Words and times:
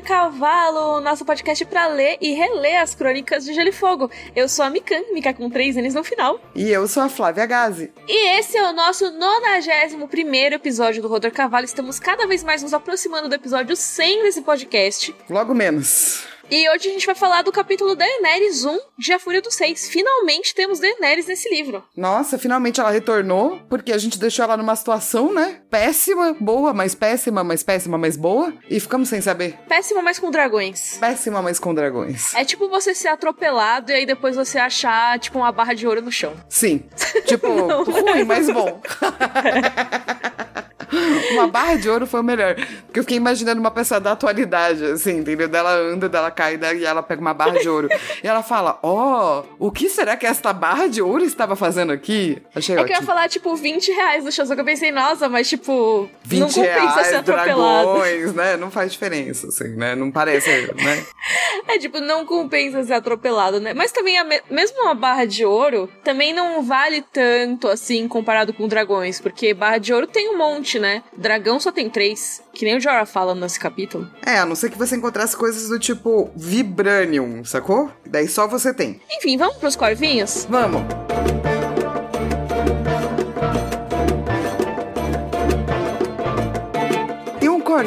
Roder 0.00 0.02
Cavalo, 0.02 1.00
nosso 1.00 1.24
podcast 1.24 1.64
para 1.64 1.86
ler 1.88 2.16
e 2.20 2.32
reler 2.32 2.80
as 2.80 2.94
crônicas 2.94 3.44
de 3.44 3.52
Gelo 3.52 3.68
e 3.68 3.72
Fogo. 3.72 4.10
Eu 4.34 4.48
sou 4.48 4.64
a 4.64 4.70
Mikan, 4.70 5.02
Mika 5.12 5.32
com 5.32 5.48
três 5.50 5.76
N's 5.76 5.94
no 5.94 6.02
final. 6.02 6.40
E 6.54 6.70
eu 6.70 6.86
sou 6.88 7.02
a 7.02 7.08
Flávia 7.08 7.46
Gazi. 7.46 7.92
E 8.08 8.38
esse 8.38 8.56
é 8.56 8.68
o 8.68 8.72
nosso 8.72 9.10
91 9.10 10.06
primeiro 10.08 10.56
episódio 10.56 11.02
do 11.02 11.08
Roder 11.08 11.32
Cavalo. 11.32 11.64
Estamos 11.64 11.98
cada 11.98 12.26
vez 12.26 12.42
mais 12.42 12.62
nos 12.62 12.74
aproximando 12.74 13.28
do 13.28 13.34
episódio 13.34 13.76
100 13.76 14.22
desse 14.22 14.42
podcast. 14.42 15.14
Logo 15.28 15.54
menos. 15.54 16.26
E 16.50 16.68
hoje 16.68 16.88
a 16.88 16.92
gente 16.92 17.06
vai 17.06 17.14
falar 17.14 17.42
do 17.42 17.52
capítulo 17.52 17.94
Daenerys 17.94 18.64
1 18.64 18.76
de 18.98 19.12
A 19.12 19.20
Fúria 19.20 19.40
dos 19.40 19.54
Seis. 19.54 19.88
Finalmente 19.88 20.52
temos 20.52 20.80
Daenerys 20.80 21.26
nesse 21.26 21.48
livro. 21.48 21.84
Nossa, 21.96 22.36
finalmente 22.38 22.80
ela 22.80 22.90
retornou, 22.90 23.60
porque 23.68 23.92
a 23.92 23.98
gente 23.98 24.18
deixou 24.18 24.44
ela 24.44 24.56
numa 24.56 24.74
situação, 24.74 25.32
né? 25.32 25.60
Péssima, 25.70 26.36
boa, 26.40 26.74
mas 26.74 26.92
péssima, 26.92 27.44
mas 27.44 27.62
péssima, 27.62 27.96
mas 27.96 28.16
boa. 28.16 28.52
E 28.68 28.80
ficamos 28.80 29.08
sem 29.08 29.20
saber. 29.20 29.56
Péssima, 29.68 30.02
mas 30.02 30.18
com 30.18 30.28
dragões. 30.28 30.98
Péssima, 30.98 31.40
mas 31.40 31.60
com 31.60 31.72
dragões. 31.72 32.34
É 32.34 32.44
tipo 32.44 32.68
você 32.68 32.96
ser 32.96 33.08
atropelado 33.08 33.92
e 33.92 33.94
aí 33.94 34.04
depois 34.04 34.34
você 34.34 34.58
achar, 34.58 35.20
tipo, 35.20 35.38
uma 35.38 35.52
barra 35.52 35.74
de 35.74 35.86
ouro 35.86 36.02
no 36.02 36.10
chão. 36.10 36.34
Sim. 36.48 36.82
Tipo, 37.26 37.46
ruim, 37.88 38.24
mas 38.24 38.50
bom. 38.50 38.82
uma 41.32 41.46
barra 41.46 41.76
de 41.76 41.88
ouro 41.88 42.06
foi 42.06 42.20
o 42.20 42.24
melhor. 42.24 42.54
Porque 42.86 43.00
eu 43.00 43.04
fiquei 43.04 43.16
imaginando 43.16 43.60
uma 43.60 43.70
pessoa 43.70 44.00
da 44.00 44.12
atualidade, 44.12 44.84
assim, 44.84 45.18
entendeu? 45.18 45.48
Dela 45.48 45.72
anda, 45.72 46.08
dela 46.08 46.30
cai 46.30 46.58
e 46.76 46.84
ela 46.84 47.02
pega 47.02 47.20
uma 47.20 47.34
barra 47.34 47.58
de 47.58 47.68
ouro. 47.68 47.88
e 48.22 48.26
ela 48.26 48.42
fala: 48.42 48.78
Ó, 48.82 49.42
oh, 49.58 49.66
o 49.66 49.70
que 49.70 49.88
será 49.88 50.16
que 50.16 50.26
esta 50.26 50.52
barra 50.52 50.88
de 50.88 51.00
ouro 51.00 51.24
estava 51.24 51.54
fazendo 51.56 51.92
aqui? 51.92 52.42
Achei 52.54 52.74
é 52.74 52.78
ótimo. 52.78 52.86
que 52.86 52.92
eu 52.92 53.00
ia 53.00 53.06
falar, 53.06 53.28
tipo, 53.28 53.54
20 53.54 53.92
reais 53.92 54.24
no 54.24 54.32
show, 54.32 54.44
só 54.44 54.54
que 54.54 54.60
eu 54.60 54.64
pensei, 54.64 54.90
nossa, 54.90 55.28
mas 55.28 55.48
tipo, 55.48 56.08
20 56.24 56.40
não 56.40 56.48
compensa 56.48 56.94
reais, 56.94 57.06
ser 57.06 57.16
atropelado. 57.16 57.92
Dragões, 57.92 58.34
né? 58.34 58.56
Não 58.56 58.70
faz 58.70 58.92
diferença, 58.92 59.48
assim, 59.48 59.76
né? 59.76 59.94
Não 59.94 60.10
parece, 60.10 60.50
né? 60.74 61.04
é 61.68 61.78
tipo, 61.78 62.00
não 62.00 62.26
compensa 62.26 62.82
ser 62.82 62.94
atropelado, 62.94 63.60
né? 63.60 63.72
Mas 63.74 63.92
também, 63.92 64.22
me 64.24 64.40
mesmo 64.50 64.82
uma 64.82 64.94
barra 64.94 65.24
de 65.24 65.44
ouro, 65.44 65.88
também 66.02 66.32
não 66.32 66.62
vale 66.62 67.02
tanto, 67.12 67.68
assim, 67.68 68.08
comparado 68.08 68.52
com 68.52 68.66
dragões, 68.66 69.20
porque 69.20 69.54
barra 69.54 69.78
de 69.78 69.92
ouro 69.92 70.06
tem 70.06 70.28
um 70.28 70.38
monte, 70.38 70.78
né? 70.80 71.02
Dragão 71.16 71.60
só 71.60 71.70
tem 71.70 71.88
três. 71.88 72.42
Que 72.52 72.64
nem 72.64 72.76
o 72.76 72.80
Jorah 72.80 73.06
fala 73.06 73.34
nesse 73.34 73.60
capítulo. 73.60 74.10
É, 74.24 74.38
a 74.38 74.46
não 74.46 74.56
ser 74.56 74.70
que 74.70 74.78
você 74.78 74.96
encontrasse 74.96 75.36
coisas 75.36 75.68
do 75.68 75.78
tipo 75.78 76.30
Vibranium, 76.34 77.44
sacou? 77.44 77.90
Daí 78.06 78.26
só 78.26 78.48
você 78.48 78.74
tem. 78.74 79.00
Enfim, 79.10 79.36
vamos 79.36 79.56
pros 79.56 79.76
corvinhos? 79.76 80.46
Vamos! 80.50 81.09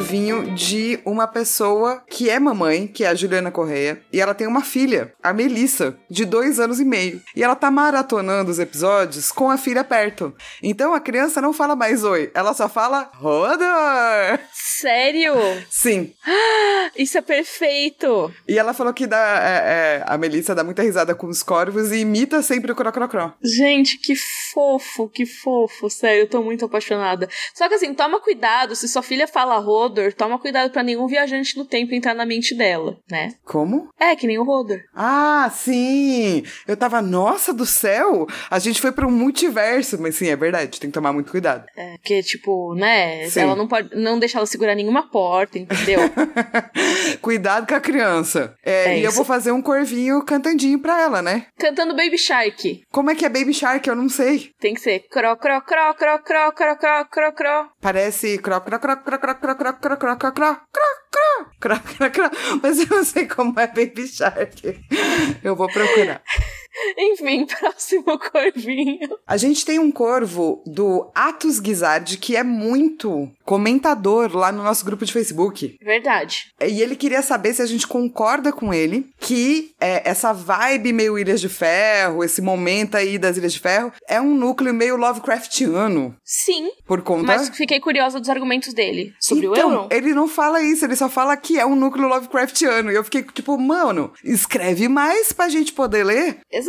Corvinho 0.03 0.53
de 0.53 0.99
uma 1.05 1.25
pessoa 1.25 2.03
que 2.09 2.29
é 2.29 2.37
mamãe, 2.37 2.87
que 2.87 3.05
é 3.05 3.07
a 3.07 3.15
Juliana 3.15 3.49
Correia, 3.49 4.01
e 4.11 4.19
ela 4.19 4.33
tem 4.33 4.45
uma 4.45 4.61
filha, 4.61 5.13
a 5.23 5.31
Melissa, 5.31 5.97
de 6.09 6.25
dois 6.25 6.59
anos 6.59 6.81
e 6.81 6.83
meio. 6.83 7.21
E 7.33 7.41
ela 7.41 7.55
tá 7.55 7.71
maratonando 7.71 8.51
os 8.51 8.59
episódios 8.59 9.31
com 9.31 9.49
a 9.49 9.57
filha 9.57 9.81
perto. 9.81 10.35
Então 10.61 10.93
a 10.93 10.99
criança 10.99 11.41
não 11.41 11.53
fala 11.53 11.73
mais 11.73 12.03
oi, 12.03 12.29
ela 12.33 12.53
só 12.53 12.67
fala 12.67 13.11
Rodor! 13.13 14.39
Sério? 14.51 15.35
Sim. 15.69 16.13
Isso 16.97 17.17
é 17.17 17.21
perfeito! 17.21 18.29
E 18.45 18.59
ela 18.59 18.73
falou 18.73 18.93
que 18.93 19.07
dá, 19.07 19.39
é, 19.41 20.01
é, 20.01 20.03
a 20.05 20.17
Melissa 20.17 20.53
dá 20.53 20.65
muita 20.65 20.83
risada 20.83 21.15
com 21.15 21.27
os 21.27 21.41
corvos 21.41 21.93
e 21.93 21.99
imita 21.99 22.41
sempre 22.41 22.73
o 22.73 22.75
crocrocró. 22.75 23.31
Gente, 23.41 23.97
que 23.97 24.15
fofo, 24.53 25.07
que 25.07 25.25
fofo. 25.25 25.89
Sério, 25.89 26.23
eu 26.23 26.29
tô 26.29 26.43
muito 26.43 26.65
apaixonada. 26.65 27.29
Só 27.53 27.69
que 27.69 27.75
assim, 27.75 27.93
toma 27.93 28.19
cuidado 28.19 28.75
se 28.75 28.89
sua 28.89 29.01
filha 29.01 29.27
fala 29.27 29.57
Rodor, 29.59 29.92
toma 30.15 30.39
cuidado 30.39 30.71
para 30.71 30.83
nenhum 30.83 31.07
viajante 31.07 31.55
do 31.55 31.65
tempo 31.65 31.93
entrar 31.93 32.13
na 32.13 32.25
mente 32.25 32.55
dela, 32.55 32.97
né? 33.09 33.33
Como? 33.43 33.89
É, 33.99 34.15
que 34.15 34.27
nem 34.27 34.37
o 34.37 34.43
Rodor. 34.43 34.79
Ah, 34.95 35.51
sim! 35.53 36.43
Eu 36.67 36.77
tava, 36.77 37.01
nossa 37.01 37.53
do 37.53 37.65
céu! 37.65 38.27
A 38.49 38.59
gente 38.59 38.81
foi 38.81 38.91
para 38.91 39.07
um 39.07 39.11
multiverso, 39.11 39.99
mas 40.01 40.15
sim, 40.15 40.27
é 40.27 40.35
verdade, 40.35 40.79
tem 40.79 40.89
que 40.89 40.93
tomar 40.93 41.13
muito 41.13 41.31
cuidado. 41.31 41.65
É, 41.75 41.97
porque, 41.97 42.21
tipo, 42.23 42.75
né? 42.75 43.27
Sim. 43.29 43.41
Ela 43.41 43.55
não 43.55 43.67
pode. 43.67 43.95
Não 43.95 44.19
deixar 44.19 44.39
ela 44.39 44.45
segurar 44.45 44.75
nenhuma 44.75 45.09
porta, 45.09 45.57
entendeu? 45.59 45.99
cuidado 47.21 47.67
com 47.67 47.75
a 47.75 47.79
criança. 47.79 48.55
É, 48.63 48.71
é 48.71 48.95
e 48.95 48.99
isso. 48.99 49.07
eu 49.07 49.11
vou 49.11 49.25
fazer 49.25 49.51
um 49.51 49.61
corvinho 49.61 50.23
cantandinho 50.23 50.79
pra 50.79 51.01
ela, 51.01 51.21
né? 51.21 51.47
Cantando 51.57 51.95
Baby 51.95 52.17
Shark. 52.17 52.83
Como 52.91 53.09
é 53.09 53.15
que 53.15 53.25
é 53.25 53.29
Baby 53.29 53.53
Shark? 53.53 53.87
Eu 53.87 53.95
não 53.95 54.09
sei. 54.09 54.51
Tem 54.59 54.73
que 54.73 54.81
ser 54.81 54.99
cro, 55.09 55.35
cro, 55.37 55.61
cro, 55.61 55.93
cro, 55.93 56.19
cro, 56.23 56.53
cro, 56.53 56.77
cro, 56.77 57.05
cro, 57.09 57.33
cro. 57.33 57.69
Parece 57.81 58.37
cro, 58.37 58.61
cro, 58.61 58.79
cro, 58.79 58.97
cro, 58.97 59.19
cro, 59.19 59.35
cro, 59.35 59.55
cro, 59.55 59.73
cro, 59.83 59.97
cro, 59.97 60.17
cro, 60.17 60.31
cro, 60.31 60.57
cro, 61.59 61.79
cro, 61.79 62.11
cro, 62.11 62.31
mas 62.61 62.79
eu 62.79 62.87
não 62.89 63.03
sei 63.03 63.27
como 63.27 63.59
é 63.59 63.67
Baby 63.67 64.07
Shark. 64.07 64.79
Eu 65.43 65.55
vou 65.57 65.67
procurar. 65.67 66.23
Enfim, 66.97 67.45
próximo 67.59 68.17
corvinho. 68.19 69.17
A 69.27 69.37
gente 69.37 69.65
tem 69.65 69.79
um 69.79 69.91
corvo 69.91 70.63
do 70.65 71.09
Atos 71.13 71.59
Guizard 71.59 72.17
que 72.17 72.35
é 72.35 72.43
muito 72.43 73.29
comentador 73.43 74.35
lá 74.35 74.51
no 74.51 74.63
nosso 74.63 74.85
grupo 74.85 75.05
de 75.05 75.13
Facebook. 75.13 75.77
Verdade. 75.81 76.51
E 76.61 76.81
ele 76.81 76.95
queria 76.95 77.21
saber 77.21 77.53
se 77.53 77.61
a 77.61 77.65
gente 77.65 77.87
concorda 77.87 78.51
com 78.51 78.73
ele 78.73 79.09
que 79.19 79.71
é, 79.79 80.09
essa 80.09 80.33
vibe 80.33 80.93
meio 80.93 81.17
Ilhas 81.17 81.41
de 81.41 81.49
Ferro, 81.49 82.23
esse 82.23 82.41
momento 82.41 82.95
aí 82.95 83.17
das 83.17 83.37
Ilhas 83.37 83.53
de 83.53 83.59
Ferro, 83.59 83.91
é 84.07 84.19
um 84.19 84.35
núcleo 84.35 84.73
meio 84.73 84.95
Lovecraftiano. 84.95 86.15
Sim. 86.23 86.69
Por 86.85 87.01
conta. 87.01 87.27
Mas 87.27 87.49
fiquei 87.49 87.79
curiosa 87.79 88.19
dos 88.19 88.29
argumentos 88.29 88.73
dele 88.73 89.13
sobre 89.19 89.47
então, 89.47 89.69
o 89.69 89.73
Euron. 89.73 89.87
Ele 89.91 90.13
não 90.13 90.27
fala 90.27 90.61
isso, 90.61 90.85
ele 90.85 90.95
só 90.95 91.09
fala 91.09 91.35
que 91.35 91.59
é 91.59 91.65
um 91.65 91.75
núcleo 91.75 92.07
Lovecraftiano. 92.07 92.91
E 92.91 92.95
eu 92.95 93.03
fiquei 93.03 93.23
tipo, 93.23 93.57
mano, 93.57 94.11
escreve 94.23 94.87
mais 94.87 95.31
pra 95.31 95.49
gente 95.49 95.73
poder 95.73 96.03
ler. 96.03 96.37
Exato, 96.51 96.62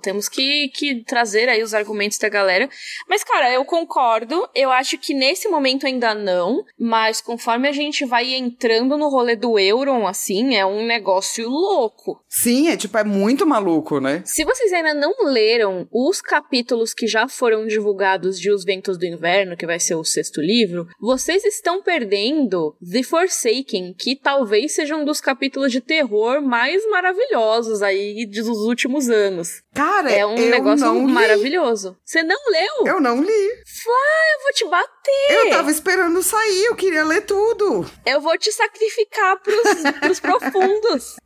temos 0.00 0.28
que, 0.28 0.68
que 0.74 1.04
trazer 1.04 1.48
aí 1.48 1.62
os 1.62 1.74
argumentos 1.74 2.18
da 2.18 2.28
galera. 2.28 2.68
Mas, 3.08 3.22
cara, 3.22 3.52
eu 3.52 3.64
concordo. 3.64 4.48
Eu 4.54 4.70
acho 4.70 4.98
que 4.98 5.14
nesse 5.14 5.48
momento 5.48 5.86
ainda 5.86 6.14
não, 6.14 6.64
mas 6.78 7.20
conforme 7.20 7.68
a 7.68 7.72
gente 7.72 8.04
vai 8.04 8.34
entrando 8.34 8.96
no 8.96 9.08
rolê 9.08 9.36
do 9.36 9.58
Euron, 9.58 10.06
assim, 10.06 10.56
é 10.56 10.64
um 10.66 10.84
negócio 10.86 11.48
louco. 11.48 12.22
Sim, 12.28 12.68
é 12.68 12.76
tipo, 12.76 12.96
é 12.98 13.04
muito 13.04 13.46
maluco, 13.46 14.00
né? 14.00 14.22
Se 14.24 14.44
vocês 14.44 14.72
ainda 14.72 14.94
não 14.94 15.14
leram 15.24 15.86
os 15.92 16.20
capítulos 16.20 16.92
que 16.92 17.06
já 17.06 17.28
foram 17.28 17.66
divulgados 17.66 18.38
de 18.38 18.50
Os 18.50 18.64
Ventos 18.64 18.98
do 18.98 19.06
Inverno, 19.06 19.56
que 19.56 19.66
vai 19.66 19.78
ser 19.78 19.94
o 19.94 20.04
sexto 20.04 20.40
livro, 20.40 20.86
vocês 21.00 21.44
estão 21.44 21.82
perdendo 21.82 22.76
The 22.80 23.02
Forsaken, 23.02 23.94
que 23.94 24.16
talvez 24.16 24.74
seja 24.74 24.96
um 24.96 25.04
dos 25.04 25.20
capítulos 25.20 25.70
de 25.70 25.80
terror 25.80 26.42
mais 26.42 26.88
maravilhosos 26.90 27.82
aí 27.82 28.26
dos 28.26 28.48
últimos 28.48 29.08
anos 29.08 29.37
anos. 29.38 29.62
Cara, 29.74 30.10
é 30.10 30.26
um 30.26 30.34
negócio 30.34 30.92
maravilhoso. 31.02 31.96
Você 32.04 32.22
não 32.22 32.36
leu? 32.50 32.94
Eu 32.94 33.00
não 33.00 33.22
li. 33.22 33.48
Flá, 33.82 33.94
eu 34.34 34.42
vou 34.42 34.52
te 34.52 34.64
bater. 34.68 35.46
Eu 35.46 35.50
tava 35.50 35.70
esperando 35.70 36.22
sair, 36.22 36.64
eu 36.64 36.74
queria 36.74 37.04
ler 37.04 37.22
tudo. 37.22 37.88
Eu 38.04 38.20
vou 38.20 38.36
te 38.36 38.50
sacrificar 38.52 39.38
pros, 39.40 39.62
pros 40.00 40.20
profundos. 40.20 41.16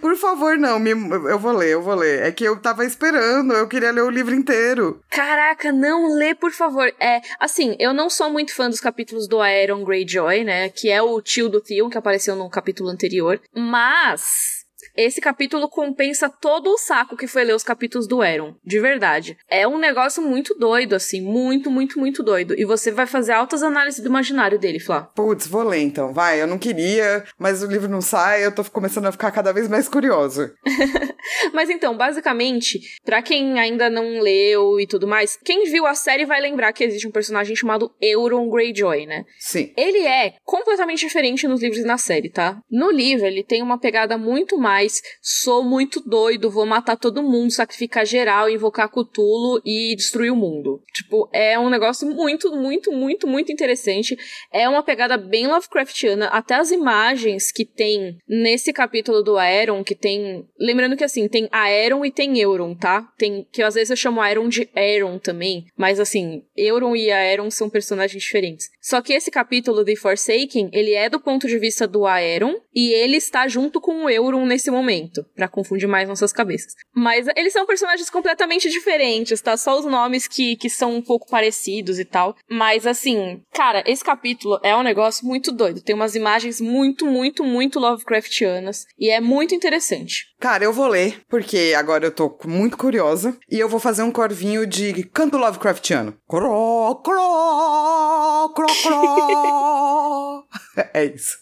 Por 0.00 0.16
favor, 0.16 0.56
não, 0.56 0.78
me, 0.78 0.90
eu 0.90 1.38
vou 1.38 1.52
ler, 1.52 1.70
eu 1.70 1.82
vou 1.82 1.94
ler. 1.94 2.22
É 2.22 2.32
que 2.32 2.44
eu 2.44 2.60
tava 2.60 2.84
esperando, 2.84 3.52
eu 3.52 3.68
queria 3.68 3.90
ler 3.90 4.02
o 4.02 4.10
livro 4.10 4.34
inteiro. 4.34 5.02
Caraca, 5.10 5.72
não 5.72 6.14
lê, 6.14 6.34
por 6.34 6.52
favor. 6.52 6.92
É, 7.00 7.20
assim, 7.38 7.76
eu 7.78 7.92
não 7.92 8.08
sou 8.08 8.30
muito 8.30 8.54
fã 8.54 8.68
dos 8.68 8.80
capítulos 8.80 9.28
do 9.28 9.40
Aeron 9.40 9.84
Greyjoy, 9.84 10.44
né? 10.44 10.68
Que 10.68 10.90
é 10.90 11.02
o 11.02 11.20
tio 11.20 11.48
do 11.48 11.60
Theon, 11.60 11.90
que 11.90 11.98
apareceu 11.98 12.36
no 12.36 12.48
capítulo 12.48 12.88
anterior. 12.88 13.40
Mas 13.54 14.61
esse 14.96 15.20
capítulo 15.20 15.68
compensa 15.68 16.28
todo 16.28 16.70
o 16.70 16.78
saco 16.78 17.16
que 17.16 17.26
foi 17.26 17.44
ler 17.44 17.54
os 17.54 17.62
capítulos 17.62 18.06
do 18.06 18.22
Eron, 18.22 18.54
de 18.64 18.78
verdade. 18.80 19.36
É 19.48 19.66
um 19.66 19.78
negócio 19.78 20.22
muito 20.22 20.54
doido, 20.54 20.94
assim, 20.94 21.20
muito, 21.20 21.70
muito, 21.70 21.98
muito 21.98 22.22
doido. 22.22 22.54
E 22.58 22.64
você 22.64 22.90
vai 22.90 23.06
fazer 23.06 23.32
altas 23.32 23.62
análises 23.62 24.00
do 24.00 24.08
imaginário 24.08 24.58
dele, 24.58 24.78
Flá. 24.78 25.02
Putz, 25.02 25.46
vou 25.46 25.62
ler 25.62 25.80
então, 25.80 26.12
vai. 26.12 26.40
Eu 26.40 26.46
não 26.46 26.58
queria, 26.58 27.24
mas 27.38 27.62
o 27.62 27.66
livro 27.66 27.88
não 27.88 28.00
sai, 28.00 28.44
eu 28.44 28.54
tô 28.54 28.62
começando 28.64 29.06
a 29.06 29.12
ficar 29.12 29.30
cada 29.30 29.52
vez 29.52 29.68
mais 29.68 29.88
curioso. 29.88 30.50
mas 31.52 31.70
então, 31.70 31.96
basicamente, 31.96 32.80
para 33.04 33.22
quem 33.22 33.58
ainda 33.58 33.88
não 33.88 34.20
leu 34.20 34.78
e 34.78 34.86
tudo 34.86 35.06
mais, 35.06 35.38
quem 35.42 35.64
viu 35.70 35.86
a 35.86 35.94
série 35.94 36.24
vai 36.24 36.40
lembrar 36.40 36.72
que 36.72 36.84
existe 36.84 37.06
um 37.06 37.12
personagem 37.12 37.56
chamado 37.56 37.94
Euron 38.00 38.50
Greyjoy, 38.50 39.06
né? 39.06 39.24
Sim. 39.38 39.72
Ele 39.76 40.06
é 40.06 40.34
completamente 40.44 41.00
diferente 41.00 41.48
nos 41.48 41.62
livros 41.62 41.80
e 41.80 41.86
na 41.86 41.98
série, 41.98 42.30
tá? 42.30 42.58
No 42.70 42.90
livro, 42.90 43.26
ele 43.26 43.42
tem 43.42 43.62
uma 43.62 43.78
pegada 43.78 44.18
muito 44.18 44.58
mais 44.58 44.81
mais, 44.82 45.02
sou 45.20 45.62
muito 45.62 46.00
doido, 46.00 46.50
vou 46.50 46.66
matar 46.66 46.96
todo 46.96 47.22
mundo, 47.22 47.52
sacrificar 47.52 48.04
geral, 48.04 48.50
invocar 48.50 48.88
Cthulhu 48.88 49.60
e 49.64 49.94
destruir 49.96 50.32
o 50.32 50.36
mundo. 50.36 50.82
Tipo, 50.92 51.28
é 51.32 51.58
um 51.58 51.70
negócio 51.70 52.08
muito, 52.08 52.50
muito, 52.54 52.92
muito, 52.92 53.26
muito 53.26 53.52
interessante. 53.52 54.16
É 54.52 54.68
uma 54.68 54.82
pegada 54.82 55.16
bem 55.16 55.46
Lovecraftiana. 55.46 56.26
Até 56.26 56.56
as 56.56 56.70
imagens 56.70 57.52
que 57.52 57.64
tem 57.64 58.18
nesse 58.28 58.72
capítulo 58.72 59.22
do 59.22 59.38
Aeron, 59.38 59.84
que 59.84 59.94
tem. 59.94 60.44
Lembrando 60.58 60.96
que 60.96 61.04
assim, 61.04 61.28
tem 61.28 61.48
Aeron 61.52 62.04
e 62.04 62.10
tem 62.10 62.38
Euron, 62.38 62.74
tá? 62.74 63.02
Tem. 63.16 63.46
Que 63.52 63.62
às 63.62 63.74
vezes 63.74 63.90
eu 63.90 63.96
chamo 63.96 64.20
Aeron 64.20 64.48
de 64.48 64.68
Aeron 64.74 65.18
também. 65.18 65.66
Mas 65.76 66.00
assim, 66.00 66.42
Euron 66.56 66.96
e 66.96 67.10
Aeron 67.10 67.50
são 67.50 67.70
personagens 67.70 68.22
diferentes. 68.22 68.68
Só 68.80 69.00
que 69.00 69.12
esse 69.12 69.30
capítulo 69.30 69.84
de 69.84 69.96
Forsaken, 69.96 70.70
ele 70.72 70.92
é 70.92 71.08
do 71.08 71.20
ponto 71.20 71.46
de 71.46 71.58
vista 71.58 71.86
do 71.86 72.06
Aeron 72.06 72.56
e 72.74 72.92
ele 72.92 73.16
está 73.16 73.46
junto 73.46 73.80
com 73.80 74.04
o 74.04 74.10
Euron 74.10 74.44
nesse 74.46 74.71
momento, 74.72 75.24
para 75.34 75.48
confundir 75.48 75.88
mais 75.88 76.08
nossas 76.08 76.32
cabeças. 76.32 76.74
Mas 76.94 77.26
eles 77.36 77.52
são 77.52 77.66
personagens 77.66 78.10
completamente 78.10 78.68
diferentes, 78.70 79.40
tá? 79.40 79.56
Só 79.56 79.78
os 79.78 79.84
nomes 79.84 80.26
que, 80.26 80.56
que 80.56 80.70
são 80.70 80.94
um 80.96 81.02
pouco 81.02 81.28
parecidos 81.28 81.98
e 81.98 82.04
tal. 82.04 82.36
Mas 82.50 82.86
assim, 82.86 83.42
cara, 83.52 83.82
esse 83.86 84.04
capítulo 84.04 84.58
é 84.62 84.76
um 84.76 84.82
negócio 84.82 85.26
muito 85.26 85.52
doido. 85.52 85.82
Tem 85.82 85.94
umas 85.94 86.14
imagens 86.14 86.60
muito, 86.60 87.06
muito, 87.06 87.44
muito 87.44 87.78
Lovecraftianas 87.78 88.86
e 88.98 89.10
é 89.10 89.20
muito 89.20 89.54
interessante. 89.54 90.31
Cara, 90.42 90.64
eu 90.64 90.72
vou 90.72 90.88
ler, 90.88 91.22
porque 91.28 91.72
agora 91.78 92.04
eu 92.04 92.10
tô 92.10 92.36
muito 92.44 92.76
curiosa. 92.76 93.38
E 93.48 93.60
eu 93.60 93.68
vou 93.68 93.78
fazer 93.78 94.02
um 94.02 94.10
corvinho 94.10 94.66
de 94.66 95.04
canto 95.04 95.38
Lovecraftiano. 95.38 96.18
Cro, 96.28 96.96
cro, 96.96 98.52
cro, 98.52 98.66
cro. 98.82 100.44
é 100.92 101.04
isso. 101.04 101.38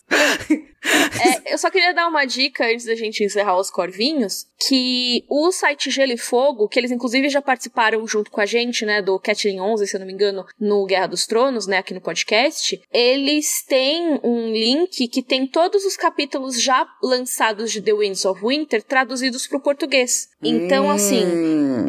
É, 0.83 1.53
eu 1.53 1.59
só 1.59 1.71
queria 1.71 1.93
dar 1.93 2.09
uma 2.09 2.25
dica 2.25 2.67
antes 2.67 2.87
da 2.87 2.95
gente 2.95 3.23
encerrar 3.23 3.59
os 3.59 3.71
corvinhos, 3.71 4.47
que 4.67 5.25
o 5.29 5.53
site 5.53 5.91
Gelo 5.91 6.13
e 6.13 6.17
Fogo, 6.17 6.69
que 6.69 6.79
eles 6.79 6.91
inclusive 6.91 7.29
já 7.29 7.43
participaram 7.43 8.07
junto 8.07 8.31
com 8.31 8.41
a 8.41 8.47
gente, 8.47 8.87
né, 8.87 9.03
do 9.03 9.19
Catling 9.19 9.61
11, 9.61 9.87
se 9.87 9.97
eu 9.97 10.01
não 10.01 10.07
me 10.07 10.13
engano, 10.13 10.45
no 10.59 10.87
Guerra 10.87 11.09
dos 11.09 11.27
Tronos, 11.27 11.67
né, 11.67 11.79
aqui 11.79 11.93
no 11.93 12.01
podcast, 12.01 12.81
eles 12.93 13.63
têm 13.67 14.21
um 14.25 14.53
link 14.53 15.07
que 15.09 15.23
tem 15.23 15.47
todos 15.47 15.85
os 15.85 15.97
capítulos 15.97 16.61
já 16.61 16.87
lançados 17.03 17.71
de 17.71 17.83
The 17.83 17.93
Winds 17.93 18.25
of 18.25 18.41
Winter 18.45 18.83
traduzidos 18.91 19.47
para 19.47 19.57
o 19.57 19.63
português. 19.63 20.29
Então, 20.43 20.87
hum. 20.87 20.91
assim, 20.91 21.25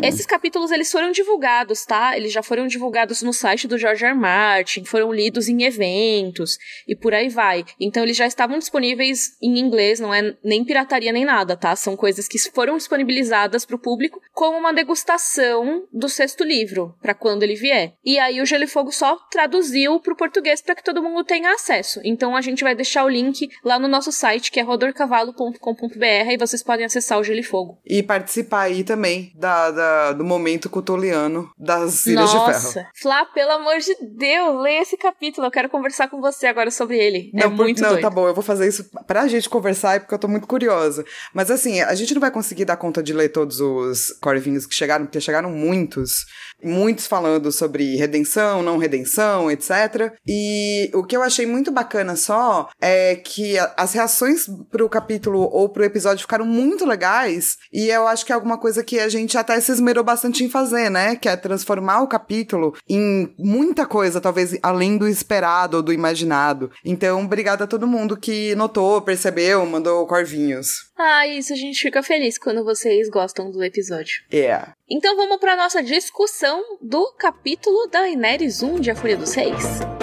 esses 0.04 0.24
capítulos 0.26 0.72
eles 0.72 0.92
foram 0.92 1.12
divulgados, 1.12 1.84
tá? 1.84 2.16
Eles 2.16 2.32
já 2.32 2.44
foram 2.44 2.68
divulgados 2.68 3.24
no 3.24 3.34
site 3.34 3.68
do 3.68 3.78
George 3.78 4.06
R. 4.06 4.14
Martin, 4.14 4.86
foram 4.86 5.12
lidos 5.12 5.50
em 5.50 5.64
eventos 5.64 6.60
e 6.88 6.96
por 6.96 7.14
aí 7.14 7.28
vai. 7.28 7.66
Então, 7.80 8.04
eles 8.04 8.16
já 8.16 8.28
estavam 8.28 8.60
disponíveis 8.60 9.36
em 9.42 9.58
inglês, 9.58 10.00
não 10.00 10.14
é 10.14 10.38
nem 10.44 10.64
pirataria 10.64 11.12
nem 11.12 11.26
nada, 11.26 11.58
tá? 11.58 11.76
São 11.76 11.98
coisas 11.98 12.28
que 12.28 12.38
foram 12.52 12.78
disponibilizadas 12.78 13.66
para 13.66 13.76
o 13.76 13.80
público 13.80 14.22
como 14.32 14.58
uma 14.60 14.72
degustação 14.72 15.88
do 15.92 16.08
sexto 16.08 16.44
livro, 16.44 16.96
para 17.02 17.16
quando 17.16 17.42
ele 17.42 17.56
vier. 17.56 17.96
E 18.06 18.20
aí 18.20 18.40
o 18.42 18.46
Gelo 18.46 18.66
e 18.66 18.68
Fogo 18.68 18.92
só 18.92 19.16
traduziu 19.32 20.00
para 20.00 20.14
o 20.14 20.18
português 20.18 20.62
para 20.62 20.76
que 20.76 20.84
todo 20.84 21.02
mundo 21.02 21.24
tenha 21.24 21.52
acesso. 21.52 22.00
Então, 22.04 22.36
a 22.36 22.42
gente 22.42 22.64
vai 22.64 22.76
deixar 22.76 23.04
o 23.04 23.10
link 23.10 23.50
lá 23.64 23.80
no 23.80 23.88
nosso 23.88 24.12
site, 24.12 24.52
que 24.52 24.60
é 24.60 24.64
rodorcavalo.com.br, 24.64 26.32
e 26.32 26.38
vocês 26.38 26.62
podem 26.62 26.86
acessar 26.92 27.20
o 27.20 27.24
Gelo 27.24 27.40
e 27.40 27.44
Fogo. 27.44 27.80
E 27.86 28.04
participar 28.04 28.62
aí 28.62 28.84
também 28.84 29.32
da, 29.36 29.72
da 29.72 30.14
do 30.14 30.24
momento 30.24 30.70
cutuliano 30.70 31.50
das 31.58 32.06
Ilhas 32.06 32.34
Nossa. 32.34 32.38
de 32.38 32.46
Ferro. 32.46 32.64
Nossa, 32.64 32.88
Flá, 33.02 33.26
pelo 33.26 33.52
amor 33.52 33.78
de 33.80 33.96
Deus, 34.02 34.62
leia 34.62 34.82
esse 34.82 34.98
capítulo. 34.98 35.48
Eu 35.48 35.52
quero 35.52 35.70
conversar 35.70 36.10
com 36.10 36.20
você 36.22 36.48
agora 36.48 36.70
sobre 36.70 36.98
ele. 36.98 37.32
É 37.34 37.40
não, 37.40 37.48
é 37.48 37.50
muito 37.50 37.78
por, 37.78 37.84
Não, 37.84 37.90
doido. 37.92 38.02
tá 38.02 38.10
bom, 38.10 38.28
eu 38.28 38.34
vou 38.34 38.44
fazer 38.44 38.68
isso 38.68 38.90
pra 39.08 39.28
gente 39.28 39.50
conversar, 39.50 40.00
porque 40.02 40.14
eu 40.14 40.20
tô 40.20 40.28
muito 40.28 40.48
curiosa. 40.48 41.06
Mas 41.34 41.50
assim, 41.50 41.82
a 41.82 41.96
gente 41.96 42.14
não 42.14 42.22
vai 42.22 42.32
conseguir 42.32 42.66
dar 42.66 42.78
conta 42.78 43.02
de 43.02 43.14
ler 43.14 43.30
todos 43.30 43.60
os 43.60 44.12
corvinhos 44.22 44.66
que 44.66 44.76
chegaram, 44.76 45.06
porque 45.06 45.22
chegaram 45.22 45.50
muitos 45.50 46.26
muitos 46.64 47.08
falando 47.08 47.52
sobre 47.52 47.96
redenção, 47.96 48.64
não 48.64 48.78
redenção, 48.78 49.50
etc. 49.50 50.14
E 50.28 50.90
o 50.94 51.04
que 51.04 51.16
eu 51.16 51.24
achei 51.24 51.46
muito 51.46 51.72
bacana 51.72 52.16
só 52.16 52.70
é 52.80 53.16
que 53.16 53.58
as 53.78 53.94
reações 53.94 54.48
pro 54.70 54.90
capítulo 54.90 55.42
ou 55.42 55.70
pro 55.70 55.84
episódio 55.84 56.22
ficaram 56.22 56.46
muito 56.46 56.86
legais, 56.86 57.58
e 57.72 57.88
eu 57.90 58.08
acho 58.08 58.26
que 58.26 58.32
é 58.32 58.36
alguma 58.36 58.58
coisa 58.58 58.84
que 58.84 59.00
a 59.00 59.10
gente 59.10 59.38
até 59.38 59.60
se 59.60 59.72
esmerou 59.72 60.04
bastante 60.04 60.44
em 60.44 60.50
fazer, 60.50 60.90
né? 60.90 61.16
Que 61.16 61.30
é 61.30 61.36
transformar 61.36 62.02
o 62.02 62.08
capítulo 62.08 62.76
em 62.88 63.34
muita 63.38 63.86
coisa, 63.86 64.22
talvez 64.22 64.58
além 64.62 64.98
do 64.98 65.08
esperado 65.08 65.78
ou 65.78 65.84
do 65.84 65.94
imaginado. 65.94 66.72
Então, 66.86 67.24
obrigada 67.24 67.64
a 67.64 67.68
todo 67.68 67.88
mundo 67.88 68.18
que 68.18 68.56
notou, 68.56 69.02
percebeu, 69.02 69.66
mandou 69.66 70.06
corvinhos. 70.08 70.91
Ah, 71.04 71.26
isso 71.28 71.52
a 71.52 71.56
gente 71.56 71.82
fica 71.82 72.04
feliz 72.04 72.38
quando 72.38 72.64
vocês 72.64 73.10
gostam 73.10 73.50
do 73.50 73.64
episódio. 73.64 74.24
É. 74.32 74.38
Yeah. 74.38 74.76
Então 74.88 75.16
vamos 75.16 75.38
para 75.38 75.56
nossa 75.56 75.82
discussão 75.82 76.78
do 76.80 77.12
capítulo 77.18 77.88
da 77.88 78.08
Ineris 78.08 78.62
1 78.62 78.80
de 78.80 78.92
A 78.92 78.96
Fúria 78.96 79.18
dos 79.18 79.34
Reis. 79.34 80.01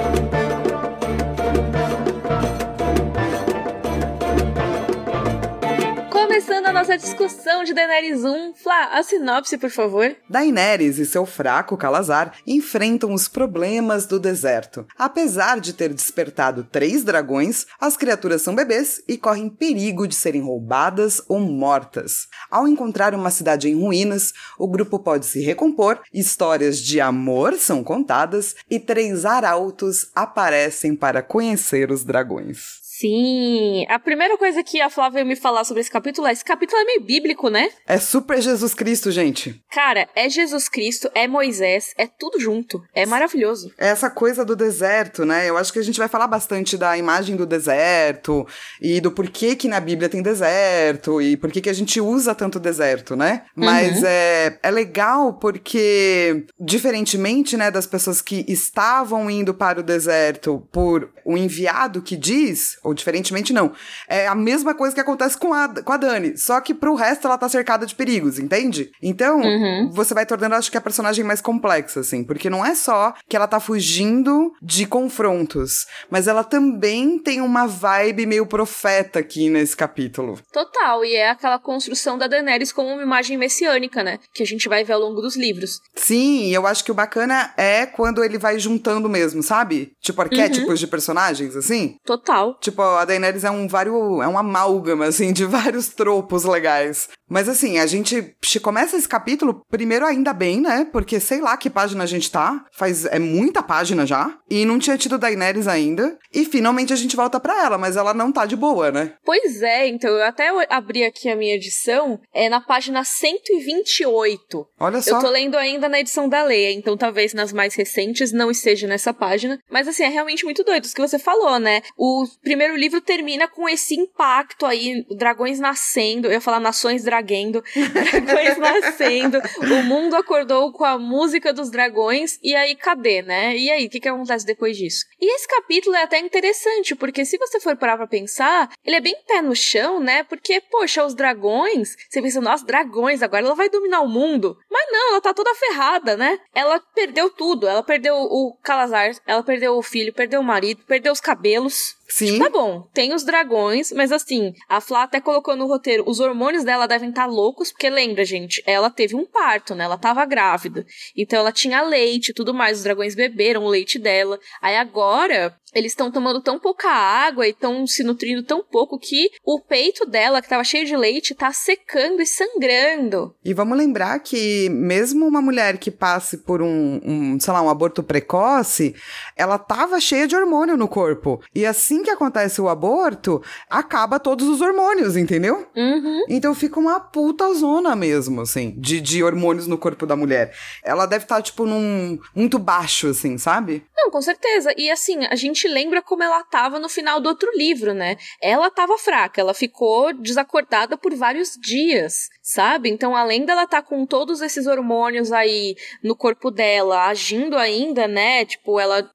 Discussão 6.98 7.64
de 7.64 7.72
Daenerys 7.72 8.24
1, 8.24 8.54
Flá, 8.54 8.90
a 8.92 9.02
sinopse, 9.02 9.56
por 9.56 9.70
favor. 9.70 10.14
Daenerys 10.28 10.98
e 10.98 11.06
seu 11.06 11.24
fraco 11.24 11.76
Calazar 11.76 12.34
enfrentam 12.46 13.14
os 13.14 13.28
problemas 13.28 14.04
do 14.04 14.18
deserto. 14.18 14.86
Apesar 14.98 15.60
de 15.60 15.72
ter 15.72 15.94
despertado 15.94 16.64
três 16.64 17.04
dragões, 17.04 17.66
as 17.80 17.96
criaturas 17.96 18.42
são 18.42 18.54
bebês 18.54 19.02
e 19.08 19.16
correm 19.16 19.48
perigo 19.48 20.06
de 20.06 20.14
serem 20.14 20.42
roubadas 20.42 21.22
ou 21.28 21.40
mortas. 21.40 22.26
Ao 22.50 22.66
encontrar 22.66 23.14
uma 23.14 23.30
cidade 23.30 23.68
em 23.68 23.80
ruínas, 23.80 24.34
o 24.58 24.66
grupo 24.66 24.98
pode 24.98 25.24
se 25.26 25.40
recompor, 25.40 26.00
histórias 26.12 26.78
de 26.78 27.00
amor 27.00 27.54
são 27.54 27.84
contadas 27.84 28.56
e 28.68 28.80
três 28.80 29.24
arautos 29.24 30.10
aparecem 30.14 30.96
para 30.96 31.22
conhecer 31.22 31.90
os 31.92 32.04
dragões. 32.04 32.87
Sim. 32.98 33.86
A 33.88 33.98
primeira 33.98 34.36
coisa 34.36 34.62
que 34.64 34.80
a 34.80 34.90
Flávia 34.90 35.24
me 35.24 35.36
falar 35.36 35.62
sobre 35.62 35.80
esse 35.80 35.90
capítulo 35.90 36.26
é: 36.26 36.32
esse 36.32 36.44
capítulo 36.44 36.80
é 36.80 36.84
meio 36.84 37.00
bíblico, 37.02 37.48
né? 37.48 37.70
É 37.86 37.98
super 37.98 38.40
Jesus 38.42 38.74
Cristo, 38.74 39.12
gente. 39.12 39.62
Cara, 39.70 40.08
é 40.16 40.28
Jesus 40.28 40.68
Cristo, 40.68 41.08
é 41.14 41.28
Moisés, 41.28 41.94
é 41.96 42.06
tudo 42.06 42.40
junto. 42.40 42.82
É 42.92 43.06
maravilhoso. 43.06 43.72
É 43.78 43.88
essa 43.88 44.10
coisa 44.10 44.44
do 44.44 44.56
deserto, 44.56 45.24
né? 45.24 45.48
Eu 45.48 45.56
acho 45.56 45.72
que 45.72 45.78
a 45.78 45.82
gente 45.82 45.98
vai 45.98 46.08
falar 46.08 46.26
bastante 46.26 46.76
da 46.76 46.98
imagem 46.98 47.36
do 47.36 47.46
deserto 47.46 48.46
e 48.80 49.00
do 49.00 49.12
porquê 49.12 49.54
que 49.54 49.68
na 49.68 49.78
Bíblia 49.78 50.08
tem 50.08 50.22
deserto 50.22 51.22
e 51.22 51.36
por 51.36 51.52
que 51.52 51.70
a 51.70 51.72
gente 51.72 52.00
usa 52.00 52.34
tanto 52.34 52.58
deserto, 52.58 53.14
né? 53.14 53.42
Mas 53.54 53.98
uhum. 53.98 54.06
é, 54.06 54.58
é 54.60 54.70
legal 54.70 55.34
porque, 55.34 56.46
diferentemente, 56.58 57.56
né, 57.56 57.70
das 57.70 57.86
pessoas 57.86 58.20
que 58.20 58.44
estavam 58.48 59.30
indo 59.30 59.54
para 59.54 59.80
o 59.80 59.84
deserto 59.84 60.66
por 60.72 61.10
um 61.24 61.36
enviado 61.36 62.02
que 62.02 62.16
diz 62.16 62.78
ou 62.88 62.94
diferentemente, 62.94 63.52
não. 63.52 63.72
É 64.08 64.26
a 64.26 64.34
mesma 64.34 64.74
coisa 64.74 64.94
que 64.94 65.00
acontece 65.00 65.36
com 65.36 65.52
a, 65.52 65.68
com 65.82 65.92
a 65.92 65.96
Dani. 65.96 66.36
Só 66.36 66.60
que 66.60 66.74
pro 66.74 66.94
resto 66.94 67.26
ela 67.26 67.38
tá 67.38 67.48
cercada 67.48 67.86
de 67.86 67.94
perigos, 67.94 68.38
entende? 68.38 68.90
Então, 69.02 69.40
uhum. 69.40 69.90
você 69.92 70.14
vai 70.14 70.26
tornando, 70.26 70.54
acho 70.54 70.70
que, 70.70 70.78
a 70.78 70.80
personagem 70.80 71.24
mais 71.24 71.40
complexa, 71.40 72.00
assim. 72.00 72.24
Porque 72.24 72.48
não 72.48 72.64
é 72.64 72.74
só 72.74 73.14
que 73.28 73.36
ela 73.36 73.46
tá 73.46 73.60
fugindo 73.60 74.52
de 74.62 74.86
confrontos, 74.86 75.86
mas 76.10 76.26
ela 76.26 76.42
também 76.42 77.18
tem 77.18 77.40
uma 77.40 77.66
vibe 77.66 78.26
meio 78.26 78.46
profeta 78.46 79.18
aqui 79.18 79.50
nesse 79.50 79.76
capítulo. 79.76 80.38
Total, 80.52 81.04
e 81.04 81.14
é 81.14 81.30
aquela 81.30 81.58
construção 81.58 82.16
da 82.16 82.26
Daenerys 82.26 82.72
como 82.72 82.88
uma 82.88 83.02
imagem 83.02 83.36
messiânica, 83.36 84.02
né? 84.02 84.18
Que 84.32 84.42
a 84.42 84.46
gente 84.46 84.68
vai 84.68 84.84
ver 84.84 84.94
ao 84.94 85.00
longo 85.00 85.20
dos 85.20 85.36
livros. 85.36 85.80
Sim, 85.94 86.48
eu 86.54 86.66
acho 86.66 86.84
que 86.84 86.90
o 86.90 86.94
bacana 86.94 87.52
é 87.56 87.86
quando 87.86 88.24
ele 88.24 88.38
vai 88.38 88.58
juntando 88.58 89.08
mesmo, 89.08 89.42
sabe? 89.42 89.92
Tipo 90.00 90.22
arquétipos 90.22 90.68
uhum. 90.68 90.74
de 90.74 90.86
personagens, 90.86 91.56
assim. 91.56 91.96
Total. 92.04 92.58
Tipo, 92.60 92.77
Tipo, 92.78 92.96
a 92.96 93.04
Daenerys 93.04 93.42
é 93.42 93.50
um 93.50 93.66
vário, 93.66 94.22
é 94.22 94.28
um 94.28 94.38
amálgama, 94.38 95.06
assim, 95.06 95.32
de 95.32 95.42
vários 95.46 95.88
tropos 95.88 96.44
legais. 96.44 97.08
Mas 97.28 97.48
assim, 97.48 97.78
a 97.78 97.86
gente 97.86 98.34
começa 98.62 98.96
esse 98.96 99.08
capítulo, 99.08 99.62
primeiro 99.68 100.06
ainda 100.06 100.32
bem, 100.32 100.60
né? 100.60 100.88
Porque 100.90 101.20
sei 101.20 101.40
lá 101.40 101.56
que 101.56 101.68
página 101.68 102.04
a 102.04 102.06
gente 102.06 102.30
tá. 102.30 102.64
Faz, 102.72 103.04
é 103.04 103.18
muita 103.18 103.62
página 103.62 104.06
já. 104.06 104.38
E 104.48 104.64
não 104.64 104.78
tinha 104.78 104.96
tido 104.96 105.18
Daenerys 105.18 105.68
ainda. 105.68 106.16
E 106.32 106.44
finalmente 106.44 106.92
a 106.92 106.96
gente 106.96 107.16
volta 107.16 107.38
pra 107.38 107.64
ela, 107.64 107.76
mas 107.76 107.96
ela 107.96 108.14
não 108.14 108.32
tá 108.32 108.46
de 108.46 108.56
boa, 108.56 108.90
né? 108.90 109.14
Pois 109.24 109.60
é, 109.60 109.88
então 109.88 110.10
eu 110.10 110.24
até 110.24 110.48
abri 110.70 111.04
aqui 111.04 111.28
a 111.28 111.36
minha 111.36 111.54
edição, 111.54 112.18
é 112.32 112.48
na 112.48 112.60
página 112.60 113.04
128. 113.04 114.66
Olha 114.80 115.02
só. 115.02 115.16
Eu 115.16 115.20
tô 115.20 115.28
lendo 115.28 115.56
ainda 115.56 115.88
na 115.88 116.00
edição 116.00 116.28
da 116.28 116.42
Leia, 116.42 116.72
então 116.72 116.96
talvez 116.96 117.34
nas 117.34 117.52
mais 117.52 117.74
recentes 117.74 118.32
não 118.32 118.50
esteja 118.50 118.86
nessa 118.86 119.12
página. 119.12 119.58
Mas 119.70 119.86
assim, 119.86 120.04
é 120.04 120.08
realmente 120.08 120.44
muito 120.44 120.64
doido. 120.64 120.84
Isso 120.84 120.94
que 120.94 121.06
você 121.06 121.18
falou, 121.18 121.58
né? 121.58 121.82
O 121.96 122.24
primeiro 122.42 122.67
primeiro 122.68 122.76
livro 122.76 123.00
termina 123.00 123.48
com 123.48 123.68
esse 123.68 123.94
impacto 123.94 124.66
aí, 124.66 125.04
dragões 125.16 125.58
nascendo, 125.58 126.28
eu 126.28 126.32
ia 126.32 126.40
falar 126.40 126.60
nações 126.60 127.02
draguendo, 127.02 127.62
dragões 128.26 128.58
nascendo, 128.58 129.38
o 129.62 129.82
mundo 129.84 130.14
acordou 130.14 130.70
com 130.72 130.84
a 130.84 130.98
música 130.98 131.52
dos 131.52 131.70
dragões, 131.70 132.38
e 132.42 132.54
aí 132.54 132.74
cadê, 132.76 133.22
né? 133.22 133.56
E 133.56 133.70
aí, 133.70 133.86
o 133.86 133.90
que, 133.90 134.00
que 134.00 134.08
acontece 134.08 134.44
depois 134.44 134.76
disso? 134.76 135.06
E 135.20 135.34
esse 135.34 135.48
capítulo 135.48 135.96
é 135.96 136.02
até 136.02 136.18
interessante, 136.18 136.94
porque 136.94 137.24
se 137.24 137.38
você 137.38 137.58
for 137.58 137.76
parar 137.76 137.96
pra 137.96 138.06
pensar, 138.06 138.70
ele 138.84 138.96
é 138.96 139.00
bem 139.00 139.16
pé 139.26 139.40
no 139.40 139.54
chão, 139.54 140.00
né? 140.00 140.22
Porque, 140.24 140.60
poxa, 140.60 141.04
os 141.04 141.14
dragões, 141.14 141.96
você 142.08 142.20
pensa, 142.20 142.40
nossa, 142.40 142.66
dragões, 142.66 143.22
agora 143.22 143.44
ela 143.44 143.54
vai 143.54 143.68
dominar 143.68 144.02
o 144.02 144.08
mundo. 144.08 144.58
Mas 144.70 144.86
não, 144.90 145.12
ela 145.12 145.20
tá 145.20 145.32
toda 145.32 145.54
ferrada, 145.54 146.16
né? 146.16 146.38
Ela 146.54 146.80
perdeu 146.94 147.30
tudo, 147.30 147.66
ela 147.66 147.82
perdeu 147.82 148.14
o 148.16 148.56
Calazar, 148.62 149.10
ela 149.26 149.42
perdeu 149.42 149.76
o 149.76 149.82
filho, 149.82 150.12
perdeu 150.12 150.40
o 150.40 150.44
marido, 150.44 150.82
perdeu 150.86 151.12
os 151.12 151.20
cabelos. 151.20 151.97
Sim. 152.10 152.38
Tá 152.38 152.48
bom, 152.48 152.88
tem 152.94 153.12
os 153.12 153.22
dragões, 153.22 153.92
mas 153.92 154.10
assim, 154.10 154.54
a 154.66 154.80
Flá 154.80 155.02
até 155.02 155.20
colocou 155.20 155.54
no 155.54 155.66
roteiro, 155.66 156.04
os 156.06 156.20
hormônios 156.20 156.64
dela 156.64 156.86
devem 156.86 157.10
estar 157.10 157.26
tá 157.26 157.30
loucos, 157.30 157.70
porque 157.70 157.90
lembra, 157.90 158.24
gente, 158.24 158.62
ela 158.66 158.88
teve 158.88 159.14
um 159.14 159.26
parto, 159.26 159.74
né? 159.74 159.84
Ela 159.84 159.98
tava 159.98 160.24
grávida. 160.24 160.86
Então 161.14 161.38
ela 161.38 161.52
tinha 161.52 161.82
leite 161.82 162.30
e 162.30 162.34
tudo 162.34 162.54
mais, 162.54 162.78
os 162.78 162.84
dragões 162.84 163.14
beberam 163.14 163.62
o 163.64 163.68
leite 163.68 163.98
dela. 163.98 164.38
Aí 164.62 164.76
agora, 164.76 165.54
eles 165.74 165.92
estão 165.92 166.10
tomando 166.10 166.40
tão 166.40 166.58
pouca 166.58 166.88
água 166.88 167.46
e 167.46 167.50
estão 167.50 167.86
se 167.86 168.02
nutrindo 168.02 168.42
tão 168.42 168.62
pouco 168.62 168.98
que 168.98 169.30
o 169.44 169.60
peito 169.60 170.06
dela, 170.06 170.40
que 170.40 170.48
tava 170.48 170.64
cheio 170.64 170.86
de 170.86 170.96
leite, 170.96 171.34
tá 171.34 171.52
secando 171.52 172.20
e 172.20 172.26
sangrando. 172.26 173.34
E 173.44 173.52
vamos 173.52 173.76
lembrar 173.76 174.18
que 174.20 174.68
mesmo 174.70 175.26
uma 175.26 175.42
mulher 175.42 175.78
que 175.78 175.90
passe 175.90 176.38
por 176.38 176.62
um, 176.62 177.00
um 177.04 177.40
sei 177.40 177.52
lá, 177.52 177.62
um 177.62 177.68
aborto 177.68 178.02
precoce, 178.02 178.94
ela 179.36 179.58
tava 179.58 180.00
cheia 180.00 180.26
de 180.26 180.36
hormônio 180.36 180.76
no 180.76 180.88
corpo. 180.88 181.42
E 181.54 181.66
assim 181.66 182.02
que 182.02 182.10
acontece 182.10 182.60
o 182.60 182.68
aborto, 182.68 183.42
acaba 183.68 184.20
todos 184.20 184.48
os 184.48 184.60
hormônios, 184.60 185.16
entendeu? 185.16 185.66
Uhum. 185.76 186.24
Então 186.28 186.54
fica 186.54 186.80
uma 186.80 187.00
puta 187.00 187.52
zona 187.54 187.94
mesmo, 187.94 188.42
assim, 188.42 188.74
de, 188.78 189.00
de 189.00 189.22
hormônios 189.22 189.66
no 189.66 189.78
corpo 189.78 190.06
da 190.06 190.16
mulher. 190.16 190.54
Ela 190.84 191.06
deve 191.06 191.24
estar, 191.24 191.36
tá, 191.36 191.42
tipo, 191.42 191.66
num 191.66 192.18
muito 192.34 192.58
baixo, 192.58 193.08
assim, 193.08 193.36
sabe? 193.38 193.84
Não, 193.96 194.10
com 194.10 194.20
certeza. 194.20 194.72
E 194.76 194.90
assim, 194.90 195.24
a 195.26 195.34
gente 195.34 195.57
lembra 195.66 196.02
como 196.02 196.22
ela 196.22 196.44
tava 196.44 196.78
no 196.78 196.88
final 196.88 197.20
do 197.20 197.28
outro 197.28 197.50
livro, 197.56 197.94
né? 197.94 198.16
Ela 198.40 198.70
tava 198.70 198.98
fraca, 198.98 199.40
ela 199.40 199.54
ficou 199.54 200.12
desacordada 200.12 200.96
por 200.96 201.14
vários 201.14 201.54
dias, 201.60 202.28
sabe? 202.42 202.90
Então, 202.90 203.16
além 203.16 203.44
dela 203.44 203.66
tá 203.66 203.82
com 203.82 204.06
todos 204.06 204.40
esses 204.40 204.66
hormônios 204.66 205.32
aí 205.32 205.74
no 206.04 206.14
corpo 206.14 206.50
dela, 206.50 207.06
agindo 207.06 207.56
ainda, 207.56 208.06
né? 208.06 208.44
Tipo, 208.44 208.78
ela. 208.78 209.10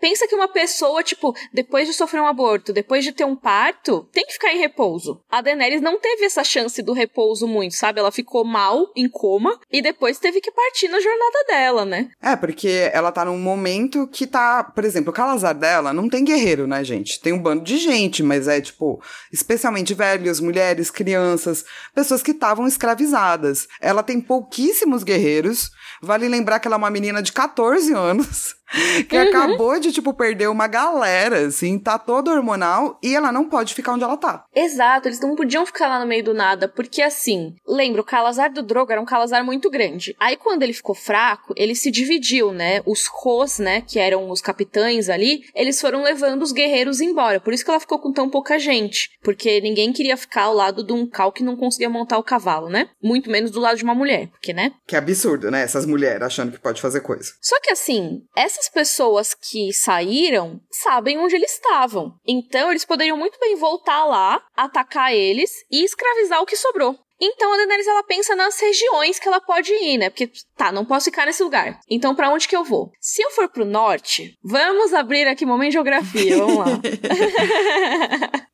Pensa 0.00 0.26
que 0.26 0.34
uma 0.34 0.48
pessoa, 0.48 1.02
tipo, 1.02 1.34
depois 1.52 1.86
de 1.86 1.94
sofrer 1.94 2.20
um 2.20 2.26
aborto, 2.26 2.72
depois 2.72 3.04
de 3.04 3.12
ter 3.12 3.24
um 3.24 3.36
parto, 3.36 4.08
tem 4.12 4.24
que 4.26 4.32
ficar 4.32 4.52
em 4.52 4.58
repouso. 4.58 5.22
A 5.30 5.40
Daenerys 5.40 5.80
não 5.80 5.98
teve 5.98 6.24
essa 6.24 6.42
chance 6.42 6.82
do 6.82 6.92
repouso 6.92 7.46
muito, 7.46 7.74
sabe? 7.74 8.00
Ela 8.00 8.12
ficou 8.12 8.44
mal, 8.44 8.90
em 8.96 9.08
coma, 9.08 9.58
e 9.70 9.82
depois 9.82 10.18
teve 10.18 10.40
que 10.40 10.50
partir 10.50 10.88
na 10.88 11.00
jornada 11.00 11.44
dela, 11.46 11.84
né? 11.84 12.10
É, 12.22 12.36
porque 12.36 12.90
ela 12.92 13.12
tá 13.12 13.24
num 13.24 13.38
momento 13.38 14.06
que 14.08 14.26
tá, 14.26 14.64
por 14.64 14.84
exemplo, 14.84 15.10
o 15.10 15.14
Calazar 15.14 15.54
dela 15.68 15.92
não 15.92 16.08
tem 16.08 16.24
guerreiro, 16.24 16.66
né, 16.66 16.82
gente? 16.82 17.20
Tem 17.20 17.32
um 17.32 17.38
bando 17.38 17.62
de 17.62 17.76
gente, 17.76 18.22
mas 18.22 18.48
é 18.48 18.58
tipo, 18.58 19.02
especialmente 19.30 19.92
velhos, 19.92 20.40
mulheres, 20.40 20.90
crianças, 20.90 21.64
pessoas 21.94 22.22
que 22.22 22.30
estavam 22.30 22.66
escravizadas. 22.66 23.68
Ela 23.78 24.02
tem 24.02 24.18
pouquíssimos 24.18 25.02
guerreiros. 25.02 25.70
Vale 26.00 26.26
lembrar 26.26 26.58
que 26.58 26.66
ela 26.66 26.76
é 26.76 26.78
uma 26.78 26.90
menina 26.90 27.22
de 27.22 27.32
14 27.32 27.92
anos 27.92 28.57
que 29.08 29.16
uhum. 29.16 29.28
acabou 29.28 29.80
de, 29.80 29.92
tipo, 29.92 30.12
perder 30.14 30.48
uma 30.48 30.66
galera, 30.66 31.46
assim, 31.46 31.78
tá 31.78 31.98
toda 31.98 32.30
hormonal 32.30 32.98
e 33.02 33.14
ela 33.14 33.32
não 33.32 33.48
pode 33.48 33.74
ficar 33.74 33.92
onde 33.92 34.04
ela 34.04 34.16
tá. 34.16 34.44
Exato, 34.54 35.08
eles 35.08 35.20
não 35.20 35.34
podiam 35.34 35.64
ficar 35.64 35.88
lá 35.88 36.00
no 36.00 36.06
meio 36.06 36.24
do 36.24 36.34
nada, 36.34 36.68
porque 36.68 37.02
assim, 37.02 37.54
lembra, 37.66 38.00
o 38.00 38.04
Calazar 38.04 38.52
do 38.52 38.62
Drogo 38.62 38.92
era 38.92 39.00
um 39.00 39.04
Calazar 39.04 39.44
muito 39.44 39.70
grande. 39.70 40.14
Aí 40.18 40.36
quando 40.36 40.62
ele 40.62 40.72
ficou 40.72 40.94
fraco, 40.94 41.52
ele 41.56 41.74
se 41.74 41.90
dividiu, 41.90 42.52
né? 42.52 42.82
Os 42.86 43.06
Ros, 43.06 43.58
né, 43.58 43.80
que 43.80 43.98
eram 43.98 44.30
os 44.30 44.40
capitães 44.40 45.08
ali, 45.08 45.42
eles 45.54 45.80
foram 45.80 46.02
levando 46.02 46.42
os 46.42 46.52
guerreiros 46.52 47.00
embora. 47.00 47.40
Por 47.40 47.52
isso 47.52 47.64
que 47.64 47.70
ela 47.70 47.80
ficou 47.80 47.98
com 47.98 48.12
tão 48.12 48.28
pouca 48.28 48.58
gente, 48.58 49.10
porque 49.22 49.60
ninguém 49.60 49.92
queria 49.92 50.16
ficar 50.16 50.42
ao 50.42 50.54
lado 50.54 50.84
de 50.84 50.92
um 50.92 51.08
cal 51.08 51.32
que 51.32 51.42
não 51.42 51.56
conseguia 51.56 51.88
montar 51.88 52.18
o 52.18 52.22
cavalo, 52.22 52.68
né? 52.68 52.88
Muito 53.02 53.30
menos 53.30 53.50
do 53.50 53.60
lado 53.60 53.76
de 53.76 53.84
uma 53.84 53.94
mulher, 53.94 54.28
porque, 54.28 54.52
né? 54.52 54.72
Que 54.86 54.96
absurdo, 54.96 55.50
né? 55.50 55.62
Essas 55.62 55.86
mulheres 55.86 56.22
achando 56.22 56.52
que 56.52 56.58
pode 56.58 56.80
fazer 56.80 57.00
coisa. 57.00 57.32
Só 57.40 57.60
que 57.60 57.70
assim, 57.70 58.22
essa 58.36 58.57
essas 58.58 58.68
pessoas 58.68 59.34
que 59.34 59.72
saíram 59.72 60.60
sabem 60.70 61.18
onde 61.18 61.36
eles 61.36 61.52
estavam. 61.52 62.12
Então, 62.26 62.70
eles 62.70 62.84
poderiam 62.84 63.16
muito 63.16 63.38
bem 63.38 63.54
voltar 63.56 64.04
lá, 64.04 64.42
atacar 64.56 65.14
eles 65.14 65.50
e 65.70 65.84
escravizar 65.84 66.42
o 66.42 66.46
que 66.46 66.56
sobrou. 66.56 66.98
Então 67.20 67.52
a 67.52 67.56
Daenerys 67.56 67.86
ela 67.88 68.04
pensa 68.04 68.36
nas 68.36 68.60
regiões 68.60 69.18
que 69.18 69.26
ela 69.26 69.40
pode 69.40 69.72
ir, 69.72 69.98
né? 69.98 70.08
Porque 70.08 70.30
tá, 70.56 70.70
não 70.70 70.84
posso 70.84 71.06
ficar 71.06 71.26
nesse 71.26 71.42
lugar. 71.42 71.80
Então 71.90 72.14
para 72.14 72.30
onde 72.30 72.46
que 72.46 72.54
eu 72.54 72.62
vou? 72.62 72.92
Se 73.00 73.20
eu 73.20 73.30
for 73.32 73.48
pro 73.48 73.64
norte, 73.64 74.38
vamos 74.40 74.94
abrir 74.94 75.26
aqui 75.26 75.44
momento 75.44 75.70
de 75.70 75.72
geografia, 75.72 76.36
vamos 76.36 76.58
lá. 76.58 76.66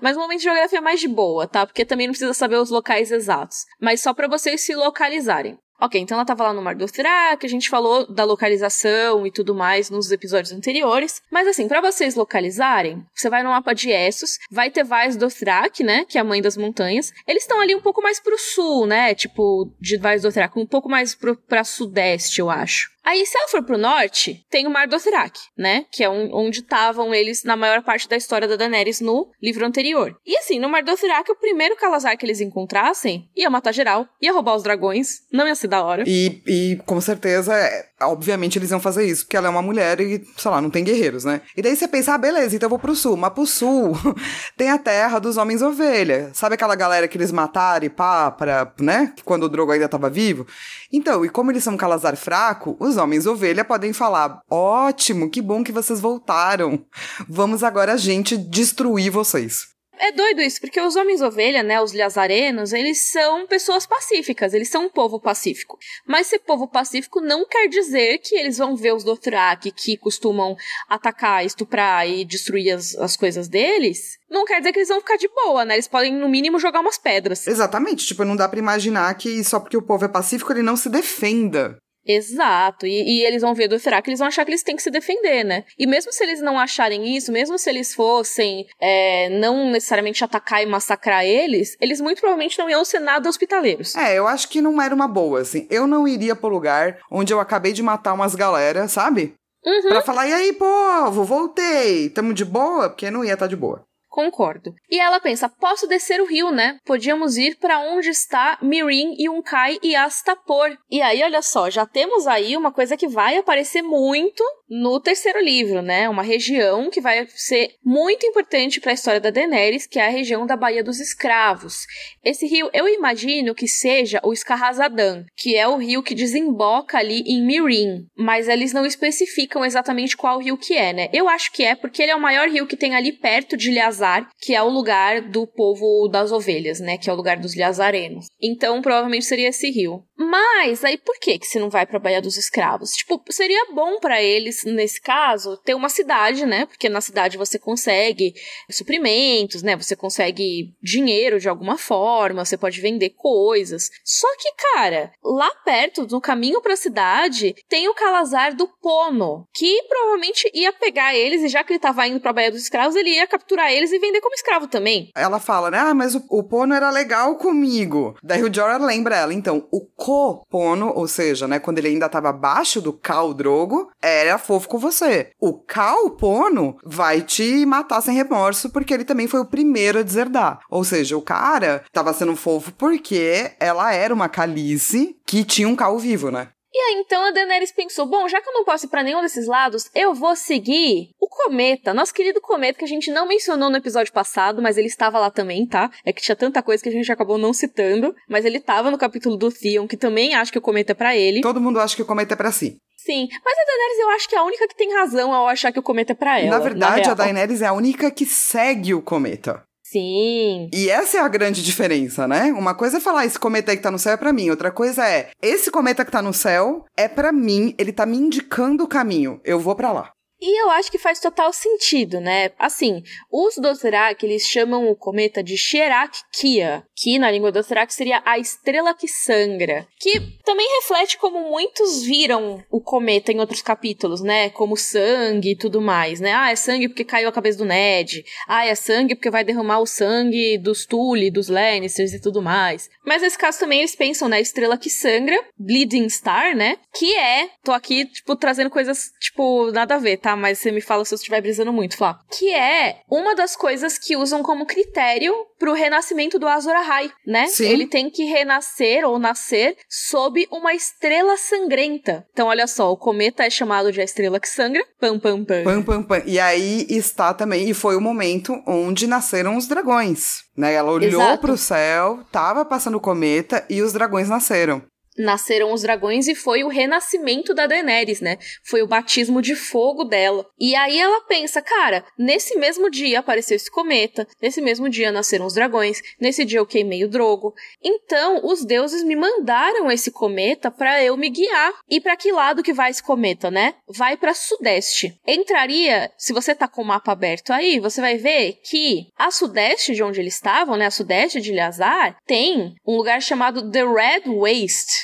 Mas 0.00 0.16
o 0.16 0.20
momento 0.20 0.38
de 0.38 0.44
geografia 0.44 0.78
é 0.78 0.80
mais 0.80 0.98
de 0.98 1.08
boa, 1.08 1.46
tá? 1.46 1.66
Porque 1.66 1.84
também 1.84 2.06
não 2.06 2.12
precisa 2.12 2.32
saber 2.32 2.56
os 2.56 2.70
locais 2.70 3.12
exatos. 3.12 3.66
Mas 3.78 4.00
só 4.00 4.14
para 4.14 4.28
vocês 4.28 4.62
se 4.62 4.74
localizarem. 4.74 5.58
Ok, 5.84 6.00
então 6.00 6.16
ela 6.16 6.24
tava 6.24 6.44
lá 6.44 6.52
no 6.54 6.62
Mar 6.62 6.74
do 6.74 6.86
Thrak, 6.86 7.44
a 7.44 7.48
gente 7.48 7.68
falou 7.68 8.10
da 8.10 8.24
localização 8.24 9.26
e 9.26 9.30
tudo 9.30 9.54
mais 9.54 9.90
nos 9.90 10.10
episódios 10.10 10.50
anteriores. 10.50 11.20
Mas 11.30 11.46
assim, 11.46 11.68
para 11.68 11.82
vocês 11.82 12.14
localizarem, 12.14 13.04
você 13.14 13.28
vai 13.28 13.42
no 13.42 13.50
mapa 13.50 13.74
de 13.74 13.90
Essos, 13.90 14.38
vai 14.50 14.70
ter 14.70 14.82
Vaz 14.82 15.14
do 15.14 15.28
Thrak, 15.28 15.84
né, 15.84 16.06
que 16.08 16.16
é 16.16 16.22
a 16.22 16.24
mãe 16.24 16.40
das 16.40 16.56
montanhas. 16.56 17.12
Eles 17.28 17.42
estão 17.42 17.60
ali 17.60 17.74
um 17.74 17.82
pouco 17.82 18.00
mais 18.00 18.18
pro 18.18 18.38
sul, 18.38 18.86
né, 18.86 19.14
tipo, 19.14 19.70
de 19.78 19.98
Vaz 19.98 20.22
do 20.22 20.32
Thrak, 20.32 20.58
um 20.58 20.64
pouco 20.64 20.88
mais 20.88 21.14
pro, 21.14 21.36
pra 21.36 21.62
sudeste, 21.64 22.40
eu 22.40 22.48
acho. 22.48 22.93
Aí, 23.04 23.24
se 23.26 23.36
ela 23.36 23.48
for 23.48 23.62
pro 23.62 23.76
norte, 23.76 24.44
tem 24.50 24.66
o 24.66 24.70
Mar 24.70 24.86
do 24.86 24.94
Dothraki, 24.94 25.40
né? 25.56 25.84
Que 25.92 26.04
é 26.04 26.08
onde 26.08 26.60
estavam 26.60 27.14
eles 27.14 27.42
na 27.44 27.56
maior 27.56 27.82
parte 27.82 28.08
da 28.08 28.16
história 28.16 28.48
da 28.48 28.56
Daenerys 28.56 29.00
no 29.00 29.30
livro 29.42 29.66
anterior. 29.66 30.16
E 30.24 30.36
assim, 30.36 30.58
no 30.58 30.68
Mar 30.68 30.82
do 30.82 30.90
Dothraki, 30.90 31.32
o 31.32 31.36
primeiro 31.36 31.76
Calazar 31.76 32.16
que 32.16 32.24
eles 32.24 32.40
encontrassem 32.40 33.28
ia 33.36 33.50
matar 33.50 33.72
geral, 33.72 34.08
ia 34.22 34.32
roubar 34.32 34.56
os 34.56 34.62
dragões, 34.62 35.20
não 35.32 35.46
ia 35.46 35.54
ser 35.54 35.68
da 35.68 35.82
hora. 35.84 36.04
E, 36.06 36.42
e 36.46 36.76
com 36.86 37.00
certeza, 37.00 37.54
é, 37.54 37.86
obviamente 38.02 38.58
eles 38.58 38.70
iam 38.70 38.80
fazer 38.80 39.04
isso, 39.06 39.24
porque 39.24 39.36
ela 39.36 39.46
é 39.46 39.50
uma 39.50 39.62
mulher 39.62 40.00
e, 40.00 40.26
sei 40.36 40.50
lá, 40.50 40.60
não 40.60 40.70
tem 40.70 40.84
guerreiros, 40.84 41.24
né? 41.24 41.40
E 41.56 41.62
daí 41.62 41.76
você 41.76 41.86
pensa, 41.86 42.14
ah, 42.14 42.18
beleza, 42.18 42.56
então 42.56 42.66
eu 42.66 42.70
vou 42.70 42.78
pro 42.78 42.94
sul. 42.94 43.16
Mas 43.16 43.32
pro 43.32 43.46
sul 43.46 43.96
tem 44.56 44.70
a 44.70 44.78
terra 44.78 45.18
dos 45.18 45.36
homens 45.36 45.62
ovelha. 45.62 46.30
Sabe 46.32 46.54
aquela 46.54 46.74
galera 46.74 47.08
que 47.08 47.16
eles 47.16 47.32
mataram 47.32 47.86
e 47.86 47.90
pá, 47.90 48.30
pra, 48.30 48.72
né? 48.80 49.12
Quando 49.24 49.44
o 49.44 49.48
Drogo 49.48 49.72
ainda 49.72 49.88
tava 49.88 50.10
vivo? 50.10 50.46
Então, 50.92 51.24
e 51.24 51.28
como 51.28 51.50
eles 51.50 51.64
são 51.64 51.74
um 51.74 51.78
Calazar 51.78 52.16
fraco, 52.16 52.76
os 52.78 52.96
homens 52.96 53.26
ovelha 53.26 53.64
podem 53.64 53.92
falar: 53.92 54.40
ótimo, 54.50 55.30
que 55.30 55.42
bom 55.42 55.62
que 55.62 55.72
vocês 55.72 56.00
voltaram. 56.00 56.84
Vamos 57.28 57.62
agora 57.62 57.92
a 57.92 57.96
gente 57.96 58.36
destruir 58.36 59.10
vocês. 59.10 59.73
É 59.98 60.12
doido 60.12 60.40
isso, 60.40 60.60
porque 60.60 60.80
os 60.80 60.96
homens 60.96 61.20
ovelha, 61.20 61.62
né, 61.62 61.80
os 61.80 61.92
lazarenos, 61.92 62.72
eles 62.72 63.10
são 63.10 63.46
pessoas 63.46 63.86
pacíficas, 63.86 64.52
eles 64.52 64.68
são 64.68 64.86
um 64.86 64.88
povo 64.88 65.20
pacífico. 65.20 65.78
Mas 66.06 66.26
ser 66.26 66.40
povo 66.40 66.68
pacífico 66.68 67.20
não 67.20 67.46
quer 67.46 67.68
dizer 67.68 68.18
que 68.18 68.34
eles 68.36 68.58
vão 68.58 68.76
ver 68.76 68.94
os 68.94 69.04
Dothraki 69.04 69.70
que 69.70 69.96
costumam 69.96 70.56
atacar, 70.88 71.44
estuprar 71.44 72.08
e 72.08 72.24
destruir 72.24 72.72
as, 72.72 72.94
as 72.96 73.16
coisas 73.16 73.48
deles. 73.48 74.18
Não 74.28 74.44
quer 74.44 74.58
dizer 74.58 74.72
que 74.72 74.78
eles 74.78 74.88
vão 74.88 75.00
ficar 75.00 75.16
de 75.16 75.28
boa, 75.28 75.64
né? 75.64 75.74
Eles 75.74 75.86
podem, 75.86 76.12
no 76.12 76.28
mínimo, 76.28 76.58
jogar 76.58 76.80
umas 76.80 76.98
pedras. 76.98 77.46
Exatamente. 77.46 78.06
Tipo, 78.06 78.24
não 78.24 78.34
dá 78.34 78.48
para 78.48 78.58
imaginar 78.58 79.14
que 79.14 79.44
só 79.44 79.60
porque 79.60 79.76
o 79.76 79.82
povo 79.82 80.04
é 80.04 80.08
pacífico 80.08 80.52
ele 80.52 80.62
não 80.62 80.76
se 80.76 80.88
defenda. 80.88 81.78
Exato, 82.06 82.86
e, 82.86 83.20
e, 83.20 83.24
eles 83.24 83.42
vão 83.42 83.54
ver 83.54 83.68
do 83.68 83.78
será 83.78 84.02
que 84.02 84.10
eles 84.10 84.18
vão 84.18 84.28
achar 84.28 84.44
que 84.44 84.50
eles 84.50 84.62
têm 84.62 84.76
que 84.76 84.82
se 84.82 84.90
defender, 84.90 85.44
né? 85.44 85.64
E 85.78 85.86
mesmo 85.86 86.12
se 86.12 86.22
eles 86.22 86.40
não 86.40 86.58
acharem 86.58 87.16
isso, 87.16 87.32
mesmo 87.32 87.58
se 87.58 87.70
eles 87.70 87.94
fossem 87.94 88.66
é, 88.80 89.28
não 89.30 89.70
necessariamente 89.70 90.22
atacar 90.22 90.62
e 90.62 90.66
massacrar 90.66 91.24
eles, 91.24 91.76
eles 91.80 92.00
muito 92.00 92.20
provavelmente 92.20 92.58
não 92.58 92.68
iam 92.68 92.84
ser 92.84 92.98
nada 92.98 93.28
hospitaleiros. 93.28 93.94
É, 93.96 94.18
eu 94.18 94.26
acho 94.26 94.48
que 94.48 94.60
não 94.60 94.80
era 94.80 94.94
uma 94.94 95.08
boa, 95.08 95.40
assim. 95.40 95.66
Eu 95.70 95.86
não 95.86 96.06
iria 96.06 96.36
pro 96.36 96.48
lugar 96.48 96.98
onde 97.10 97.32
eu 97.32 97.40
acabei 97.40 97.72
de 97.72 97.82
matar 97.82 98.12
umas 98.12 98.34
galera, 98.34 98.86
sabe? 98.88 99.34
Uhum. 99.64 99.88
Pra 99.88 100.02
falar, 100.02 100.28
e 100.28 100.32
aí, 100.32 100.52
povo, 100.52 101.24
voltei, 101.24 102.10
tamo 102.10 102.34
de 102.34 102.44
boa? 102.44 102.90
Porque 102.90 103.10
não 103.10 103.24
ia 103.24 103.32
estar 103.32 103.46
tá 103.46 103.48
de 103.48 103.56
boa. 103.56 103.82
Concordo. 104.14 104.72
E 104.88 105.00
ela 105.00 105.18
pensa: 105.18 105.48
posso 105.48 105.88
descer 105.88 106.20
o 106.20 106.24
rio, 106.24 106.52
né? 106.52 106.78
Podíamos 106.84 107.36
ir 107.36 107.56
para 107.56 107.80
onde 107.80 108.10
está 108.10 108.56
Mirin, 108.62 109.16
Yunkai 109.18 109.80
e 109.82 109.96
Astapor. 109.96 110.78
E 110.88 111.02
aí, 111.02 111.20
olha 111.24 111.42
só, 111.42 111.68
já 111.68 111.84
temos 111.84 112.24
aí 112.28 112.56
uma 112.56 112.70
coisa 112.70 112.96
que 112.96 113.08
vai 113.08 113.36
aparecer 113.36 113.82
muito 113.82 114.44
no 114.68 115.00
terceiro 115.00 115.42
livro, 115.42 115.82
né? 115.82 116.08
Uma 116.08 116.22
região 116.22 116.90
que 116.90 117.00
vai 117.00 117.26
ser 117.28 117.74
muito 117.84 118.26
importante 118.26 118.80
para 118.80 118.92
a 118.92 118.94
história 118.94 119.20
da 119.20 119.30
Daenerys, 119.30 119.86
que 119.86 119.98
é 119.98 120.06
a 120.06 120.10
região 120.10 120.46
da 120.46 120.56
Baía 120.56 120.82
dos 120.82 121.00
Escravos. 121.00 121.86
Esse 122.24 122.46
rio, 122.46 122.70
eu 122.72 122.88
imagino 122.88 123.54
que 123.54 123.68
seja 123.68 124.20
o 124.22 124.34
Scarrazadan, 124.34 125.24
que 125.36 125.56
é 125.56 125.68
o 125.68 125.76
rio 125.76 126.02
que 126.02 126.14
desemboca 126.14 126.98
ali 126.98 127.20
em 127.26 127.44
Mirin, 127.44 128.06
mas 128.16 128.48
eles 128.48 128.72
não 128.72 128.86
especificam 128.86 129.64
exatamente 129.64 130.16
qual 130.16 130.38
rio 130.38 130.56
que 130.56 130.74
é, 130.74 130.92
né? 130.92 131.08
Eu 131.12 131.28
acho 131.28 131.52
que 131.52 131.62
é 131.62 131.74
porque 131.74 132.02
ele 132.02 132.12
é 132.12 132.16
o 132.16 132.20
maior 132.20 132.48
rio 132.48 132.66
que 132.66 132.76
tem 132.76 132.94
ali 132.94 133.12
perto 133.12 133.56
de 133.56 133.70
Liazar, 133.70 134.28
que 134.40 134.54
é 134.54 134.62
o 134.62 134.68
lugar 134.68 135.20
do 135.20 135.46
povo 135.46 136.08
das 136.08 136.32
ovelhas, 136.32 136.80
né? 136.80 136.96
Que 136.96 137.10
é 137.10 137.12
o 137.12 137.16
lugar 137.16 137.36
dos 137.36 137.54
Liazarenos. 137.54 138.26
Então, 138.40 138.80
provavelmente 138.80 139.24
seria 139.24 139.48
esse 139.48 139.70
rio. 139.70 140.02
Mas 140.16 140.84
aí 140.84 140.96
por 140.96 141.18
que 141.18 141.38
que 141.38 141.46
se 141.46 141.58
não 141.58 141.68
vai 141.68 141.86
para 141.86 141.96
a 141.96 142.00
Baía 142.00 142.22
dos 142.22 142.36
Escravos? 142.36 142.90
Tipo, 142.92 143.22
seria 143.30 143.66
bom 143.72 143.98
para 143.98 144.22
eles 144.22 144.63
nesse 144.64 145.00
caso 145.00 145.56
ter 145.58 145.74
uma 145.74 145.88
cidade, 145.88 146.44
né? 146.46 146.66
Porque 146.66 146.88
na 146.88 147.00
cidade 147.00 147.36
você 147.36 147.58
consegue 147.58 148.34
suprimentos, 148.70 149.62
né? 149.62 149.76
Você 149.76 149.96
consegue 149.96 150.72
dinheiro 150.82 151.38
de 151.38 151.48
alguma 151.48 151.76
forma, 151.76 152.44
você 152.44 152.56
pode 152.56 152.80
vender 152.80 153.10
coisas. 153.10 153.90
Só 154.04 154.28
que, 154.36 154.52
cara, 154.72 155.12
lá 155.22 155.50
perto, 155.64 156.06
no 156.10 156.20
caminho 156.20 156.60
para 156.60 156.74
a 156.74 156.76
cidade, 156.76 157.54
tem 157.68 157.88
o 157.88 157.94
Calazar 157.94 158.54
do 158.54 158.68
Pono, 158.80 159.46
que 159.54 159.82
provavelmente 159.88 160.50
ia 160.54 160.72
pegar 160.72 161.14
eles 161.14 161.42
e 161.42 161.48
já 161.48 161.62
que 161.62 161.72
ele 161.72 161.78
tava 161.78 162.06
indo 162.06 162.20
para 162.20 162.30
a 162.30 162.34
Baía 162.34 162.50
dos 162.50 162.62
Escravos, 162.62 162.96
ele 162.96 163.10
ia 163.10 163.26
capturar 163.26 163.72
eles 163.72 163.92
e 163.92 163.98
vender 163.98 164.20
como 164.20 164.34
escravo 164.34 164.66
também. 164.66 165.10
Ela 165.14 165.38
fala, 165.38 165.70
né? 165.70 165.78
Ah, 165.78 165.94
mas 165.94 166.14
o, 166.14 166.24
o 166.28 166.42
Pono 166.42 166.74
era 166.74 166.90
legal 166.90 167.36
comigo. 167.36 168.16
Daí 168.22 168.42
o 168.42 168.52
Jorah 168.52 168.78
lembra 168.78 169.16
ela, 169.16 169.34
então, 169.34 169.66
o 169.70 169.80
Copono, 169.80 170.92
ou 170.94 171.06
seja, 171.06 171.46
né, 171.48 171.58
quando 171.58 171.78
ele 171.78 171.88
ainda 171.88 172.06
estava 172.06 172.30
abaixo 172.30 172.80
do 172.80 172.92
Cal 172.92 173.32
Drogo, 173.34 173.90
era 174.00 174.38
fofo 174.44 174.68
com 174.68 174.78
você. 174.78 175.30
O 175.40 175.54
Cal 175.54 176.10
Pono 176.10 176.76
vai 176.84 177.22
te 177.22 177.64
matar 177.66 178.00
sem 178.00 178.14
remorso 178.14 178.70
porque 178.70 178.92
ele 178.92 179.04
também 179.04 179.26
foi 179.26 179.40
o 179.40 179.46
primeiro 179.46 179.98
a 179.98 180.02
deserdar. 180.02 180.60
Ou 180.70 180.84
seja, 180.84 181.16
o 181.16 181.22
cara 181.22 181.82
estava 181.86 182.12
sendo 182.12 182.36
fofo 182.36 182.72
porque 182.72 183.52
ela 183.58 183.92
era 183.92 184.14
uma 184.14 184.28
calice 184.28 185.16
que 185.26 185.44
tinha 185.44 185.68
um 185.68 185.76
Cal 185.76 185.98
vivo, 185.98 186.30
né? 186.30 186.48
E 186.74 186.76
aí 186.76 186.94
então 186.96 187.22
a 187.22 187.30
Daenerys 187.30 187.70
pensou: 187.70 188.04
bom, 188.04 188.28
já 188.28 188.40
que 188.40 188.48
eu 188.48 188.52
não 188.52 188.64
posso 188.64 188.86
ir 188.86 188.88
pra 188.88 189.04
nenhum 189.04 189.22
desses 189.22 189.46
lados, 189.46 189.88
eu 189.94 190.12
vou 190.12 190.34
seguir 190.34 191.10
o 191.20 191.28
Cometa, 191.28 191.94
nosso 191.94 192.12
querido 192.12 192.40
Cometa, 192.40 192.78
que 192.80 192.84
a 192.84 192.88
gente 192.88 193.12
não 193.12 193.28
mencionou 193.28 193.70
no 193.70 193.76
episódio 193.76 194.12
passado, 194.12 194.60
mas 194.60 194.76
ele 194.76 194.88
estava 194.88 195.20
lá 195.20 195.30
também, 195.30 195.64
tá? 195.66 195.88
É 196.04 196.12
que 196.12 196.20
tinha 196.20 196.34
tanta 196.34 196.60
coisa 196.62 196.82
que 196.82 196.88
a 196.88 196.92
gente 196.92 197.10
acabou 197.12 197.38
não 197.38 197.52
citando, 197.52 198.12
mas 198.28 198.44
ele 198.44 198.58
estava 198.58 198.90
no 198.90 198.98
capítulo 198.98 199.36
do 199.36 199.52
Theon, 199.52 199.86
que 199.86 199.96
também 199.96 200.34
acha 200.34 200.50
que 200.50 200.58
o 200.58 200.62
Cometa 200.62 200.90
é 200.90 200.94
pra 200.96 201.16
ele. 201.16 201.42
Todo 201.42 201.60
mundo 201.60 201.78
acha 201.78 201.94
que 201.94 202.02
o 202.02 202.06
Cometa 202.06 202.34
é 202.34 202.36
pra 202.36 202.50
si. 202.50 202.76
Sim, 203.04 203.28
mas 203.44 203.58
a 203.58 203.64
Daenerys 203.66 203.98
eu 203.98 204.10
acho 204.10 204.28
que 204.28 204.34
é 204.34 204.38
a 204.38 204.44
única 204.44 204.66
que 204.66 204.76
tem 204.76 204.94
razão 204.94 205.32
ao 205.32 205.46
achar 205.46 205.70
que 205.70 205.78
o 205.78 205.82
cometa 205.82 206.12
é 206.12 206.14
pra 206.14 206.40
ela. 206.40 206.50
Na 206.50 206.58
verdade, 206.58 207.06
na 207.06 207.12
a 207.12 207.14
Daenerys 207.14 207.60
é 207.60 207.66
a 207.66 207.72
única 207.72 208.10
que 208.10 208.24
segue 208.24 208.94
o 208.94 209.02
cometa. 209.02 209.62
Sim. 209.82 210.70
E 210.72 210.88
essa 210.88 211.18
é 211.18 211.20
a 211.20 211.28
grande 211.28 211.62
diferença, 211.62 212.26
né? 212.26 212.52
Uma 212.52 212.74
coisa 212.74 212.96
é 212.96 213.00
falar 213.00 213.26
esse 213.26 213.38
cometa 213.38 213.70
aí 213.70 213.76
que 213.76 213.82
tá 213.82 213.90
no 213.90 213.98
céu 213.98 214.14
é 214.14 214.16
pra 214.16 214.32
mim, 214.32 214.48
outra 214.48 214.72
coisa 214.72 215.06
é 215.06 215.30
esse 215.42 215.70
cometa 215.70 216.04
que 216.04 216.10
tá 216.10 216.22
no 216.22 216.32
céu 216.32 216.84
é 216.96 217.06
pra 217.06 217.30
mim, 217.30 217.74
ele 217.78 217.92
tá 217.92 218.06
me 218.06 218.16
indicando 218.16 218.82
o 218.82 218.88
caminho. 218.88 219.38
Eu 219.44 219.60
vou 219.60 219.76
para 219.76 219.92
lá. 219.92 220.13
E 220.40 220.62
eu 220.62 220.70
acho 220.70 220.90
que 220.90 220.98
faz 220.98 221.20
total 221.20 221.52
sentido, 221.52 222.20
né? 222.20 222.50
Assim, 222.58 223.02
os 223.32 223.56
Dothraki, 223.56 224.26
eles 224.26 224.46
chamam 224.46 224.90
o 224.90 224.96
cometa 224.96 225.42
de 225.42 225.56
Sherak 225.56 226.18
Kia, 226.32 226.84
que 226.94 227.18
na 227.18 227.30
língua 227.30 227.52
Dothraki 227.52 227.94
seria 227.94 228.22
a 228.24 228.38
estrela 228.38 228.94
que 228.94 229.08
sangra, 229.08 229.86
que 229.98 230.20
também 230.44 230.66
reflete 230.80 231.16
como 231.18 231.50
muitos 231.50 232.02
viram 232.02 232.62
o 232.70 232.80
cometa 232.80 233.32
em 233.32 233.40
outros 233.40 233.62
capítulos, 233.62 234.20
né? 234.20 234.50
Como 234.50 234.76
sangue 234.76 235.52
e 235.52 235.56
tudo 235.56 235.80
mais, 235.80 236.20
né? 236.20 236.32
Ah, 236.32 236.50
é 236.50 236.56
sangue 236.56 236.88
porque 236.88 237.04
caiu 237.04 237.28
a 237.28 237.32
cabeça 237.32 237.58
do 237.58 237.64
Ned. 237.64 238.24
Ah, 238.46 238.66
é 238.66 238.74
sangue 238.74 239.14
porque 239.14 239.30
vai 239.30 239.44
derramar 239.44 239.80
o 239.80 239.86
sangue 239.86 240.58
dos 240.58 240.84
Tully, 240.84 241.30
dos 241.30 241.48
Lannisters 241.48 242.12
e 242.12 242.20
tudo 242.20 242.42
mais. 242.42 242.90
Mas 243.04 243.22
nesse 243.22 243.38
caso 243.38 243.60
também 243.60 243.78
eles 243.78 243.96
pensam 243.96 244.28
na 244.28 244.40
estrela 244.40 244.76
que 244.76 244.90
sangra, 244.90 245.38
Bleeding 245.58 246.08
Star, 246.08 246.54
né? 246.54 246.78
Que 246.94 247.16
é, 247.16 247.48
tô 247.62 247.72
aqui, 247.72 248.04
tipo, 248.06 248.36
trazendo 248.36 248.70
coisas, 248.70 249.10
tipo, 249.20 249.70
nada 249.72 249.94
a 249.94 249.98
ver, 249.98 250.18
tá? 250.24 250.34
Mas 250.34 250.58
você 250.58 250.72
me 250.72 250.80
fala 250.80 251.04
se 251.04 251.12
eu 251.12 251.16
estiver 251.16 251.42
brisando 251.42 251.70
muito, 251.70 251.98
Flá. 251.98 252.18
Que 252.32 252.50
é 252.54 253.00
uma 253.10 253.34
das 253.34 253.54
coisas 253.54 253.98
que 253.98 254.16
usam 254.16 254.42
como 254.42 254.64
critério 254.64 255.34
pro 255.58 255.74
renascimento 255.74 256.38
do 256.38 256.48
Azor 256.48 256.74
Ahai, 256.74 257.10
né? 257.26 257.46
Sim. 257.46 257.68
Ele 257.68 257.86
tem 257.86 258.08
que 258.08 258.24
renascer 258.24 259.04
ou 259.04 259.18
nascer 259.18 259.76
sob 259.86 260.46
uma 260.50 260.72
estrela 260.72 261.36
sangrenta. 261.36 262.26
Então, 262.32 262.48
olha 262.48 262.66
só, 262.66 262.90
o 262.90 262.96
cometa 262.96 263.44
é 263.44 263.50
chamado 263.50 263.92
de 263.92 264.00
a 264.00 264.04
estrela 264.04 264.40
que 264.40 264.48
sangra. 264.48 264.82
Pam, 264.98 265.18
pam, 265.18 265.44
pam. 265.44 265.62
Pam, 265.62 265.82
pam, 265.82 266.02
pam. 266.02 266.22
E 266.24 266.40
aí 266.40 266.86
está 266.88 267.34
também, 267.34 267.68
e 267.68 267.74
foi 267.74 267.94
o 267.94 268.00
momento 268.00 268.54
onde 268.66 269.06
nasceram 269.06 269.56
os 269.56 269.66
dragões. 269.66 270.44
Né? 270.56 270.72
Ela 270.72 270.90
olhou 270.90 271.20
Exato. 271.20 271.40
pro 271.40 271.58
céu, 271.58 272.20
tava 272.32 272.64
passando 272.64 272.96
o 272.96 273.00
cometa 273.00 273.64
e 273.68 273.82
os 273.82 273.92
dragões 273.92 274.28
nasceram. 274.28 274.82
Nasceram 275.18 275.72
os 275.72 275.82
dragões 275.82 276.28
e 276.28 276.34
foi 276.34 276.64
o 276.64 276.68
renascimento 276.68 277.54
da 277.54 277.66
Daenerys, 277.66 278.20
né? 278.20 278.38
Foi 278.62 278.82
o 278.82 278.86
batismo 278.86 279.40
de 279.40 279.54
fogo 279.54 280.04
dela. 280.04 280.46
E 280.58 280.74
aí 280.74 280.98
ela 280.98 281.20
pensa, 281.22 281.62
cara, 281.62 282.04
nesse 282.18 282.56
mesmo 282.56 282.90
dia 282.90 283.20
apareceu 283.20 283.56
esse 283.56 283.70
cometa, 283.70 284.26
nesse 284.40 284.60
mesmo 284.60 284.88
dia 284.88 285.12
nasceram 285.12 285.46
os 285.46 285.54
dragões, 285.54 286.00
nesse 286.20 286.44
dia 286.44 286.58
eu 286.58 286.66
queimei 286.66 287.04
o 287.04 287.08
Drogo. 287.08 287.54
Então, 287.82 288.40
os 288.44 288.64
deuses 288.64 289.02
me 289.04 289.16
mandaram 289.16 289.90
esse 289.90 290.10
cometa 290.10 290.70
para 290.70 291.02
eu 291.02 291.16
me 291.16 291.30
guiar. 291.30 291.72
E 291.88 292.00
para 292.00 292.16
que 292.16 292.32
lado 292.32 292.62
que 292.62 292.72
vai 292.72 292.90
esse 292.90 293.02
cometa, 293.02 293.50
né? 293.50 293.74
Vai 293.88 294.16
para 294.16 294.34
sudeste. 294.34 295.18
Entraria, 295.26 296.10
se 296.16 296.32
você 296.32 296.54
tá 296.54 296.66
com 296.66 296.82
o 296.82 296.84
mapa 296.84 297.12
aberto 297.12 297.52
aí, 297.52 297.78
você 297.78 298.00
vai 298.00 298.16
ver 298.16 298.58
que 298.64 299.06
a 299.16 299.30
sudeste 299.30 299.94
de 299.94 300.02
onde 300.02 300.20
eles 300.20 300.34
estavam, 300.34 300.76
né, 300.76 300.86
a 300.86 300.90
sudeste 300.90 301.40
de 301.40 301.52
Ilhazar, 301.52 302.16
tem 302.26 302.74
um 302.86 302.96
lugar 302.96 303.20
chamado 303.20 303.70
The 303.70 303.84
Red 303.84 304.22
Waste, 304.26 305.03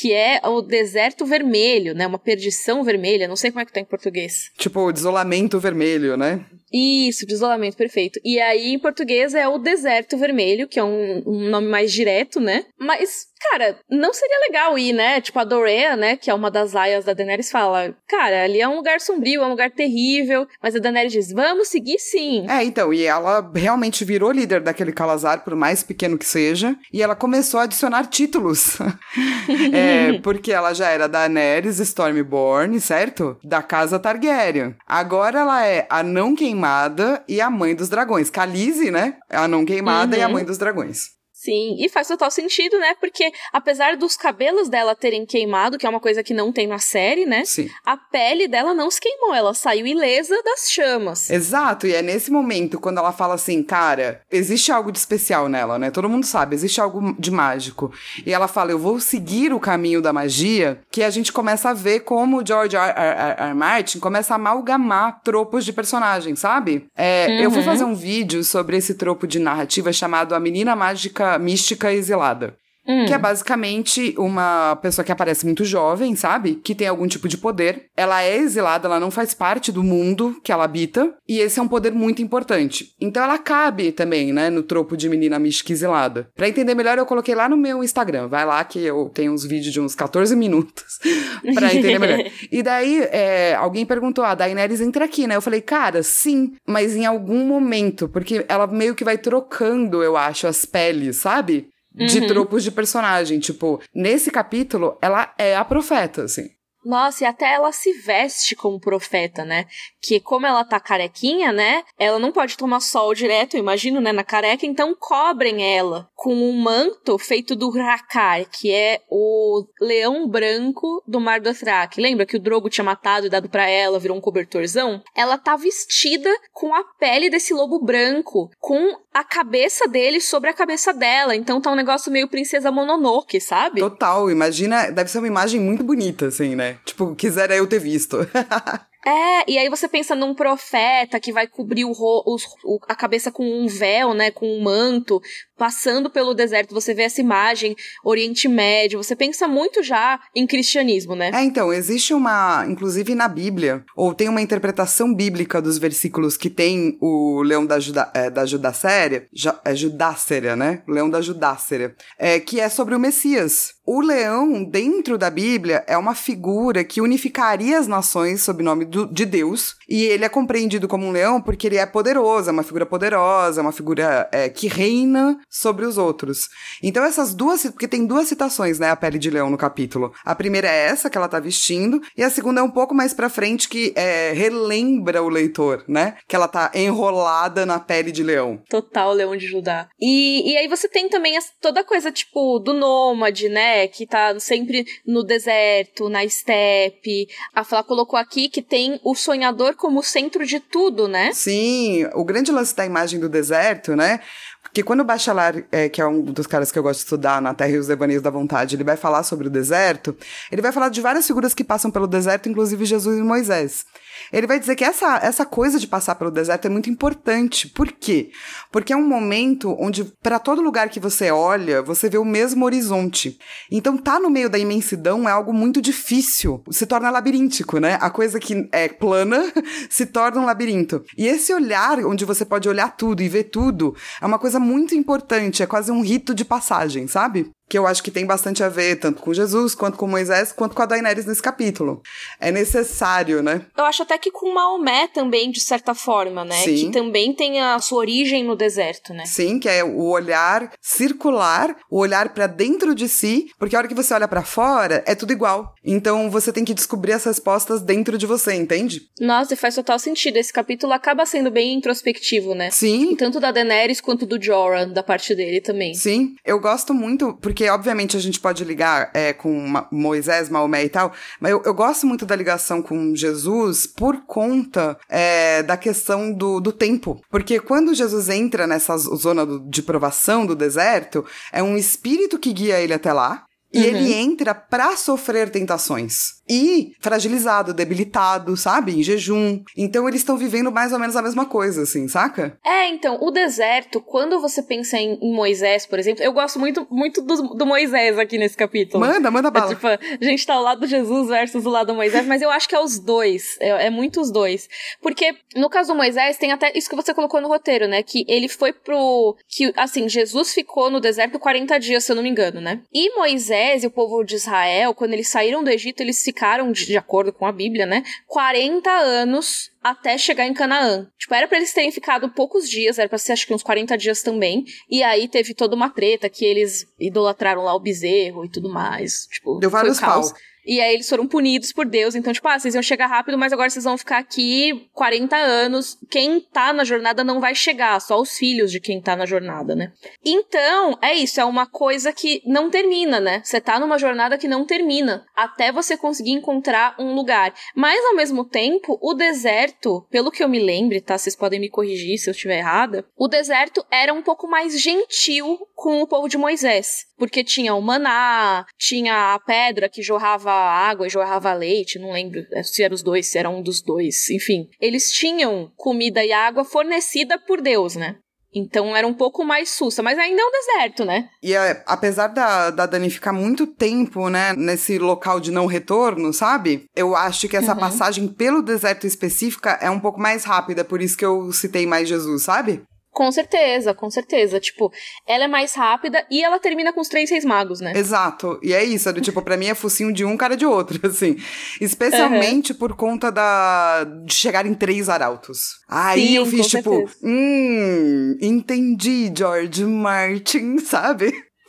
que 0.00 0.12
é 0.12 0.40
o 0.44 0.60
deserto 0.60 1.24
vermelho, 1.24 1.94
né? 1.94 2.06
Uma 2.06 2.18
perdição 2.18 2.82
vermelha, 2.82 3.28
não 3.28 3.36
sei 3.36 3.50
como 3.50 3.60
é 3.60 3.64
que 3.64 3.72
tá 3.72 3.80
em 3.80 3.84
português. 3.84 4.50
Tipo, 4.58 4.80
o 4.80 4.92
desolamento 4.92 5.60
vermelho, 5.60 6.16
né? 6.16 6.44
Isso, 6.72 7.24
de 7.24 7.34
isolamento, 7.34 7.76
perfeito. 7.76 8.18
E 8.24 8.40
aí, 8.40 8.72
em 8.72 8.78
português, 8.80 9.32
é 9.32 9.46
o 9.46 9.58
deserto 9.58 10.16
vermelho, 10.16 10.66
que 10.66 10.80
é 10.80 10.82
um, 10.82 11.22
um 11.24 11.48
nome 11.48 11.68
mais 11.68 11.92
direto, 11.92 12.40
né? 12.40 12.64
Mas, 12.76 13.26
cara, 13.48 13.78
não 13.88 14.12
seria 14.12 14.40
legal 14.48 14.76
ir, 14.76 14.92
né? 14.92 15.20
Tipo, 15.20 15.38
a 15.38 15.44
Dorea, 15.44 15.94
né, 15.94 16.16
que 16.16 16.28
é 16.28 16.34
uma 16.34 16.50
das 16.50 16.74
aias 16.74 17.04
da 17.04 17.12
Daenerys, 17.12 17.48
fala, 17.48 17.96
cara, 18.08 18.42
ali 18.42 18.60
é 18.60 18.66
um 18.66 18.74
lugar 18.74 19.00
sombrio, 19.00 19.42
é 19.42 19.46
um 19.46 19.50
lugar 19.50 19.70
terrível, 19.70 20.48
mas 20.60 20.74
a 20.74 20.80
Daenerys 20.80 21.12
diz, 21.12 21.32
vamos 21.32 21.68
seguir 21.68 22.00
sim. 22.00 22.44
É, 22.48 22.64
então, 22.64 22.92
e 22.92 23.04
ela 23.04 23.48
realmente 23.54 24.04
virou 24.04 24.32
líder 24.32 24.60
daquele 24.60 24.92
Calazar, 24.92 25.44
por 25.44 25.54
mais 25.54 25.84
pequeno 25.84 26.18
que 26.18 26.26
seja, 26.26 26.76
e 26.92 27.00
ela 27.00 27.14
começou 27.14 27.60
a 27.60 27.64
adicionar 27.64 28.06
títulos. 28.06 28.78
é, 29.72 29.83
porque 30.22 30.52
ela 30.52 30.72
já 30.74 30.88
era 30.88 31.08
Daenerys 31.08 31.78
Stormborn, 31.80 32.80
certo? 32.80 33.36
Da 33.42 33.62
casa 33.62 33.98
Targaryen. 33.98 34.74
Agora 34.86 35.40
ela 35.40 35.66
é 35.66 35.86
a 35.90 36.02
não 36.02 36.34
queimada 36.34 37.22
e 37.28 37.40
a 37.40 37.50
mãe 37.50 37.74
dos 37.74 37.88
dragões. 37.88 38.30
Khaleesi, 38.30 38.90
né? 38.90 39.14
É 39.30 39.36
a 39.36 39.48
não 39.48 39.64
queimada 39.64 40.14
Uhum. 40.16 40.20
e 40.22 40.24
a 40.24 40.28
mãe 40.28 40.44
dos 40.44 40.58
dragões. 40.58 41.08
Sim, 41.44 41.76
e 41.78 41.88
faz 41.90 42.08
total 42.08 42.30
sentido, 42.30 42.78
né? 42.78 42.94
Porque 42.98 43.30
apesar 43.52 43.96
dos 43.96 44.16
cabelos 44.16 44.68
dela 44.68 44.94
terem 44.94 45.26
queimado, 45.26 45.76
que 45.76 45.86
é 45.86 45.88
uma 45.90 46.00
coisa 46.00 46.22
que 46.22 46.32
não 46.32 46.50
tem 46.50 46.66
na 46.66 46.78
série, 46.78 47.26
né? 47.26 47.44
Sim. 47.44 47.68
A 47.84 47.96
pele 47.96 48.48
dela 48.48 48.72
não 48.72 48.90
se 48.90 48.98
queimou, 49.00 49.34
ela 49.34 49.52
saiu 49.52 49.86
ilesa 49.86 50.34
das 50.42 50.70
chamas. 50.70 51.28
Exato, 51.30 51.86
e 51.86 51.94
é 51.94 52.00
nesse 52.00 52.30
momento 52.30 52.80
quando 52.80 52.98
ela 52.98 53.12
fala 53.12 53.34
assim, 53.34 53.62
cara, 53.62 54.22
existe 54.30 54.72
algo 54.72 54.90
de 54.90 54.98
especial 54.98 55.48
nela, 55.48 55.78
né? 55.78 55.90
Todo 55.90 56.08
mundo 56.08 56.24
sabe, 56.24 56.54
existe 56.54 56.80
algo 56.80 57.14
de 57.18 57.30
mágico. 57.30 57.92
E 58.24 58.32
ela 58.32 58.48
fala, 58.48 58.70
eu 58.70 58.78
vou 58.78 58.98
seguir 58.98 59.52
o 59.52 59.60
caminho 59.60 60.00
da 60.00 60.12
magia, 60.12 60.80
que 60.90 61.02
a 61.02 61.10
gente 61.10 61.30
começa 61.32 61.70
a 61.70 61.74
ver 61.74 62.00
como 62.00 62.40
o 62.40 62.46
George 62.46 62.74
R. 62.76 62.90
R. 62.90 63.34
R. 63.48 63.54
Martin 63.54 63.98
começa 63.98 64.32
a 64.34 64.36
amalgamar 64.36 65.20
tropos 65.22 65.64
de 65.64 65.72
personagem, 65.72 66.34
sabe? 66.36 66.86
É, 66.96 67.44
Eu 67.44 67.50
fui 67.50 67.58
Uhum. 67.60 67.64
fazer 67.66 67.84
um 67.84 67.94
vídeo 67.94 68.42
sobre 68.44 68.76
esse 68.76 68.94
tropo 68.94 69.26
de 69.26 69.38
narrativa 69.38 69.92
chamado 69.92 70.34
A 70.34 70.40
Menina 70.40 70.74
Mágica 70.74 71.33
Mística 71.38 71.92
Exilada. 71.92 72.56
Hum. 72.86 73.06
Que 73.06 73.14
é 73.14 73.18
basicamente 73.18 74.14
uma 74.18 74.76
pessoa 74.76 75.04
que 75.04 75.12
aparece 75.12 75.44
muito 75.46 75.64
jovem, 75.64 76.14
sabe? 76.14 76.56
Que 76.56 76.74
tem 76.74 76.86
algum 76.86 77.06
tipo 77.06 77.28
de 77.28 77.38
poder. 77.38 77.86
Ela 77.96 78.22
é 78.22 78.36
exilada, 78.36 78.86
ela 78.86 79.00
não 79.00 79.10
faz 79.10 79.32
parte 79.32 79.72
do 79.72 79.82
mundo 79.82 80.38
que 80.42 80.52
ela 80.52 80.64
habita. 80.64 81.14
E 81.26 81.38
esse 81.38 81.58
é 81.58 81.62
um 81.62 81.68
poder 81.68 81.92
muito 81.92 82.22
importante. 82.22 82.94
Então 83.00 83.22
ela 83.22 83.38
cabe 83.38 83.92
também, 83.92 84.32
né? 84.32 84.50
No 84.50 84.62
tropo 84.62 84.96
de 84.96 85.08
menina 85.08 85.38
mística 85.38 85.72
exilada. 85.72 86.28
Pra 86.34 86.48
entender 86.48 86.74
melhor, 86.74 86.98
eu 86.98 87.06
coloquei 87.06 87.34
lá 87.34 87.48
no 87.48 87.56
meu 87.56 87.82
Instagram. 87.82 88.28
Vai 88.28 88.44
lá 88.44 88.62
que 88.64 88.78
eu 88.78 89.10
tenho 89.14 89.32
uns 89.32 89.44
vídeos 89.44 89.72
de 89.72 89.80
uns 89.80 89.94
14 89.94 90.36
minutos 90.36 90.98
pra 91.54 91.74
entender 91.74 91.98
melhor. 91.98 92.30
E 92.50 92.62
daí, 92.62 93.00
é, 93.10 93.54
alguém 93.54 93.86
perguntou, 93.86 94.24
ah, 94.24 94.32
a 94.32 94.34
Daenerys 94.34 94.80
entra 94.80 95.04
aqui, 95.04 95.26
né? 95.26 95.36
Eu 95.36 95.42
falei, 95.42 95.60
cara, 95.60 96.02
sim, 96.02 96.52
mas 96.66 96.94
em 96.94 97.06
algum 97.06 97.46
momento, 97.46 98.08
porque 98.08 98.44
ela 98.48 98.66
meio 98.66 98.94
que 98.94 99.04
vai 99.04 99.16
trocando, 99.16 100.02
eu 100.02 100.16
acho, 100.16 100.46
as 100.46 100.64
peles, 100.64 101.16
sabe? 101.16 101.68
De 101.94 102.18
Uhum. 102.18 102.26
tropos 102.26 102.64
de 102.64 102.72
personagem. 102.72 103.38
Tipo, 103.38 103.80
nesse 103.94 104.30
capítulo, 104.30 104.98
ela 105.00 105.32
é 105.38 105.54
a 105.54 105.64
profeta, 105.64 106.24
assim. 106.24 106.48
Nossa, 106.84 107.24
e 107.24 107.26
até 107.26 107.54
ela 107.54 107.72
se 107.72 107.92
veste 108.02 108.54
como 108.54 108.78
profeta, 108.80 109.44
né? 109.44 109.64
Que 110.06 110.20
como 110.20 110.46
ela 110.46 110.64
tá 110.64 110.78
carequinha, 110.78 111.52
né? 111.52 111.82
Ela 111.98 112.18
não 112.18 112.30
pode 112.30 112.56
tomar 112.56 112.80
sol 112.80 113.14
direto, 113.14 113.54
eu 113.54 113.60
imagino, 113.60 114.00
né? 114.00 114.12
Na 114.12 114.24
careca, 114.24 114.66
então 114.66 114.94
cobrem 114.98 115.76
ela 115.76 116.08
com 116.14 116.34
um 116.34 116.52
manto 116.52 117.18
feito 117.18 117.56
do 117.56 117.70
Rakar, 117.70 118.44
que 118.50 118.70
é 118.70 119.00
o 119.10 119.64
leão 119.80 120.28
branco 120.28 121.02
do 121.06 121.20
Mar 121.20 121.40
do 121.40 121.54
Thrak. 121.54 122.00
Lembra 122.00 122.26
que 122.26 122.36
o 122.36 122.40
Drogo 122.40 122.68
tinha 122.68 122.84
matado 122.84 123.26
e 123.26 123.30
dado 123.30 123.48
para 123.48 123.68
ela, 123.68 123.98
virou 123.98 124.16
um 124.16 124.20
cobertorzão? 124.20 125.02
Ela 125.16 125.38
tá 125.38 125.56
vestida 125.56 126.30
com 126.52 126.74
a 126.74 126.84
pele 126.98 127.30
desse 127.30 127.54
lobo 127.54 127.78
branco, 127.78 128.50
com 128.58 128.98
a 129.12 129.22
cabeça 129.22 129.86
dele 129.86 130.20
sobre 130.20 130.50
a 130.50 130.54
cabeça 130.54 130.92
dela. 130.92 131.36
Então 131.36 131.60
tá 131.60 131.70
um 131.70 131.76
negócio 131.76 132.10
meio 132.10 132.28
princesa 132.28 132.70
Mononoke, 132.70 133.40
sabe? 133.40 133.80
Total, 133.80 134.30
imagina, 134.30 134.90
deve 134.90 135.10
ser 135.10 135.18
uma 135.18 135.26
imagem 135.28 135.60
muito 135.60 135.84
bonita, 135.84 136.26
assim, 136.26 136.54
né? 136.54 136.78
Tipo, 136.84 137.14
quisera 137.14 137.54
eu 137.54 137.66
ter 137.66 137.78
visto. 137.78 138.18
É, 139.06 139.50
e 139.50 139.58
aí 139.58 139.68
você 139.68 139.86
pensa 139.86 140.14
num 140.14 140.34
profeta 140.34 141.20
que 141.20 141.32
vai 141.32 141.46
cobrir 141.46 141.84
o, 141.84 141.92
o, 141.92 142.78
a 142.88 142.94
cabeça 142.94 143.30
com 143.30 143.44
um 143.44 143.66
véu, 143.66 144.14
né, 144.14 144.30
com 144.30 144.46
um 144.46 144.62
manto, 144.62 145.20
passando 145.56 146.10
pelo 146.10 146.34
deserto, 146.34 146.74
você 146.74 146.94
vê 146.94 147.02
essa 147.02 147.20
imagem, 147.20 147.76
Oriente 148.04 148.48
Médio, 148.48 149.02
você 149.02 149.14
pensa 149.14 149.46
muito 149.46 149.82
já 149.82 150.20
em 150.34 150.46
cristianismo, 150.46 151.14
né? 151.14 151.30
É, 151.32 151.42
então, 151.42 151.72
existe 151.72 152.12
uma, 152.12 152.64
inclusive 152.68 153.14
na 153.14 153.28
Bíblia, 153.28 153.84
ou 153.96 154.14
tem 154.14 154.28
uma 154.28 154.42
interpretação 154.42 155.14
bíblica 155.14 155.60
dos 155.60 155.78
versículos 155.78 156.36
que 156.36 156.50
tem 156.50 156.98
o 157.00 157.42
leão 157.42 157.64
da, 157.64 157.78
Juda, 157.78 158.10
é, 158.14 158.30
da 158.30 158.44
Judacéria, 158.44 159.28
é 159.64 159.74
Judácera, 159.74 160.56
né? 160.56 160.82
O 160.88 160.92
leão 160.92 161.08
da 161.08 161.20
Judácera, 161.20 161.94
é, 162.18 162.40
que 162.40 162.60
é 162.60 162.68
sobre 162.68 162.94
o 162.94 163.00
Messias. 163.00 163.74
O 163.86 164.00
leão, 164.00 164.64
dentro 164.64 165.18
da 165.18 165.28
Bíblia, 165.28 165.84
é 165.86 165.96
uma 165.98 166.14
figura 166.14 166.82
que 166.82 167.02
unificaria 167.02 167.78
as 167.78 167.86
nações 167.86 168.42
sob 168.42 168.62
o 168.62 168.64
nome 168.64 168.86
do, 168.86 169.06
de 169.06 169.26
Deus. 169.26 169.76
E 169.86 170.04
ele 170.04 170.24
é 170.24 170.28
compreendido 170.28 170.88
como 170.88 171.06
um 171.06 171.10
leão 171.10 171.40
porque 171.40 171.66
ele 171.66 171.76
é 171.76 171.84
poderoso, 171.84 172.48
é 172.48 172.52
uma 172.52 172.62
figura 172.62 172.86
poderosa, 172.86 173.60
é 173.60 173.62
uma 173.62 173.72
figura 173.72 174.26
é, 174.32 174.48
que 174.48 174.68
reina 174.68 175.38
sobre 175.54 175.86
os 175.86 175.96
outros. 175.96 176.48
Então, 176.82 177.04
essas 177.04 177.32
duas. 177.32 177.62
Porque 177.62 177.88
tem 177.88 178.06
duas 178.06 178.28
citações, 178.28 178.78
né? 178.78 178.90
A 178.90 178.96
pele 178.96 179.18
de 179.18 179.30
leão 179.30 179.48
no 179.48 179.56
capítulo. 179.56 180.12
A 180.24 180.34
primeira 180.34 180.68
é 180.68 180.86
essa 180.86 181.08
que 181.08 181.16
ela 181.16 181.28
tá 181.28 181.38
vestindo, 181.38 182.00
e 182.16 182.22
a 182.22 182.30
segunda 182.30 182.60
é 182.60 182.64
um 182.64 182.70
pouco 182.70 182.94
mais 182.94 183.14
pra 183.14 183.28
frente 183.28 183.68
que 183.68 183.92
é, 183.96 184.32
relembra 184.32 185.22
o 185.22 185.28
leitor, 185.28 185.84
né? 185.88 186.16
Que 186.28 186.36
ela 186.36 186.48
tá 186.48 186.70
enrolada 186.74 187.64
na 187.64 187.78
pele 187.78 188.10
de 188.10 188.22
leão. 188.22 188.60
Total, 188.68 189.12
leão 189.12 189.36
de 189.36 189.46
Judá. 189.46 189.88
E, 190.00 190.52
e 190.52 190.56
aí 190.56 190.68
você 190.68 190.88
tem 190.88 191.08
também 191.08 191.38
toda 191.60 191.80
a 191.80 191.84
coisa, 191.84 192.10
tipo, 192.10 192.58
do 192.58 192.72
nômade, 192.72 193.48
né? 193.48 193.84
que 193.94 194.06
tá 194.06 194.38
sempre 194.40 194.84
no 195.06 195.22
deserto, 195.22 196.08
na 196.08 196.28
steppe. 196.28 197.28
A 197.54 197.62
Flá 197.64 197.82
colocou 197.82 198.18
aqui 198.18 198.48
que 198.48 198.60
tem 198.62 199.00
o 199.04 199.14
sonhador 199.14 199.76
como 199.76 200.02
centro 200.02 200.44
de 200.44 200.58
tudo, 200.58 201.06
né? 201.06 201.32
Sim, 201.32 202.06
o 202.14 202.24
grande 202.24 202.50
lance 202.50 202.74
da 202.74 202.84
imagem 202.84 203.20
do 203.20 203.28
deserto, 203.28 203.94
né? 203.94 204.20
Porque 204.64 204.82
quando 204.82 205.00
o 205.00 205.04
Bachelar, 205.04 205.62
é, 205.70 205.88
que 205.88 206.00
é 206.00 206.06
um 206.06 206.20
dos 206.20 206.46
caras 206.48 206.72
que 206.72 206.78
eu 206.78 206.82
gosto 206.82 206.98
de 206.98 207.04
estudar 207.04 207.40
na 207.40 207.54
Terra 207.54 207.70
e 207.70 207.78
os 207.78 207.86
Devaneios 207.86 208.22
da 208.22 208.30
Vontade, 208.30 208.74
ele 208.74 208.82
vai 208.82 208.96
falar 208.96 209.22
sobre 209.22 209.46
o 209.46 209.50
deserto, 209.50 210.16
ele 210.50 210.60
vai 210.60 210.72
falar 210.72 210.88
de 210.88 211.00
várias 211.00 211.26
figuras 211.26 211.54
que 211.54 211.62
passam 211.62 211.90
pelo 211.90 212.08
deserto, 212.08 212.48
inclusive 212.48 212.84
Jesus 212.84 213.18
e 213.18 213.22
Moisés. 213.22 213.86
Ele 214.32 214.46
vai 214.46 214.58
dizer 214.58 214.76
que 214.76 214.84
essa, 214.84 215.18
essa 215.18 215.44
coisa 215.46 215.78
de 215.78 215.86
passar 215.86 216.14
pelo 216.14 216.30
deserto 216.30 216.66
é 216.66 216.68
muito 216.68 216.90
importante. 216.90 217.68
Por 217.68 217.90
quê? 217.92 218.30
Porque 218.70 218.92
é 218.92 218.96
um 218.96 219.06
momento 219.06 219.76
onde, 219.78 220.04
para 220.22 220.38
todo 220.38 220.62
lugar 220.62 220.88
que 220.88 221.00
você 221.00 221.30
olha, 221.30 221.82
você 221.82 222.08
vê 222.08 222.18
o 222.18 222.24
mesmo 222.24 222.64
horizonte. 222.64 223.38
Então, 223.70 223.96
tá 223.96 224.18
no 224.18 224.30
meio 224.30 224.50
da 224.50 224.58
imensidão 224.58 225.28
é 225.28 225.32
algo 225.32 225.52
muito 225.52 225.80
difícil. 225.80 226.62
Se 226.70 226.86
torna 226.86 227.10
labiríntico, 227.10 227.78
né? 227.78 227.98
A 228.00 228.10
coisa 228.10 228.40
que 228.40 228.68
é 228.72 228.88
plana 228.88 229.42
se 229.90 230.06
torna 230.06 230.40
um 230.40 230.44
labirinto. 230.44 231.04
E 231.16 231.26
esse 231.26 231.52
olhar, 231.52 231.98
onde 232.00 232.24
você 232.24 232.44
pode 232.44 232.68
olhar 232.68 232.96
tudo 232.96 233.22
e 233.22 233.28
ver 233.28 233.44
tudo, 233.44 233.94
é 234.20 234.26
uma 234.26 234.38
coisa 234.38 234.58
muito 234.58 234.94
importante. 234.94 235.62
É 235.62 235.66
quase 235.66 235.90
um 235.90 236.02
rito 236.02 236.34
de 236.34 236.44
passagem, 236.44 237.06
sabe? 237.06 237.50
Que 237.68 237.78
eu 237.78 237.86
acho 237.86 238.02
que 238.02 238.10
tem 238.10 238.26
bastante 238.26 238.62
a 238.62 238.68
ver 238.68 238.96
tanto 238.96 239.22
com 239.22 239.32
Jesus, 239.32 239.74
quanto 239.74 239.96
com 239.96 240.06
Moisés, 240.06 240.52
quanto 240.52 240.74
com 240.74 240.82
a 240.82 240.86
Daenerys 240.86 241.26
nesse 241.26 241.42
capítulo. 241.42 242.02
É 242.40 242.50
necessário, 242.50 243.42
né? 243.42 243.62
Eu 243.76 243.84
acho 243.84 244.02
até 244.02 244.18
que 244.18 244.30
com 244.30 244.52
Maomé 244.52 245.08
também, 245.08 245.50
de 245.50 245.60
certa 245.60 245.94
forma, 245.94 246.44
né? 246.44 246.56
Sim. 246.56 246.74
Que 246.74 246.90
também 246.90 247.32
tem 247.34 247.60
a 247.60 247.78
sua 247.78 247.98
origem 247.98 248.44
no 248.44 248.56
deserto, 248.56 249.12
né? 249.12 249.24
Sim, 249.26 249.58
que 249.58 249.68
é 249.68 249.82
o 249.84 250.04
olhar 250.08 250.72
circular, 250.80 251.76
o 251.90 251.98
olhar 251.98 252.32
para 252.34 252.46
dentro 252.46 252.94
de 252.94 253.08
si, 253.08 253.50
porque 253.58 253.74
a 253.74 253.78
hora 253.78 253.88
que 253.88 253.94
você 253.94 254.12
olha 254.14 254.28
para 254.28 254.42
fora, 254.42 255.02
é 255.06 255.14
tudo 255.14 255.32
igual. 255.32 255.74
Então 255.84 256.30
você 256.30 256.52
tem 256.52 256.64
que 256.64 256.74
descobrir 256.74 257.12
as 257.12 257.24
respostas 257.24 257.82
dentro 257.82 258.18
de 258.18 258.26
você, 258.26 258.54
entende? 258.54 259.02
Nossa, 259.20 259.54
e 259.54 259.56
faz 259.56 259.74
total 259.74 259.98
sentido. 259.98 260.36
Esse 260.36 260.52
capítulo 260.52 260.92
acaba 260.92 261.26
sendo 261.26 261.50
bem 261.50 261.74
introspectivo, 261.74 262.54
né? 262.54 262.70
Sim. 262.70 263.14
Tanto 263.16 263.40
da 263.40 263.50
Daenerys 263.50 264.00
quanto 264.00 264.26
do 264.26 264.42
Jorah, 264.42 264.84
da 264.84 265.02
parte 265.02 265.34
dele 265.34 265.60
também. 265.60 265.94
Sim. 265.94 266.34
Eu 266.44 266.60
gosto 266.60 266.92
muito, 266.92 267.36
porque 267.40 267.53
porque 267.54 267.70
obviamente 267.70 268.16
a 268.16 268.20
gente 268.20 268.40
pode 268.40 268.64
ligar 268.64 269.12
é, 269.14 269.32
com 269.32 269.72
Moisés, 269.92 270.48
Maomé 270.48 270.86
e 270.86 270.88
tal, 270.88 271.12
mas 271.38 271.52
eu, 271.52 271.62
eu, 271.64 271.72
gosto 271.72 272.04
muito 272.04 272.26
da 272.26 272.34
ligação 272.34 272.82
com 272.82 273.14
Jesus 273.14 273.86
por 273.86 274.22
conta 274.26 274.98
é, 275.08 275.62
da 275.62 275.76
questão 275.76 276.32
do, 276.32 276.58
do 276.58 276.72
tempo. 276.72 277.22
Porque 277.30 277.60
quando 277.60 277.94
Jesus 277.94 278.28
entra 278.28 278.66
nessa 278.66 278.96
zona 278.96 279.46
do, 279.46 279.60
de 279.70 279.82
provação 279.82 280.44
do 280.44 280.56
deserto, 280.56 281.24
é 281.52 281.62
um 281.62 281.76
espírito 281.76 282.40
que 282.40 282.52
guia 282.52 282.80
ele 282.80 282.92
até 282.92 283.12
lá. 283.12 283.44
E 283.72 283.78
uhum. 283.78 283.84
ele 283.84 284.12
entra 284.12 284.54
para 284.54 284.96
sofrer 284.96 285.50
tentações 285.50 286.34
e 286.48 286.92
fragilizado, 287.00 287.72
debilitado, 287.72 288.56
sabe? 288.56 288.92
Em 288.92 289.02
jejum. 289.02 289.62
Então 289.76 290.08
eles 290.08 290.20
estão 290.20 290.36
vivendo 290.36 290.70
mais 290.70 290.92
ou 290.92 290.98
menos 290.98 291.16
a 291.16 291.22
mesma 291.22 291.46
coisa, 291.46 291.82
assim, 291.82 292.06
saca? 292.08 292.58
É, 292.64 292.88
então, 292.88 293.18
o 293.20 293.30
deserto, 293.30 294.00
quando 294.00 294.40
você 294.40 294.62
pensa 294.62 294.96
em, 294.98 295.18
em 295.20 295.34
Moisés, 295.34 295.86
por 295.86 295.98
exemplo, 295.98 296.22
eu 296.22 296.32
gosto 296.32 296.58
muito, 296.58 296.86
muito 296.90 297.22
do, 297.22 297.54
do, 297.54 297.66
Moisés 297.66 298.18
aqui 298.18 298.38
nesse 298.38 298.56
capítulo. 298.56 299.04
Manda, 299.04 299.30
manda 299.30 299.50
bala. 299.50 299.72
É, 299.72 299.74
tipo, 299.74 299.86
a 299.86 300.24
gente 300.24 300.46
tá 300.46 300.54
ao 300.54 300.62
lado 300.62 300.80
do 300.80 300.86
Jesus 300.86 301.28
versus 301.28 301.64
do 301.64 301.70
lado 301.70 301.88
do 301.88 301.94
Moisés, 301.94 302.26
mas 302.26 302.42
eu 302.42 302.50
acho 302.50 302.68
que 302.68 302.74
é 302.74 302.80
os 302.80 302.98
dois. 302.98 303.56
É, 303.60 303.86
é 303.86 303.90
muito 303.90 304.20
os 304.20 304.30
dois. 304.30 304.68
Porque, 305.00 305.34
no 305.56 305.70
caso 305.70 305.92
do 305.92 305.96
Moisés, 305.96 306.36
tem 306.36 306.52
até 306.52 306.72
isso 306.76 306.88
que 306.88 306.96
você 306.96 307.14
colocou 307.14 307.40
no 307.40 307.48
roteiro, 307.48 307.88
né? 307.88 308.02
Que 308.02 308.24
ele 308.28 308.48
foi 308.48 308.72
pro. 308.72 309.36
Que, 309.48 309.72
assim, 309.76 310.08
Jesus 310.08 310.52
ficou 310.52 310.90
no 310.90 311.00
deserto 311.00 311.38
40 311.38 311.78
dias, 311.78 312.04
se 312.04 312.12
eu 312.12 312.16
não 312.16 312.22
me 312.22 312.28
engano, 312.28 312.60
né? 312.60 312.82
E 312.92 313.14
Moisés 313.16 313.84
e 313.84 313.86
o 313.86 313.90
povo 313.90 314.22
de 314.24 314.34
Israel, 314.34 314.94
quando 314.94 315.14
eles 315.14 315.28
saíram 315.28 315.64
do 315.64 315.70
Egito, 315.70 316.00
eles 316.00 316.18
se 316.18 316.32
ficaram, 316.34 316.72
de 316.72 316.96
acordo 316.96 317.32
com 317.32 317.46
a 317.46 317.52
Bíblia, 317.52 317.86
né, 317.86 318.02
40 318.26 318.90
anos 318.90 319.70
até 319.80 320.18
chegar 320.18 320.46
em 320.46 320.52
Canaã. 320.52 321.06
Tipo, 321.16 321.34
era 321.34 321.46
para 321.46 321.58
eles 321.58 321.72
terem 321.72 321.92
ficado 321.92 322.28
poucos 322.30 322.68
dias, 322.68 322.98
era 322.98 323.08
pra 323.08 323.18
ser 323.18 323.32
acho 323.32 323.46
que 323.46 323.54
uns 323.54 323.62
40 323.62 323.96
dias 323.96 324.22
também. 324.22 324.64
E 324.90 325.02
aí 325.02 325.28
teve 325.28 325.54
toda 325.54 325.76
uma 325.76 325.90
treta 325.90 326.28
que 326.28 326.44
eles 326.44 326.86
idolatraram 326.98 327.62
lá 327.62 327.74
o 327.74 327.80
bezerro 327.80 328.44
e 328.44 328.50
tudo 328.50 328.68
mais. 328.68 329.26
Tipo, 329.30 329.58
Deu 329.58 329.70
vários 329.70 330.00
paus. 330.00 330.32
E 330.66 330.80
aí 330.80 330.94
eles 330.94 331.08
foram 331.08 331.26
punidos 331.26 331.72
por 331.72 331.86
Deus. 331.86 332.14
Então, 332.14 332.32
tipo, 332.32 332.46
ah, 332.48 332.58
vocês 332.58 332.74
iam 332.74 332.82
chegar 332.82 333.06
rápido, 333.06 333.36
mas 333.38 333.52
agora 333.52 333.68
vocês 333.68 333.84
vão 333.84 333.98
ficar 333.98 334.18
aqui 334.18 334.88
40 334.92 335.36
anos. 335.36 335.98
Quem 336.10 336.40
tá 336.40 336.72
na 336.72 336.84
jornada 336.84 337.22
não 337.22 337.40
vai 337.40 337.54
chegar, 337.54 338.00
só 338.00 338.20
os 338.20 338.36
filhos 338.36 338.70
de 338.70 338.80
quem 338.80 339.00
tá 339.00 339.14
na 339.16 339.26
jornada, 339.26 339.74
né? 339.74 339.92
Então, 340.24 340.98
é 341.02 341.14
isso, 341.14 341.40
é 341.40 341.44
uma 341.44 341.66
coisa 341.66 342.12
que 342.12 342.42
não 342.46 342.70
termina, 342.70 343.20
né? 343.20 343.42
Você 343.44 343.60
tá 343.60 343.78
numa 343.78 343.98
jornada 343.98 344.38
que 344.38 344.48
não 344.48 344.64
termina, 344.64 345.26
até 345.34 345.70
você 345.70 345.96
conseguir 345.96 346.32
encontrar 346.32 346.94
um 346.98 347.14
lugar. 347.14 347.52
Mas, 347.74 348.04
ao 348.04 348.16
mesmo 348.16 348.44
tempo, 348.44 348.98
o 349.02 349.14
deserto, 349.14 350.06
pelo 350.10 350.30
que 350.30 350.42
eu 350.42 350.48
me 350.48 350.58
lembre, 350.58 351.00
tá? 351.00 351.18
Vocês 351.18 351.36
podem 351.36 351.60
me 351.60 351.70
corrigir 351.70 352.18
se 352.18 352.30
eu 352.30 352.32
estiver 352.32 352.58
errada. 352.58 353.04
O 353.16 353.28
deserto 353.28 353.84
era 353.90 354.12
um 354.12 354.22
pouco 354.22 354.48
mais 354.48 354.80
gentil 354.80 355.58
com 355.74 356.00
o 356.00 356.06
povo 356.06 356.28
de 356.28 356.38
Moisés. 356.38 357.06
Porque 357.16 357.44
tinha 357.44 357.74
o 357.74 357.80
maná, 357.80 358.66
tinha 358.78 359.34
a 359.34 359.38
pedra 359.38 359.88
que 359.88 360.02
jorrava 360.02 360.53
água 360.54 361.08
jorrava 361.08 361.52
leite, 361.52 361.98
não 361.98 362.12
lembro 362.12 362.42
se 362.62 362.82
eram 362.82 362.94
os 362.94 363.02
dois, 363.02 363.26
se 363.26 363.38
era 363.38 363.50
um 363.50 363.62
dos 363.62 363.82
dois, 363.82 364.30
enfim. 364.30 364.68
Eles 364.80 365.12
tinham 365.12 365.70
comida 365.76 366.24
e 366.24 366.32
água 366.32 366.64
fornecida 366.64 367.38
por 367.38 367.60
Deus, 367.60 367.96
né? 367.96 368.16
Então 368.54 368.94
era 368.94 369.06
um 369.06 369.12
pouco 369.12 369.44
mais 369.44 369.70
sussa, 369.70 370.02
mas 370.02 370.16
ainda 370.16 370.40
é 370.40 370.44
um 370.44 370.50
deserto, 370.50 371.04
né? 371.04 371.28
E 371.42 371.54
é, 371.54 371.82
apesar 371.86 372.28
da, 372.28 372.70
da 372.70 372.86
Dani 372.86 373.10
ficar 373.10 373.32
muito 373.32 373.66
tempo, 373.66 374.28
né, 374.28 374.52
nesse 374.52 374.96
local 374.98 375.40
de 375.40 375.50
não 375.50 375.66
retorno, 375.66 376.32
sabe? 376.32 376.84
Eu 376.94 377.16
acho 377.16 377.48
que 377.48 377.56
essa 377.56 377.74
uhum. 377.74 377.80
passagem 377.80 378.28
pelo 378.28 378.62
deserto 378.62 379.06
específica 379.06 379.76
é 379.82 379.90
um 379.90 379.98
pouco 379.98 380.20
mais 380.20 380.44
rápida, 380.44 380.84
por 380.84 381.02
isso 381.02 381.16
que 381.16 381.24
eu 381.24 381.50
citei 381.52 381.84
mais 381.84 382.08
Jesus, 382.08 382.44
sabe? 382.44 382.82
Com 383.14 383.30
certeza, 383.30 383.94
com 383.94 384.10
certeza. 384.10 384.58
Tipo, 384.58 384.92
ela 385.24 385.44
é 385.44 385.48
mais 385.48 385.72
rápida 385.72 386.26
e 386.28 386.42
ela 386.42 386.58
termina 386.58 386.92
com 386.92 387.00
os 387.00 387.08
três 387.08 387.30
reis 387.30 387.44
magos, 387.44 387.80
né? 387.80 387.92
Exato. 387.94 388.58
E 388.60 388.74
é 388.74 388.82
isso. 388.82 389.10
Do, 389.12 389.20
tipo, 389.20 389.40
pra 389.40 389.56
mim 389.56 389.66
é 389.66 389.74
focinho 389.74 390.12
de 390.12 390.24
um, 390.24 390.36
cara 390.36 390.56
de 390.56 390.66
outro, 390.66 390.98
assim. 391.06 391.36
Especialmente 391.80 392.72
uhum. 392.72 392.78
por 392.78 392.96
conta 392.96 393.30
da... 393.30 394.02
de 394.02 394.34
chegar 394.34 394.66
em 394.66 394.74
três 394.74 395.08
arautos. 395.08 395.76
Aí 395.88 396.26
Sim, 396.26 396.36
eu 396.36 396.46
fiz, 396.46 396.66
tipo, 396.66 396.90
certeza. 396.90 397.16
hum, 397.22 398.36
entendi, 398.42 399.32
George 399.32 399.84
Martin, 399.84 400.78
sabe? 400.84 401.26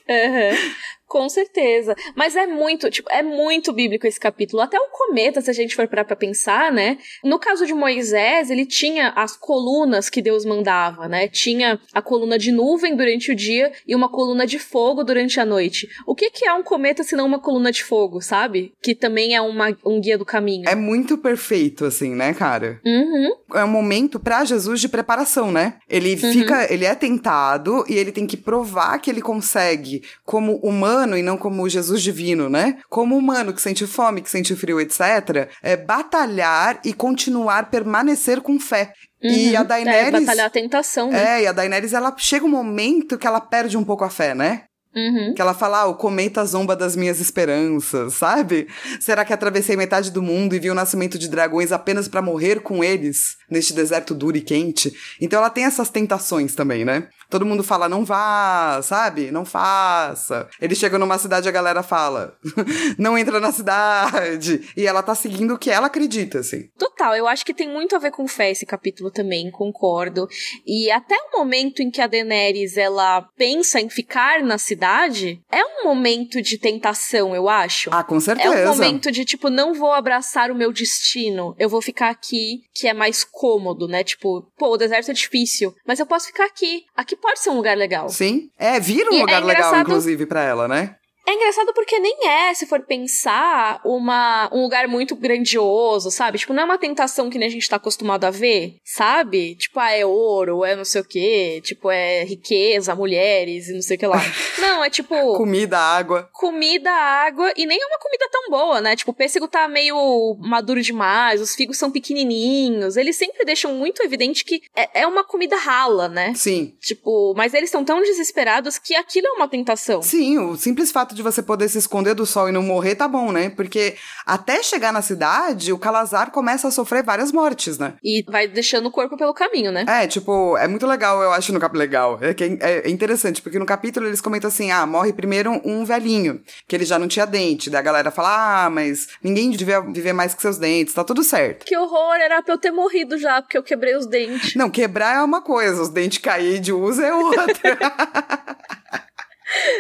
Uhum. 0.10 0.71
Com 1.08 1.30
certeza. 1.30 1.96
Mas 2.15 2.36
é 2.36 2.48
muito, 2.48 2.89
tipo, 2.89 3.10
é 3.12 3.22
muito 3.22 3.72
bíblico 3.72 4.08
esse 4.08 4.20
capítulo. 4.20 4.62
Até 4.62 4.78
o 4.80 4.88
cometa, 4.91 5.39
se 5.41 5.50
a 5.50 5.54
gente 5.54 5.76
for 5.76 5.88
parar 5.88 6.04
pra 6.06 6.15
pensar, 6.15 6.72
né? 6.72 6.98
No 7.24 7.38
caso 7.39 7.65
de 7.65 7.74
Moisés, 7.74 8.50
ele 8.50 8.65
tinha 8.65 9.10
as 9.15 9.36
colunas 9.38 10.10
que 10.10 10.22
Deus 10.22 10.46
mandava, 10.46 11.08
né? 11.08 11.28
Tinha 11.28 11.80
a 11.94 12.02
coluna 12.02 12.38
de 12.39 12.52
nuvem 12.52 12.96
durante 12.96 13.32
o 13.32 13.36
dia 13.36 13.72
e 13.88 13.96
uma 13.96 14.10
coluna 14.10 14.48
de 14.48 14.58
fogo 14.58 15.04
durante 15.04 15.39
a 15.39 15.46
noite. 15.46 15.88
O 16.08 16.15
que, 16.15 16.30
que 16.32 16.46
é 16.48 16.54
um 16.54 16.63
cometa 16.63 17.04
se 17.04 17.15
não 17.15 17.28
uma 17.28 17.39
coluna 17.39 17.72
de 17.72 17.84
fogo, 17.84 18.20
sabe? 18.22 18.74
Que 18.82 18.96
também 18.96 19.36
é 19.36 19.41
uma, 19.41 19.76
um 19.86 20.02
guia 20.02 20.18
do 20.18 20.26
caminho. 20.26 20.68
É 20.68 20.76
muito 20.76 21.18
perfeito, 21.18 21.86
assim, 21.86 22.15
né, 22.15 22.34
cara? 22.34 22.80
Uhum. 22.86 23.36
É 23.54 23.63
um 23.63 23.68
momento 23.70 24.20
para 24.20 24.44
Jesus 24.44 24.82
de 24.82 24.89
preparação, 24.89 25.52
né? 25.52 25.78
Ele 25.89 26.15
Uhum. 26.15 26.32
fica, 26.34 26.74
ele 26.74 26.86
é 26.86 26.96
tentado 26.96 27.86
e 27.88 27.94
ele 27.94 28.12
tem 28.12 28.26
que 28.26 28.38
provar 28.38 28.98
que 29.00 29.10
ele 29.10 29.22
consegue, 29.22 30.02
como 30.24 30.56
humano 30.58 30.94
e 31.17 31.21
não 31.23 31.38
como 31.38 31.67
Jesus 31.67 32.01
divino, 32.01 32.49
né? 32.49 32.77
Como 32.89 33.17
humano 33.17 33.53
que 33.53 33.62
sente 33.62 33.86
fome, 33.86 34.21
que 34.21 34.29
sente 34.29 34.55
frio, 34.55 34.79
etc., 34.79 35.49
é 35.62 35.75
batalhar 35.75 36.79
e 36.86 36.93
continuar 36.93 37.69
permanecer 37.69 38.41
com 38.41 38.60
fé. 38.60 38.93
E 39.21 39.51
Uhum. 39.53 39.60
a 39.60 39.63
Daenerys. 39.63 40.13
É, 40.13 40.19
batalhar 40.19 40.45
a 40.45 40.49
tentação, 40.49 41.10
né? 41.10 41.39
É, 41.39 41.43
e 41.43 41.47
a 41.47 41.51
Daenerys, 41.51 41.93
ela 41.93 42.13
chega 42.17 42.45
um 42.45 42.49
momento 42.49 43.17
que 43.17 43.25
ela 43.25 43.41
perde 43.41 43.75
um 43.75 43.84
pouco 43.84 44.03
a 44.03 44.10
fé, 44.10 44.36
né? 44.36 44.63
Uhum. 44.95 45.34
Que 45.36 45.41
ela 45.41 45.53
fala, 45.53 45.79
ah, 45.81 45.88
o 45.88 45.95
cometa 45.95 46.45
zomba 46.45 46.73
das 46.73 46.95
minhas 46.95 47.19
esperanças, 47.19 48.13
sabe? 48.13 48.65
Será 49.01 49.25
que 49.25 49.34
atravessei 49.34 49.75
metade 49.75 50.10
do 50.10 50.21
mundo 50.21 50.55
e 50.55 50.60
vi 50.60 50.69
o 50.69 50.75
nascimento 50.75 51.19
de 51.19 51.27
dragões 51.27 51.73
apenas 51.73 52.08
pra 52.08 52.21
morrer 52.21 52.62
com 52.62 52.81
eles 52.81 53.36
neste 53.49 53.73
deserto 53.73 54.13
duro 54.13 54.38
e 54.38 54.41
quente? 54.41 54.93
Então 55.21 55.39
ela 55.39 55.49
tem 55.49 55.65
essas 55.65 55.89
tentações 55.89 56.55
também, 56.55 56.84
né? 56.86 57.08
Todo 57.29 57.45
mundo 57.45 57.63
fala, 57.63 57.89
não 57.89 58.05
vá, 58.05 58.79
sabe? 58.84 59.31
Não 59.31 59.43
faça. 59.45 60.47
Ele 60.62 60.75
chega 60.75 60.97
numa 60.99 61.17
cidade 61.17 61.47
e 61.47 61.49
a 61.49 61.51
galera 61.51 61.81
fala, 61.81 62.38
não 62.99 63.17
entra 63.17 63.39
na 63.39 63.51
cidade. 63.51 64.69
E 64.77 64.86
ela 64.86 65.01
tá 65.01 65.15
seguindo 65.15 65.55
o 65.55 65.58
que 65.58 65.71
ela 65.71 65.88
acredita, 65.88 66.39
assim. 66.39 66.69
Total, 66.77 67.15
eu 67.15 67.27
acho 67.27 67.43
que 67.45 67.53
tem 67.53 67.67
muito 67.67 67.95
a 67.95 67.99
ver 67.99 68.12
com 68.12 68.27
fé 68.27 68.51
esse 68.51 68.65
capítulo 68.65 69.10
também, 69.10 69.49
concordo. 69.49 70.27
E 70.65 70.91
até 70.91 71.15
o 71.15 71.38
momento 71.38 71.81
em 71.81 71.89
que 71.89 71.99
a 72.01 72.08
Daenerys 72.08 72.77
ela 72.77 73.23
pensa 73.36 73.79
em 73.81 73.89
ficar 73.89 74.43
na 74.43 74.58
cidade, 74.58 75.41
é 75.51 75.63
um 75.63 75.84
momento 75.84 76.41
de 76.41 76.58
tentação, 76.60 77.36
eu 77.36 77.49
acho. 77.49 77.89
Ah, 77.91 78.03
com 78.03 78.17
É 78.17 78.21
certeza. 78.21 78.71
um 78.71 78.75
momento 78.75 79.12
de, 79.12 79.25
tipo, 79.25 79.49
não 79.49 79.73
vou 79.73 79.91
abraçar 79.93 80.51
o 80.51 80.55
meu 80.55 80.71
destino. 80.71 81.55
Eu 81.58 81.69
vou 81.69 81.81
ficar 81.81 82.10
aqui, 82.10 82.62
que 82.73 82.88
é 82.88 82.93
mais 82.93 83.23
cômodo, 83.36 83.88
né? 83.88 84.04
Tipo, 84.04 84.41
pô, 84.58 84.69
o 84.74 84.78
deserto 84.78 85.12
é 85.12 85.13
difícil, 85.13 85.76
mas 85.86 86.00
eu 86.00 86.06
posso 86.06 86.28
ficar 86.28 86.45
aqui. 86.45 86.86
Aqui 86.95 87.15
pode 87.17 87.39
ser 87.39 87.50
um 87.50 87.58
lugar 87.58 87.76
legal. 87.78 88.08
Sim. 88.08 88.50
É, 88.58 88.80
vira 88.80 89.10
um 89.12 89.13
E 89.13 89.17
é 89.17 89.21
lugar 89.21 89.43
legal, 89.43 89.52
engraçado- 89.69 89.82
inclusive, 89.82 90.26
pra 90.26 90.41
ela, 90.41 90.67
né? 90.67 90.95
É 91.27 91.33
engraçado 91.33 91.73
porque 91.73 91.99
nem 91.99 92.27
é, 92.27 92.53
se 92.53 92.65
for 92.65 92.81
pensar, 92.81 93.81
uma, 93.83 94.49
um 94.53 94.61
lugar 94.61 94.88
muito 94.88 95.15
grandioso, 95.15 96.11
sabe? 96.11 96.38
Tipo, 96.38 96.53
não 96.53 96.63
é 96.63 96.65
uma 96.65 96.77
tentação 96.77 97.29
que 97.29 97.38
nem 97.38 97.47
a 97.47 97.51
gente 97.51 97.67
tá 97.69 97.77
acostumado 97.77 98.25
a 98.25 98.31
ver, 98.31 98.75
sabe? 98.83 99.55
Tipo, 99.55 99.79
ah, 99.79 99.91
é 99.91 100.05
ouro, 100.05 100.63
é 100.63 100.75
não 100.75 100.85
sei 100.85 101.01
o 101.01 101.05
quê, 101.05 101.61
tipo, 101.63 101.89
é 101.89 102.23
riqueza, 102.23 102.93
mulheres 102.95 103.67
e 103.69 103.73
não 103.73 103.81
sei 103.81 103.95
o 103.97 103.99
que 103.99 104.07
lá. 104.07 104.21
Não, 104.59 104.83
é 104.83 104.89
tipo 104.89 105.15
Comida, 105.38 105.77
água. 105.77 106.29
comida, 106.33 106.91
água, 106.91 107.53
e 107.55 107.65
nem 107.65 107.79
é 107.79 107.85
uma 107.85 107.99
comida 107.99 108.27
tão 108.31 108.49
boa, 108.49 108.81
né? 108.81 108.95
Tipo, 108.95 109.11
o 109.11 109.13
pêssego 109.13 109.47
tá 109.47 109.67
meio 109.67 110.35
maduro 110.39 110.81
demais, 110.81 111.39
os 111.41 111.53
figos 111.55 111.77
são 111.77 111.91
pequenininhos, 111.91 112.97
eles 112.97 113.15
sempre 113.15 113.45
deixam 113.45 113.73
muito 113.73 114.01
evidente 114.03 114.43
que 114.43 114.61
é, 114.75 115.01
é 115.01 115.07
uma 115.07 115.23
comida 115.23 115.55
rala, 115.55 116.07
né? 116.07 116.33
Sim. 116.35 116.73
Tipo, 116.79 117.33
mas 117.35 117.53
eles 117.53 117.69
estão 117.69 117.83
tão 117.83 118.01
desesperados 118.01 118.77
que 118.77 118.95
aquilo 118.95 119.27
é 119.27 119.31
uma 119.31 119.47
tentação. 119.47 120.01
Sim, 120.01 120.38
o 120.39 120.55
simples 120.55 120.91
fato 120.91 121.14
de 121.15 121.23
você 121.23 121.41
poder 121.41 121.69
se 121.69 121.78
esconder 121.78 122.13
do 122.13 122.25
sol 122.25 122.49
e 122.49 122.51
não 122.51 122.62
morrer 122.62 122.95
tá 122.95 123.08
bom, 123.08 123.32
né? 123.32 123.49
Porque 123.49 123.95
até 124.25 124.62
chegar 124.62 124.91
na 124.91 125.01
cidade, 125.01 125.71
o 125.71 125.78
Calazar 125.78 126.32
começa 126.32 126.67
a 126.67 126.71
sofrer 126.71 127.04
várias 127.04 127.32
mortes, 127.32 127.78
né? 127.78 127.93
E 128.04 128.23
vai 128.28 128.47
deixando 128.47 128.88
o 128.88 128.91
corpo 128.91 129.17
pelo 129.17 129.34
caminho, 129.34 129.71
né? 129.71 129.86
É, 129.88 130.08
tipo, 130.08 130.58
é 130.58 130.67
muito 130.67 130.86
legal, 130.86 131.21
eu 131.21 131.32
acho, 131.32 131.54
no 131.54 131.60
capítulo. 131.60 131.75
Legal. 131.75 132.17
É, 132.21 132.34
que 132.34 132.43
é, 132.43 132.88
é 132.88 132.89
interessante, 132.89 133.41
porque 133.41 133.60
no 133.60 133.65
capítulo 133.65 134.08
eles 134.08 134.21
comentam 134.21 134.47
assim: 134.47 134.71
ah, 134.71 134.86
morre 134.86 135.13
primeiro 135.13 135.62
um 135.63 135.84
velhinho, 135.86 136.41
que 136.67 136.75
ele 136.75 136.86
já 136.86 136.97
não 136.97 137.08
tinha 137.08 137.25
dente. 137.25 137.69
Daí 137.69 137.80
a 137.80 137.84
galera 137.84 138.12
fala: 138.12 138.65
ah, 138.65 138.69
mas 138.69 139.08
ninguém 139.23 139.51
devia 139.51 139.82
viver 139.82 140.13
mais 140.13 140.34
que 140.34 140.41
seus 140.41 140.58
dentes, 140.58 140.93
tá 140.93 141.04
tudo 141.04 141.23
certo. 141.23 141.65
Que 141.65 141.78
horror, 141.78 142.15
era 142.15 142.41
pra 142.41 142.54
eu 142.54 142.58
ter 142.58 142.71
morrido 142.71 143.17
já, 143.17 143.41
porque 143.41 143.58
eu 143.58 143.63
quebrei 143.63 143.95
os 143.95 144.06
dentes. 144.06 144.56
Não, 144.56 144.69
quebrar 144.69 145.17
é 145.17 145.21
uma 145.21 145.41
coisa, 145.41 145.82
os 145.82 145.89
dentes 145.89 146.19
cair 146.19 146.60
de 146.60 146.71
uso 146.71 147.01
é 147.01 147.13
outra. 147.13 147.45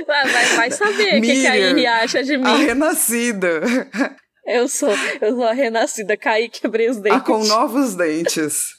Vai, 0.07 0.29
vai, 0.55 0.71
saber 0.71 1.17
o 1.17 1.21
que, 1.21 1.41
que 1.41 1.47
a 1.47 1.57
Iri 1.57 1.85
acha 1.85 2.23
de 2.23 2.35
a 2.35 2.37
mim. 2.37 2.65
renascida. 2.65 3.61
Eu 4.45 4.67
sou, 4.67 4.93
eu 5.21 5.35
sou 5.35 5.43
a 5.43 5.53
renascida, 5.53 6.15
caí 6.15 6.47
quebrei 6.49 6.87
os 6.89 6.97
a 6.97 7.01
dentes. 7.01 7.23
com 7.23 7.43
novos 7.45 7.95
dentes. 7.95 8.75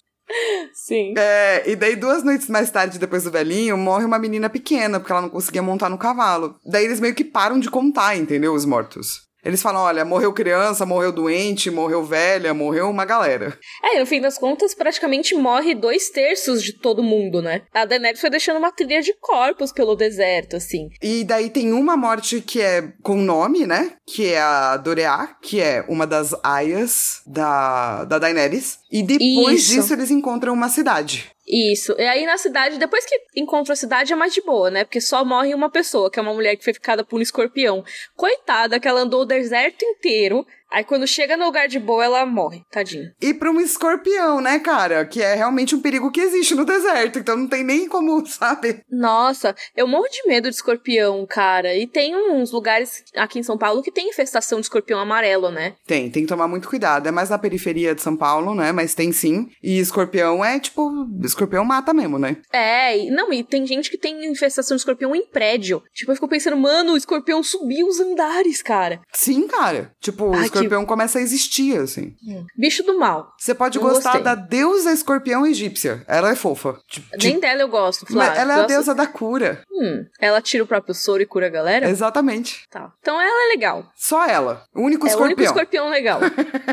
Sim. 0.73 1.15
É, 1.17 1.69
e 1.69 1.77
daí 1.77 1.97
duas 1.97 2.23
noites 2.23 2.49
mais 2.49 2.71
tarde, 2.71 2.99
depois 2.99 3.25
do 3.25 3.31
velhinho, 3.31 3.77
morre 3.77 4.05
uma 4.05 4.19
menina 4.19 4.49
pequena, 4.49 4.99
porque 4.99 5.13
ela 5.13 5.23
não 5.23 5.29
conseguia 5.29 5.63
montar 5.63 5.89
no 5.89 5.99
cavalo. 5.99 6.57
Daí 6.65 6.85
eles 6.85 7.01
meio 7.01 7.15
que 7.15 7.25
param 7.25 7.59
de 7.59 7.71
contar, 7.71 8.17
entendeu? 8.17 8.55
Os 8.55 8.65
mortos. 8.65 9.26
Eles 9.47 9.63
falam, 9.63 9.83
olha, 9.83 10.05
morreu 10.05 10.33
criança, 10.33 10.85
morreu 10.85 11.13
doente, 11.13 11.71
morreu 11.71 12.05
velha, 12.05 12.53
morreu 12.53 12.91
uma 12.91 13.05
galera. 13.05 13.57
É, 13.81 14.01
no 14.01 14.05
fim 14.05 14.21
das 14.21 14.37
contas, 14.37 14.75
praticamente 14.75 15.37
morre 15.37 15.73
dois 15.73 16.11
terços 16.11 16.61
de 16.61 16.73
todo 16.73 17.01
mundo, 17.01 17.41
né? 17.41 17.63
A 17.73 17.85
Daenerys 17.85 18.21
foi 18.21 18.29
deixando 18.29 18.57
uma 18.57 18.73
trilha 18.73 19.01
de 19.01 19.15
corpos 19.21 19.71
pelo 19.71 19.95
deserto, 19.95 20.57
assim. 20.57 20.89
E 21.01 21.23
daí 21.23 21.49
tem 21.49 21.73
uma 21.73 21.97
morte 21.97 22.41
que 22.41 22.61
é 22.61 22.93
com 23.05 23.23
nome, 23.23 23.69
né? 23.69 23.93
Que 24.05 24.33
é 24.33 24.41
a 24.41 24.77
Doreá, 24.79 25.37
que 25.41 25.61
é 25.61 25.85
uma 25.89 26.09
das 26.09 26.35
aias 26.43 27.21
da, 27.25 28.05
da 28.05 28.19
Daenerys. 28.19 28.81
E 28.91 29.01
depois 29.01 29.61
Isso. 29.61 29.75
disso 29.75 29.93
eles 29.93 30.11
encontram 30.11 30.55
uma 30.55 30.69
cidade. 30.69 31.31
Isso. 31.47 31.95
E 31.97 32.03
aí 32.03 32.27
na 32.27 32.37
cidade, 32.37 32.77
depois 32.77 33.07
que 33.07 33.21
encontra 33.37 33.73
a 33.73 33.77
cidade, 33.77 34.13
é 34.13 34.17
mais 34.17 34.35
de 34.35 34.43
boa, 34.43 34.69
né? 34.69 34.85
Porque 34.85 35.01
só 35.01 35.25
morre 35.25 35.55
uma 35.55 35.71
pessoa, 35.71 36.11
que 36.11 36.19
é 36.19 36.23
uma 36.23 36.35
mulher 36.35 36.57
que 36.57 36.65
foi 36.65 36.75
ficada 36.75 37.05
por 37.05 37.19
um 37.19 37.23
escorpião. 37.23 37.85
Coitada, 38.17 38.81
que 38.81 38.89
ela 38.89 39.03
andou 39.03 39.23
o 39.23 39.27
deserto 39.27 39.85
inteiro. 39.85 40.45
Aí 40.70 40.85
quando 40.85 41.07
chega 41.07 41.37
no 41.37 41.46
lugar 41.46 41.68
de 41.68 41.79
boa, 41.79 42.05
ela 42.05 42.26
morre. 42.26 42.62
Tadinha. 42.70 43.14
E 43.20 43.33
pra 43.33 43.50
um 43.50 43.61
escorpião, 43.61 44.40
né, 44.40 44.59
cara? 44.59 45.05
Que 45.05 45.22
é 45.22 45.35
realmente 45.35 45.74
um 45.74 45.81
perigo 45.81 46.11
que 46.11 46.20
existe 46.20 46.55
no 46.55 46.64
deserto. 46.64 47.18
Então 47.18 47.37
não 47.37 47.46
tem 47.46 47.64
nem 47.64 47.88
como, 47.88 48.24
sabe? 48.26 48.83
Nossa, 48.90 49.55
eu 49.76 49.87
morro 49.87 50.09
de 50.09 50.26
medo 50.26 50.48
de 50.48 50.57
escorpião, 50.57 51.24
cara. 51.26 51.74
E 51.74 51.87
tem 51.87 52.14
uns 52.16 52.50
lugares 52.50 53.05
aqui 53.16 53.38
em 53.38 53.42
São 53.42 53.57
Paulo 53.57 53.83
que 53.83 53.92
tem 53.92 54.09
infestação 54.09 54.59
de 54.61 54.66
escorpião 54.66 54.98
amarelo, 54.98 55.50
né? 55.50 55.74
Tem, 55.87 56.11
tem 56.11 56.22
que 56.22 56.29
tomar 56.29 56.48
muito 56.48 56.68
cuidado. 56.68 57.07
É 57.07 57.12
mais 57.12 57.31
na 57.31 57.38
periferia 57.38 57.94
de 57.94 58.02
São 58.02 58.16
Paulo, 58.16 58.55
né? 58.55 58.72
Mas 58.72 58.94
tem 58.94 59.12
sim. 59.12 59.48
E 59.62 59.79
escorpião 59.79 60.44
é 60.44 60.59
tipo. 60.59 60.90
Escorpião 61.22 61.64
mata 61.64 61.94
mesmo, 61.94 62.18
né? 62.18 62.37
É, 62.52 62.98
e, 62.98 63.11
não, 63.11 63.33
e 63.33 63.42
tem 63.44 63.66
gente 63.66 63.90
que 63.90 63.98
tem 63.98 64.26
infestação 64.26 64.76
de 64.76 64.81
escorpião 64.81 65.14
em 65.14 65.26
prédio. 65.26 65.83
Tipo, 65.92 66.12
eu 66.12 66.16
fico 66.16 66.29
pensando, 66.29 66.57
mano, 66.57 66.92
o 66.92 66.96
escorpião 66.96 67.42
subiu 67.42 67.87
os 67.87 68.00
andares, 68.00 68.62
cara. 68.62 69.00
Sim, 69.12 69.46
cara. 69.46 69.92
Tipo, 70.00 70.26
o 70.26 70.35
Que- 70.61 70.66
escorpião 70.66 70.87
começa 70.87 71.19
a 71.19 71.23
existir, 71.23 71.79
assim. 71.79 72.14
Bicho 72.57 72.83
do 72.83 72.99
mal. 72.99 73.33
Você 73.38 73.55
pode 73.55 73.79
Não 73.79 73.87
gostar 73.88 74.11
gostei. 74.19 74.25
da 74.25 74.35
deusa 74.35 74.92
escorpião 74.92 75.47
egípcia. 75.47 76.03
Ela 76.07 76.31
é 76.31 76.35
fofa. 76.35 76.79
Tipo, 76.88 77.07
Nem 77.23 77.40
dela 77.40 77.62
eu 77.62 77.69
gosto, 77.69 78.07
Flávio. 78.07 78.40
ela 78.40 78.53
é 78.53 78.55
a 78.55 78.59
Gosto- 78.59 78.69
deusa 78.69 78.95
da 78.95 79.07
cura. 79.07 79.62
Hum, 79.71 80.05
ela 80.21 80.40
tira 80.40 80.64
o 80.64 80.66
próprio 80.66 80.95
soro 80.95 81.23
e 81.23 81.27
cura 81.27 81.47
a 81.47 81.51
galera? 81.51 81.88
Exatamente. 81.88 82.62
Tá. 82.71 82.92
Então 83.01 83.21
ela 83.21 83.47
é 83.47 83.49
legal. 83.55 83.87
Só 83.95 84.27
ela. 84.27 84.64
O 84.75 84.83
único 84.83 85.07
é 85.07 85.14
o 85.14 85.23
único 85.23 85.42
escorpião. 85.42 85.53
escorpião 85.53 85.90
legal. 85.90 86.21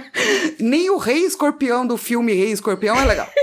Nem 0.59 0.89
o 0.89 0.97
rei 0.97 1.25
escorpião 1.25 1.85
do 1.85 1.97
filme 1.97 2.33
Rei 2.33 2.51
Escorpião 2.51 2.99
é 2.99 3.05
legal. 3.05 3.29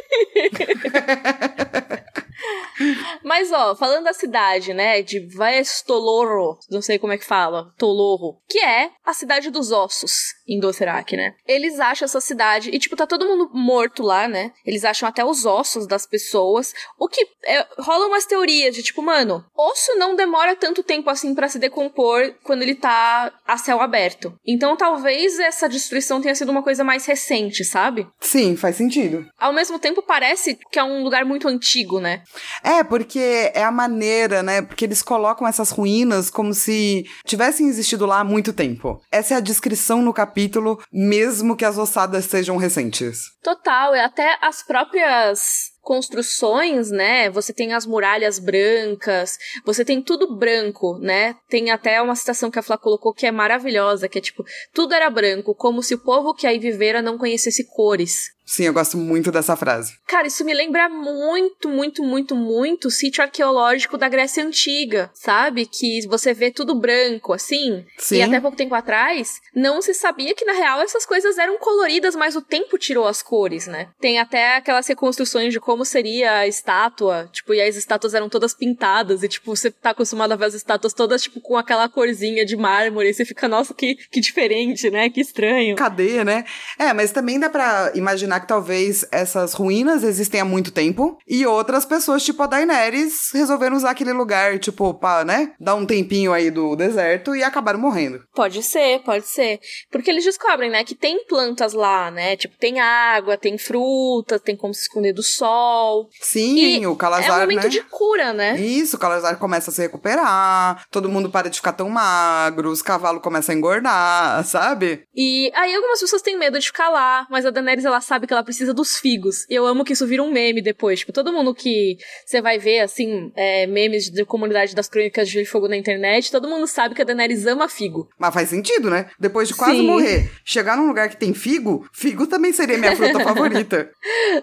Mas, 3.24 3.52
ó, 3.52 3.74
falando 3.74 4.04
da 4.04 4.12
cidade, 4.12 4.72
né, 4.72 5.02
de 5.02 5.20
Vestoloro, 5.20 6.58
não 6.70 6.80
sei 6.80 6.98
como 6.98 7.12
é 7.12 7.18
que 7.18 7.24
fala, 7.24 7.72
Toloro, 7.76 8.38
que 8.48 8.58
é 8.58 8.90
a 9.04 9.12
cidade 9.12 9.50
dos 9.50 9.70
ossos 9.72 10.34
em 10.46 10.58
Dothraki, 10.58 11.16
né? 11.16 11.34
Eles 11.46 11.78
acham 11.78 12.04
essa 12.06 12.20
cidade, 12.20 12.70
e 12.70 12.78
tipo, 12.78 12.96
tá 12.96 13.06
todo 13.06 13.26
mundo 13.26 13.50
morto 13.52 14.02
lá, 14.02 14.26
né? 14.26 14.52
Eles 14.64 14.84
acham 14.84 15.08
até 15.08 15.24
os 15.24 15.44
ossos 15.44 15.86
das 15.86 16.06
pessoas, 16.06 16.72
o 16.98 17.08
que 17.08 17.26
é, 17.44 17.66
rola 17.78 18.06
umas 18.06 18.26
teorias 18.26 18.74
de 18.74 18.82
tipo, 18.82 19.02
mano, 19.02 19.44
osso 19.56 19.96
não 19.96 20.16
demora 20.16 20.56
tanto 20.56 20.82
tempo 20.82 21.10
assim 21.10 21.34
pra 21.34 21.48
se 21.48 21.58
decompor 21.58 22.34
quando 22.42 22.62
ele 22.62 22.74
tá 22.74 23.32
a 23.46 23.56
céu 23.56 23.80
aberto. 23.80 24.34
Então, 24.46 24.76
talvez 24.76 25.38
essa 25.38 25.68
destruição 25.68 26.20
tenha 26.20 26.34
sido 26.34 26.50
uma 26.50 26.62
coisa 26.62 26.82
mais 26.82 27.06
recente, 27.06 27.64
sabe? 27.64 28.06
Sim, 28.20 28.56
faz 28.56 28.76
sentido. 28.76 29.26
Ao 29.38 29.52
mesmo 29.52 29.78
tempo, 29.78 30.02
parece 30.02 30.58
que 30.70 30.78
é 30.78 30.84
um 30.84 31.02
lugar 31.02 31.24
muito 31.24 31.48
antigo, 31.48 32.00
né? 32.00 32.22
É, 32.62 32.69
porque 32.84 33.50
é 33.54 33.62
a 33.62 33.70
maneira, 33.70 34.42
né? 34.42 34.62
Porque 34.62 34.84
eles 34.84 35.02
colocam 35.02 35.46
essas 35.46 35.70
ruínas 35.70 36.30
como 36.30 36.54
se 36.54 37.04
tivessem 37.24 37.68
existido 37.68 38.06
lá 38.06 38.20
há 38.20 38.24
muito 38.24 38.52
tempo. 38.52 39.00
Essa 39.10 39.34
é 39.34 39.36
a 39.36 39.40
descrição 39.40 40.02
no 40.02 40.12
capítulo, 40.12 40.82
mesmo 40.92 41.56
que 41.56 41.64
as 41.64 41.76
ossadas 41.76 42.24
sejam 42.24 42.56
recentes. 42.56 43.22
Total, 43.42 43.94
e 43.94 44.00
até 44.00 44.38
as 44.40 44.62
próprias 44.62 45.70
construções, 45.82 46.90
né? 46.90 47.30
Você 47.30 47.52
tem 47.52 47.72
as 47.72 47.86
muralhas 47.86 48.38
brancas, 48.38 49.38
você 49.64 49.84
tem 49.84 50.02
tudo 50.02 50.36
branco, 50.36 50.98
né? 50.98 51.34
Tem 51.48 51.70
até 51.70 52.00
uma 52.00 52.14
citação 52.14 52.50
que 52.50 52.58
a 52.58 52.62
Flá 52.62 52.76
colocou 52.76 53.12
que 53.12 53.26
é 53.26 53.32
maravilhosa, 53.32 54.08
que 54.08 54.18
é 54.18 54.20
tipo, 54.20 54.44
tudo 54.72 54.94
era 54.94 55.10
branco, 55.10 55.54
como 55.54 55.82
se 55.82 55.94
o 55.94 55.98
povo 55.98 56.34
que 56.34 56.46
aí 56.46 56.58
vivera 56.58 57.02
não 57.02 57.18
conhecesse 57.18 57.64
cores. 57.74 58.30
Sim, 58.50 58.64
eu 58.64 58.72
gosto 58.72 58.96
muito 58.96 59.30
dessa 59.30 59.54
frase. 59.54 59.94
Cara, 60.08 60.26
isso 60.26 60.44
me 60.44 60.52
lembra 60.52 60.88
muito, 60.88 61.68
muito, 61.68 62.02
muito, 62.02 62.34
muito 62.34 62.88
o 62.88 62.90
sítio 62.90 63.22
arqueológico 63.22 63.96
da 63.96 64.08
Grécia 64.08 64.44
Antiga, 64.44 65.08
sabe? 65.14 65.66
Que 65.66 66.04
você 66.08 66.34
vê 66.34 66.50
tudo 66.50 66.74
branco, 66.74 67.32
assim. 67.32 67.84
Sim. 67.96 68.16
E 68.16 68.22
até 68.22 68.40
pouco 68.40 68.56
tempo 68.56 68.74
atrás, 68.74 69.40
não 69.54 69.80
se 69.80 69.94
sabia 69.94 70.34
que 70.34 70.44
na 70.44 70.52
real 70.52 70.82
essas 70.82 71.06
coisas 71.06 71.38
eram 71.38 71.60
coloridas, 71.60 72.16
mas 72.16 72.34
o 72.34 72.42
tempo 72.42 72.76
tirou 72.76 73.06
as 73.06 73.22
cores, 73.22 73.68
né? 73.68 73.90
Tem 74.00 74.18
até 74.18 74.56
aquelas 74.56 74.88
reconstruções 74.88 75.52
de 75.52 75.60
como 75.60 75.84
seria 75.84 76.38
a 76.38 76.48
estátua, 76.48 77.30
tipo, 77.32 77.54
e 77.54 77.60
as 77.60 77.76
estátuas 77.76 78.14
eram 78.14 78.28
todas 78.28 78.52
pintadas, 78.52 79.22
e 79.22 79.28
tipo, 79.28 79.54
você 79.54 79.70
tá 79.70 79.90
acostumado 79.90 80.32
a 80.32 80.36
ver 80.36 80.46
as 80.46 80.54
estátuas 80.54 80.92
todas, 80.92 81.22
tipo, 81.22 81.40
com 81.40 81.56
aquela 81.56 81.88
corzinha 81.88 82.44
de 82.44 82.56
mármore, 82.56 83.10
e 83.10 83.14
você 83.14 83.24
fica, 83.24 83.46
nossa, 83.46 83.72
que, 83.72 83.94
que 84.10 84.20
diferente, 84.20 84.90
né? 84.90 85.08
Que 85.08 85.20
estranho. 85.20 85.76
Cadê, 85.76 86.24
né? 86.24 86.44
É, 86.76 86.92
mas 86.92 87.12
também 87.12 87.38
dá 87.38 87.48
pra 87.48 87.92
imaginar 87.94 88.39
que 88.40 88.48
talvez 88.48 89.06
essas 89.12 89.52
ruínas 89.52 90.02
existem 90.02 90.40
há 90.40 90.44
muito 90.44 90.70
tempo 90.70 91.18
e 91.26 91.46
outras 91.46 91.84
pessoas, 91.84 92.24
tipo 92.24 92.42
a 92.42 92.46
Daenerys, 92.46 93.30
resolveram 93.32 93.76
usar 93.76 93.90
aquele 93.90 94.12
lugar, 94.12 94.58
tipo, 94.58 94.94
pra, 94.94 95.24
né, 95.24 95.52
dar 95.60 95.74
um 95.74 95.86
tempinho 95.86 96.32
aí 96.32 96.50
do 96.50 96.74
deserto 96.76 97.34
e 97.34 97.42
acabaram 97.42 97.78
morrendo. 97.78 98.22
Pode 98.34 98.62
ser, 98.62 99.00
pode 99.00 99.26
ser. 99.26 99.60
Porque 99.90 100.10
eles 100.10 100.24
descobrem, 100.24 100.70
né, 100.70 100.84
que 100.84 100.94
tem 100.94 101.24
plantas 101.26 101.72
lá, 101.72 102.10
né? 102.10 102.36
Tipo, 102.36 102.56
tem 102.58 102.80
água, 102.80 103.36
tem 103.36 103.58
fruta, 103.58 104.38
tem 104.38 104.56
como 104.56 104.74
se 104.74 104.82
esconder 104.82 105.12
do 105.12 105.22
sol. 105.22 106.08
Sim, 106.20 106.80
E 106.80 106.86
o 106.86 106.96
Calazar, 106.96 107.30
é 107.30 107.32
um 107.38 107.40
momento 107.40 107.64
né? 107.64 107.68
de 107.68 107.82
cura, 107.82 108.32
né? 108.32 108.58
Isso, 108.60 108.96
o 108.96 108.98
Calazar 108.98 109.38
começa 109.38 109.70
a 109.70 109.74
se 109.74 109.82
recuperar, 109.82 110.86
todo 110.90 111.08
mundo 111.08 111.30
para 111.30 111.48
de 111.50 111.56
ficar 111.56 111.72
tão 111.72 111.88
magro, 111.88 112.70
os 112.70 112.82
cavalos 112.82 113.22
começam 113.22 113.54
a 113.54 113.58
engordar, 113.58 114.44
sabe? 114.44 115.04
E 115.14 115.50
aí 115.54 115.74
algumas 115.74 116.00
pessoas 116.00 116.22
têm 116.22 116.38
medo 116.38 116.58
de 116.58 116.66
ficar 116.66 116.88
lá, 116.88 117.26
mas 117.30 117.44
a 117.44 117.50
Daenerys 117.50 117.84
ela 117.84 118.00
sabe 118.00 118.26
que 118.30 118.34
ela 118.34 118.44
precisa 118.44 118.72
dos 118.72 118.96
figos. 118.96 119.44
E 119.50 119.54
eu 119.56 119.66
amo 119.66 119.84
que 119.84 119.92
isso 119.92 120.06
vira 120.06 120.22
um 120.22 120.30
meme 120.30 120.62
depois. 120.62 121.00
Tipo, 121.00 121.12
todo 121.12 121.32
mundo 121.32 121.52
que 121.52 121.96
você 122.24 122.40
vai 122.40 122.60
ver, 122.60 122.78
assim, 122.78 123.32
é, 123.34 123.66
memes 123.66 124.08
de 124.08 124.24
comunidade 124.24 124.72
das 124.72 124.88
crônicas 124.88 125.28
de 125.28 125.40
e 125.40 125.44
Fogo 125.44 125.66
na 125.66 125.76
internet, 125.76 126.30
todo 126.30 126.48
mundo 126.48 126.66
sabe 126.68 126.94
que 126.94 127.02
a 127.02 127.04
Daenerys 127.04 127.44
ama 127.46 127.68
figo. 127.68 128.08
Mas 128.16 128.32
faz 128.32 128.50
sentido, 128.50 128.88
né? 128.88 129.10
Depois 129.18 129.48
de 129.48 129.54
quase 129.54 129.78
Sim. 129.78 129.86
morrer, 129.86 130.30
chegar 130.44 130.76
num 130.76 130.86
lugar 130.86 131.08
que 131.08 131.16
tem 131.16 131.34
figo, 131.34 131.84
figo 131.92 132.26
também 132.26 132.52
seria 132.52 132.78
minha 132.78 132.94
fruta 132.94 133.18
favorita. 133.24 133.90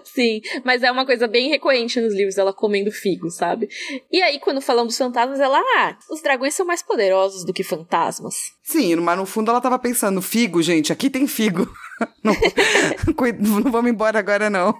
Sim, 0.04 0.42
mas 0.64 0.82
é 0.82 0.90
uma 0.90 1.06
coisa 1.06 1.26
bem 1.26 1.48
recorrente 1.48 1.98
nos 1.98 2.12
livros, 2.12 2.36
ela 2.36 2.52
comendo 2.52 2.92
figo, 2.92 3.30
sabe? 3.30 3.68
E 4.12 4.20
aí, 4.20 4.38
quando 4.38 4.60
falam 4.60 4.86
dos 4.86 4.98
fantasmas, 4.98 5.40
ela, 5.40 5.58
ah, 5.58 5.96
os 6.10 6.20
dragões 6.20 6.52
são 6.52 6.66
mais 6.66 6.82
poderosos 6.82 7.42
do 7.46 7.54
que 7.54 7.64
fantasmas. 7.64 8.34
Sim, 8.62 8.96
mas 8.96 9.16
no 9.16 9.24
fundo 9.24 9.50
ela 9.50 9.62
tava 9.62 9.78
pensando, 9.78 10.20
figo, 10.20 10.60
gente, 10.60 10.92
aqui 10.92 11.08
tem 11.08 11.26
figo. 11.26 11.66
Não, 12.22 12.34
não 13.64 13.72
vamos 13.72 13.90
embora 13.90 14.18
agora, 14.18 14.50
não. 14.50 14.74